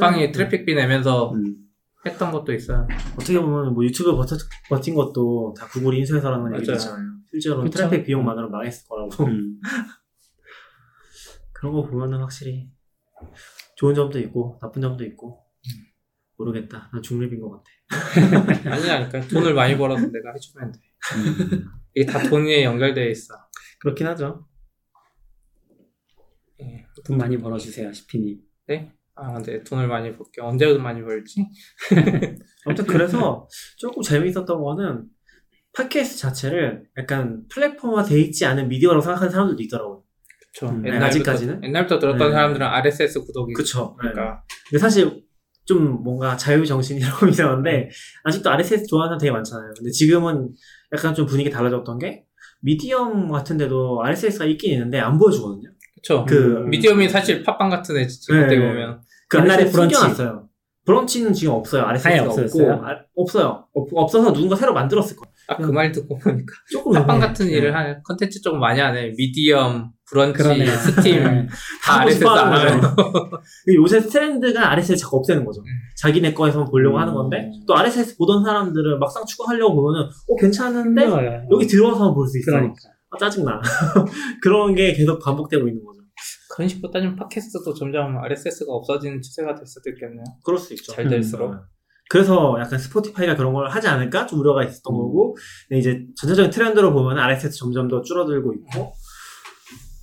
[0.00, 0.32] 빵이 네.
[0.32, 1.56] 트래픽비 내면서 음.
[2.04, 2.86] 했던 것도 있어요.
[3.14, 4.36] 어떻게 보면 뭐 유튜브 버텨,
[4.68, 6.56] 버틴 것도 다 구글이 인수해서라는 맞아요.
[6.56, 7.12] 얘기잖아요.
[7.30, 7.78] 실제로 그쵸.
[7.78, 9.24] 트래픽 비용만으로 망했을 거라고.
[9.24, 9.60] 음.
[11.52, 12.70] 그런 거 보면은 확실히
[13.76, 15.44] 좋은 점도 있고 나쁜 점도 있고
[16.36, 16.90] 모르겠다.
[16.92, 17.70] 난 중립인 것 같아.
[18.70, 20.80] 아니라니까 돈을 많이 벌어서 내가 해주면 돼.
[21.16, 21.64] 음.
[21.94, 23.34] 이게 다 돈에 연결되어 있어.
[23.78, 24.48] 그렇긴 하죠.
[26.60, 26.86] 예.
[27.04, 28.40] 돈 많이 벌어주세요, 시피님.
[28.66, 28.92] 네?
[29.14, 31.46] 아 근데 돈을 많이 벌게 언제 많이 벌지?
[32.66, 33.46] 아무튼 그래서
[33.76, 35.04] 조금 재미있었던 거는
[35.74, 40.02] 팟캐스트 자체를 약간 플랫폼화 돼 있지 않은 미디어라고 생각하는 사람들도 있더라고요.
[40.52, 40.68] 그쵸.
[40.68, 41.64] 음, 옛날부터, 아직까지는?
[41.64, 42.32] 옛날부터 들었던 네.
[42.34, 43.96] 사람들은 RSS 구독이 그쵸.
[43.96, 45.22] 그러니까 근데 사실
[45.64, 47.88] 좀 뭔가 자유 정신이라고 이상한데
[48.24, 49.72] 아직도 RSS 좋아하는 사람 되게 많잖아요.
[49.76, 50.50] 근데 지금은
[50.94, 52.24] 약간 좀 분위기 달라졌던 게
[52.60, 55.71] 미디엄 같은 데도 RSS가 있긴 있는데 안 보여주거든요.
[56.02, 56.24] 그쵸.
[56.28, 58.44] 그 미디엄이 사실 팟빵 같은 애 지금 네.
[58.46, 59.94] 어떻게 보면 그 옛날에 브런치.
[59.94, 60.48] 숨겨놨어요.
[60.84, 61.84] 브런치는 지금 없어요.
[61.84, 62.72] RSS가 없고?
[62.72, 63.66] 아, 없어요.
[63.72, 65.32] 없, 없어서 누군가 새로 만들었을 거예요.
[65.46, 67.28] 딱 그 말 듣고 보니까 조금 팟빵 애매해.
[67.28, 67.52] 같은 네.
[67.52, 69.12] 일을 할 컨텐츠 조금 많이 하네.
[69.16, 70.70] 미디엄, 브런치, 그러네요.
[70.72, 71.46] 스팀 네.
[71.84, 75.60] 다 RSS 하는 근데 요새 트렌드가 RSS 자꾸 없애는 거죠.
[75.60, 75.66] 음.
[75.98, 77.00] 자기네 거에서만 보려고 음.
[77.00, 81.42] 하는 건데 또 RSS 보던 사람들은 막상 추가하려고 보면은 어 괜찮은데 힘들어요.
[81.52, 82.50] 여기 들어와서 볼 수 있어.
[82.50, 82.74] 그러니까.
[83.12, 83.60] 아, 짜증나.
[84.42, 86.00] 그런 게 계속 반복되고 있는 거죠.
[86.54, 90.24] 그런 식으로 따지면 팟캐스트도 점점 RSS가 없어지는 추세가 될 수도 있겠네요.
[90.44, 90.92] 그럴 수 있죠.
[90.92, 91.52] 잘 될수록.
[91.52, 91.60] 음.
[92.10, 94.98] 그래서 약간 스포티파이가 그런 걸 하지 않을까 좀 우려가 있었던 음.
[94.98, 95.36] 거고
[95.68, 98.92] 근데 이제 전체적인 트렌드로 보면 RSS 점점 더 줄어들고 있고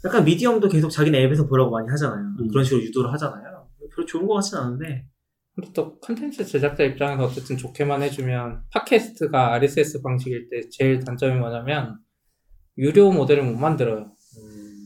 [0.05, 2.26] 약간 미디엄도 계속 자기네 앱에서 보라고 많이 하잖아요.
[2.39, 2.47] 음.
[2.47, 3.68] 그런 식으로 유도를 하잖아요.
[3.93, 5.05] 별로 좋은 것 같진 않은데
[5.55, 11.99] 근데 또 컨텐츠 제작자 입장에서 어쨌든 좋게만 해주면 팟캐스트가 RSS 방식일 때 제일 단점이 뭐냐면
[12.80, 14.12] 유료 모델을 못 만들어요.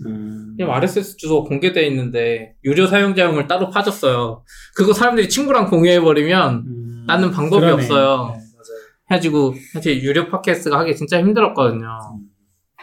[0.06, 0.56] 음.
[0.58, 4.44] 그냥 RSS 주소가 공개되어 있는데 유료 사용자용을 따로 파줬어요.
[4.76, 7.04] 그거 사람들이 친구랑 공유해버리면 음.
[7.08, 7.74] 나는 방법이 그러네.
[7.84, 8.36] 없어요.
[8.36, 8.44] 네.
[9.12, 11.86] 해가지고 사실 유료 팟캐스트가 하기 진짜 힘들었거든요.
[12.16, 12.28] 음.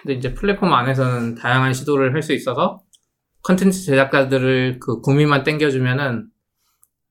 [0.02, 2.80] 근데 이제 플랫폼 안에서는 다양한 시도를 할 수 있어서
[3.42, 6.28] 컨텐츠 제작자들을 그 구미만 땡겨주면은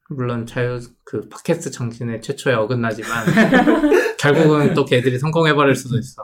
[0.09, 3.25] 물론 자유 그 팟캐스트 정신의 최초에 어긋나지만
[4.17, 6.23] 결국은 또 걔들이 성공해버릴 수도 있어.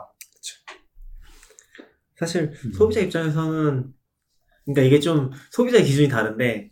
[2.18, 2.72] 사실 음.
[2.72, 3.92] 소비자 입장에서는
[4.64, 6.70] 그러니까 이게 좀 소비자의 기준이 다른데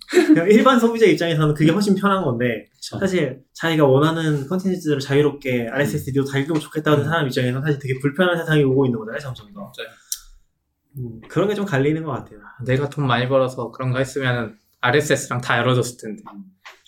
[0.50, 2.98] 일반 소비자 입장에서는 그게 훨씬 편한 건데 그쵸.
[2.98, 8.36] 사실 자기가 원하는 컨텐츠들을 자유롭게 RSS 리도 다 읽으면 좋겠다는 사람 입장에서는 사실 되게 불편한
[8.36, 9.88] 세상이 오고 있는 거잖아요 점점 더 맞아요.
[10.98, 15.40] 음, 그런 게 좀 갈리는 것 같아요 내가 돈 많이 벌어서 그런 거 했으면은 RSS랑
[15.40, 16.22] 다 열어줬을 텐데.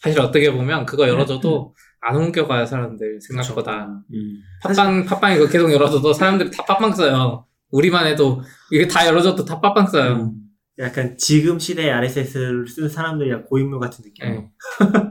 [0.03, 3.87] 사실 어떻게 보면 그거 열어줘도 안 옮겨가요 사람들 생각보다.
[4.13, 4.43] 음.
[4.63, 7.46] 팟빵 팟빵 이거 계속 열어줘도 사람들이 다 팟빵 써요.
[7.71, 10.13] 우리만 해도 이게 다 열어줘도 다 팟빵 써요.
[10.15, 10.33] 음.
[10.79, 14.51] 약간 지금 시대에 RSS를 쓰는 사람들이랑 고인물 같은 느낌 예.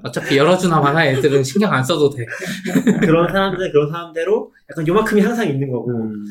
[0.03, 2.24] 어차피 열어주나 마나 애들은 신경 안 써도 돼.
[3.01, 6.24] 그런 사람들 그런 사람대로 약간 요만큼이 항상 있는 거고 음.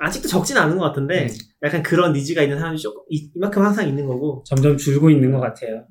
[0.00, 1.28] 아직도 적진 않은 것 같은데 음.
[1.62, 5.40] 약간 그런 니즈가 있는 사람이 조금 이, 이만큼 항상 있는 거고 점점 줄고 있는 것
[5.40, 5.86] 같아요.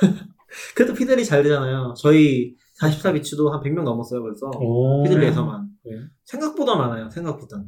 [0.74, 5.02] 그래도 Feedly 잘 되잖아요 저희 44BITS도 한 100명 넘었어요 벌써 오.
[5.04, 5.92] Feedly에서만 네.
[6.24, 7.62] 생각보다 많아요 생각보다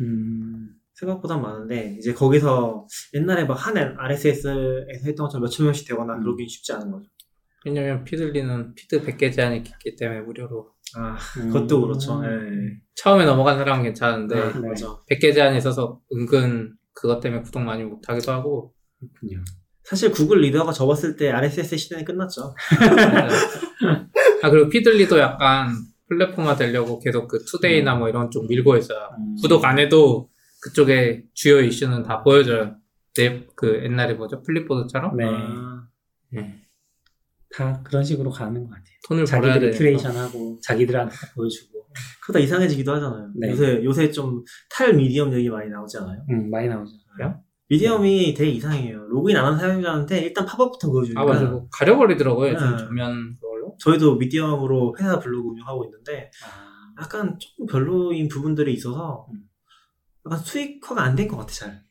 [0.00, 0.68] 음.
[0.94, 4.50] 생각보다 많은데 이제 거기서 옛날에 막 한 RSS에서
[5.04, 6.20] 했던 것처럼 몇천 명씩 되거나 음.
[6.22, 7.06] 그러긴 쉽지 않은 거죠
[7.66, 10.70] 왜냐면 Feedly는 feed 100개 제한이 있기 때문에 무료로.
[10.96, 11.48] 아 음.
[11.50, 12.76] 그것도 그렇죠 예.
[12.94, 14.68] 처음에 넘어간 사람은 괜찮은데 아, 네.
[14.68, 18.74] 맞아 100개 제한이 있어서 은근 그것 때문에 구독 많이 못하기도 하고.
[19.00, 19.42] 그렇군요.
[19.82, 22.54] 사실 Google Reader가 접었을 때 RSS 시대는 끝났죠
[24.42, 25.74] 아 그리고 Feedly도 약간
[26.08, 29.10] 플랫폼화 되려고 계속 그 Today나 뭐 이런 쪽 밀고 있어요.
[29.18, 29.36] 음.
[29.42, 30.28] 구독 안 해도
[30.62, 32.76] 그쪽에 주요 이슈는 다 보여줘요.
[33.16, 35.24] 왜 그 옛날에 뭐죠 Flipboard처럼 네.
[35.26, 35.86] 아,
[36.36, 36.54] 예.
[37.54, 38.84] 다 그런 식으로 가는 것 같아요.
[39.08, 39.78] 돈을 벌어야 자기들이 돼.
[39.78, 41.74] curation하고 자기들한테 다 보여주고.
[42.24, 43.50] 그러다 이상해지기도 하잖아요 네.
[43.50, 46.20] 요새 요새 좀 탈 Medium 얘기 많이 나오지 않아요?
[46.30, 46.90] 음, 많이 나오죠.
[47.68, 52.52] Medium이 되게 이상해요 로그인 안 한 사용자한테 일단 popup부터 보여주니까 아 맞아 뭐 가려버리더라고요.
[52.52, 52.58] 네.
[52.58, 53.43] 전면 그걸로.
[53.78, 59.40] 저희도 Medium으로 회사 블로그 운영하고 있는데 아, 약간 조금 별로인 부분들이 있어서 음.
[60.26, 61.82] 약간 수익화가 안 된 것 같아 잘.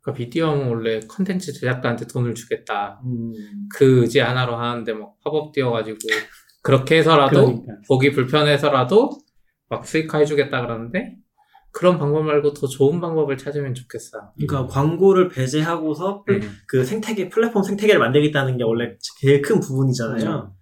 [0.00, 3.00] 그러니까 Medium은 원래 컨텐츠 제작가한테 돈을 주겠다.
[3.04, 3.32] 음.
[3.74, 5.98] 그 의지 하나로 하는데 막 popup 띄워가지고
[6.62, 7.72] 그렇게 해서라도 그러니까.
[7.88, 9.10] 보기 불편해서라도
[9.68, 11.16] 막 수익화 해주겠다 그러는데
[11.74, 14.32] 그런 방법 말고 더 좋은 방법을 찾으면 좋겠어.
[14.36, 16.52] 그러니까 광고를 배제하고서 플- 음.
[16.68, 20.52] 그 생태계 플랫폼 생태계를 만들겠다는 게 원래 제일 큰 부분이잖아요.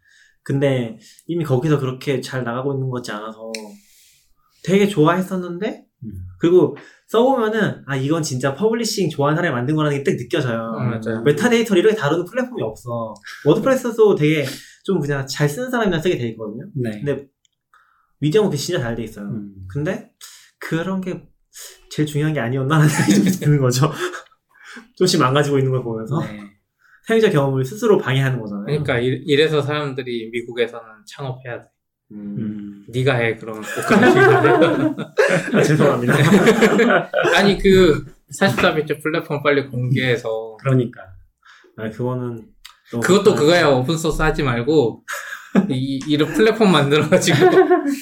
[0.42, 3.52] 근데 이미 거기서 그렇게 잘 나가고 있는 거지 않아서
[4.64, 6.10] 되게 좋아했었는데 음.
[6.38, 6.76] 그리고
[7.08, 10.72] 써보면은 아 이건 진짜 publishing 좋아하는 사람이 만든 거라는 게 딱 느껴져요.
[10.78, 11.22] 음, 맞아요.
[11.24, 13.14] metadata를 이렇게 다루는 플랫폼이 없어.
[13.46, 14.44] WordPress도 되게
[14.84, 16.64] 좀 그냥 잘 쓰는 사람이나 쓰게 돼 있거든요.
[16.74, 16.90] 네.
[17.02, 17.26] 근데
[18.20, 19.26] 미디어는 진짜 잘 돼 있어요.
[19.26, 19.54] 음.
[19.68, 20.10] 근데
[20.58, 21.22] 그런 게
[21.90, 23.90] 제일 중요한 게 아니었나라는 생각이 좀 드는 거죠.
[24.96, 26.49] 조금씩 망가지고 있는 걸 보면서 네.
[27.10, 28.66] 사용자 경험을 스스로 방해하는 거잖아요.
[28.66, 31.68] 그러니까 이- 이래서 사람들이 미국에서는 창업해야 돼.
[32.12, 32.36] 음.
[32.38, 32.84] 음.
[32.88, 33.98] 네가 해 그럼 복합
[35.54, 36.14] 아, 죄송합니다.
[37.36, 38.04] 아니 그
[38.40, 41.00] 44비트 플랫폼 빨리 공개해서 그러니까.
[41.78, 42.46] 아, 그거는
[43.02, 45.02] 그것도 그거야 오픈 소스 하지 말고
[45.68, 47.38] 이 이런 플랫폼 만들어가지고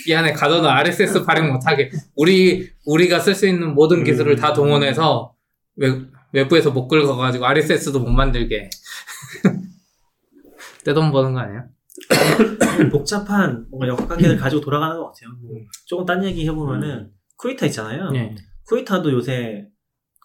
[0.06, 5.32] 이 안에 가둬놓은 RSS 발행 못하게 우리 우리가 쓸 수 있는 모든 기술을 다 동원해서
[5.76, 5.88] 외,
[6.32, 8.70] 외부에서 못 긁어가지고 RSS도 못 만들게
[10.84, 11.64] 떼돈 버는 거 아니야?
[12.90, 15.30] 복잡한 뭔가 역학관계를 가지고 돌아가는 것 같아요.
[15.42, 15.66] 뭐 음.
[15.86, 18.10] 조금 딴 얘기 해보면은 쿠이타 있잖아요.
[18.14, 18.34] 예.
[18.66, 19.66] 쿠이타도 요새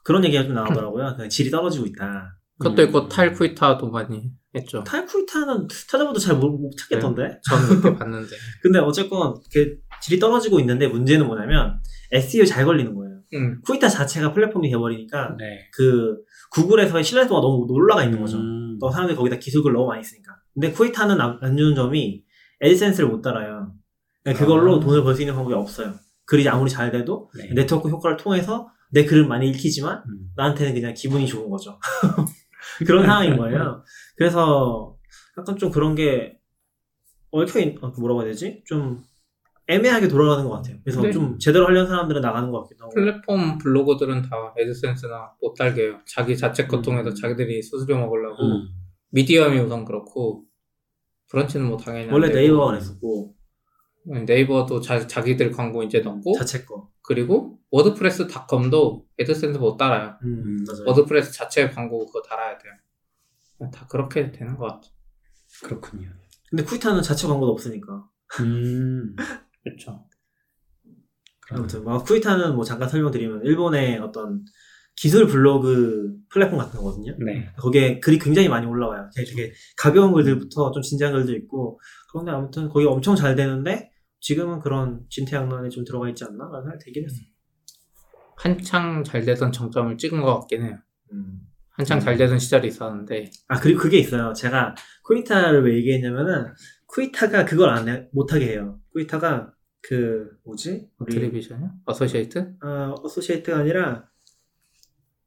[0.04, 1.16] 그런 얘기가 좀 나오더라고요.
[1.16, 2.38] 그냥 질이 떨어지고 있다.
[2.60, 2.88] 그것도 음.
[2.88, 4.84] 있고 탈쿠이타도 많이 했죠.
[4.84, 7.40] 타일 쿠이타는 찾아봐도 잘 못 찾겠던데.
[7.50, 8.36] 저는 그렇게 봤는데.
[8.62, 11.80] 근데 어쨌건 그 질이 떨어지고 있는데 문제는 뭐냐면
[12.12, 13.13] SEO 잘 걸리는 거예요.
[13.34, 13.62] 음.
[13.66, 15.70] 쿠이타 자체가 플랫폼이 돼버리니까 네.
[15.74, 16.18] 그
[16.52, 18.38] 구글에서의 신뢰도가 너무 올라가 있는 거죠.
[18.38, 18.78] 음.
[18.80, 20.34] 또 사람들이 거기다 기술을 너무 많이 쓰니까.
[20.54, 22.24] 근데 쿠이타는 안, 안 좋은 점이
[22.62, 23.74] 에디센스를 못 따라요.
[24.24, 24.80] 그러니까 그걸로 아.
[24.80, 25.94] 돈을 벌 수 있는 방법이 없어요.
[26.26, 27.54] 글이 아무리 잘 돼도 네.
[27.54, 30.30] 네트워크 효과를 통해서 내 글을 많이 읽히지만 음.
[30.36, 31.80] 나한테는 그냥 기분이 좋은 거죠.
[32.86, 33.84] 그런 상황인 거예요.
[34.16, 34.96] 그래서
[35.38, 36.38] 약간 좀 그런 게
[37.32, 38.64] 얽혀 있, 어, 뭐라고 해야 되지?
[38.66, 39.04] 좀
[39.74, 40.78] 애매하게 돌아가는 것 같아요.
[40.84, 41.12] 그래서 네.
[41.12, 42.94] 좀 제대로 하려는 사람들은 나가는 것 같기도 하고.
[42.94, 46.00] 플랫폼 블로거들은 다 애드센스나 못 달게요.
[46.06, 46.82] 자기 자체 것 음.
[46.82, 48.68] 통해서 자기들이 수수료 먹으려고 음.
[49.10, 50.44] 미디엄이 우선 그렇고
[51.30, 52.30] 브런치는 뭐 당연히 안 원래.
[52.30, 53.36] 네이버가 그랬었고
[54.06, 56.90] 네이버도 자, 자기들 광고 이제 넣고 자체 거.
[57.02, 60.16] 그리고 WordPress.com도 AdSense 못 달아요.
[60.24, 60.84] 음, 맞아요.
[60.88, 62.74] WordPress 자체 광고 그거 달아야 돼요.
[63.72, 64.88] 다 그렇게 되는 것 같아.
[65.64, 66.10] 그렇군요.
[66.50, 68.08] 근데 쿠이타는 자체 광고도 없으니까.
[68.42, 69.16] 음.
[69.64, 70.06] 그렇죠.
[71.50, 74.44] 아무튼 뭐 Qiita는 뭐 잠깐 설명드리면 일본의 어떤
[74.96, 77.16] 기술 블로그 플랫폼 같은 거거든요.
[77.26, 77.50] 네.
[77.58, 79.10] 거기에 글이 굉장히 많이 올라와요.
[79.16, 81.80] 되게, 되게 가벼운 글들부터 좀 진지한 글도 있고
[82.12, 86.46] 그런데 아무튼 거기 엄청 잘 되는데 지금은 그런 진퇴양난에 좀 들어가 있지 않나?
[86.46, 87.26] 라는 생각이 들긴 했어요.
[88.38, 90.78] 한창 잘 되던 정점을 찍은 것 같긴 해요.
[91.12, 91.42] 음.
[91.72, 94.32] 한창 잘 되던 시절이 있었는데 아 그리고 그게 있어요.
[94.34, 96.54] 제가 Qiita를 왜 얘기했냐면은
[96.88, 98.80] Qiita가 그걸 안 해, 못하게 해요.
[98.94, 99.53] Qiita가
[99.88, 100.88] 그 뭐지?
[100.98, 101.70] 우리 attribution이요?
[101.86, 102.54] associate?
[102.64, 104.06] 어, associate가 아니라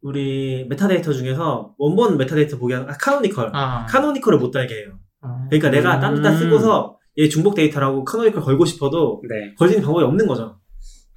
[0.00, 4.98] 우리 메타데이터 중에서 원본 메타데이터 보기 하는 아 canonical 아, canonical을 못 달게 해요.
[5.20, 5.46] 아.
[5.50, 6.36] 그러니까 내가 딴 데다 음.
[6.38, 9.54] 쓰고서 얘 중복 데이터라고 canonical 걸고 싶어도 네.
[9.58, 10.60] 걸 수 있는 방법이 없는 거죠.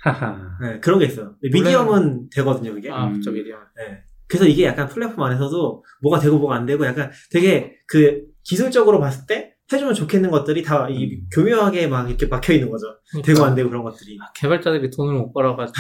[0.02, 0.58] 하하.
[0.62, 1.36] 네, 그런 게 있어요.
[1.42, 2.90] 미디엄은 되거든요, 그게.
[2.90, 3.22] 아, 음.
[3.22, 3.60] 저 미디엄.
[3.76, 4.02] 네.
[4.28, 9.26] 그래서 이게 약간 플랫폼 안에서도 뭐가 되고 뭐가 안 되고 약간 되게 그 기술적으로 봤을
[9.28, 11.22] 때 해주면 좋겠는 것들이 다이 음.
[11.34, 12.88] 교묘하게 막 이렇게 막혀 있는 거죠.
[13.24, 14.18] 되고 안 되고 그런 것들이.
[14.36, 15.76] 개발자들이 돈을 못 벌어가지고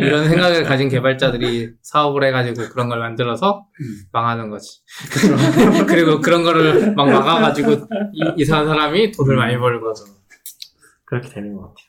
[0.00, 4.02] 이런 생각을 가진 개발자들이 사업을 해가지고 그런 걸 만들어서 음.
[4.12, 4.80] 망하는 거지.
[5.86, 7.72] 그리고 그런 거를 막 막아가지고
[8.12, 9.92] 이, 이상한 사람이 돈을 많이 벌고
[11.04, 11.86] 그렇게 되는 것 같아요.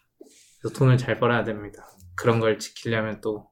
[0.62, 1.88] 그래서 돈을 잘 벌어야 됩니다.
[2.16, 3.47] 그런 걸 지키려면 또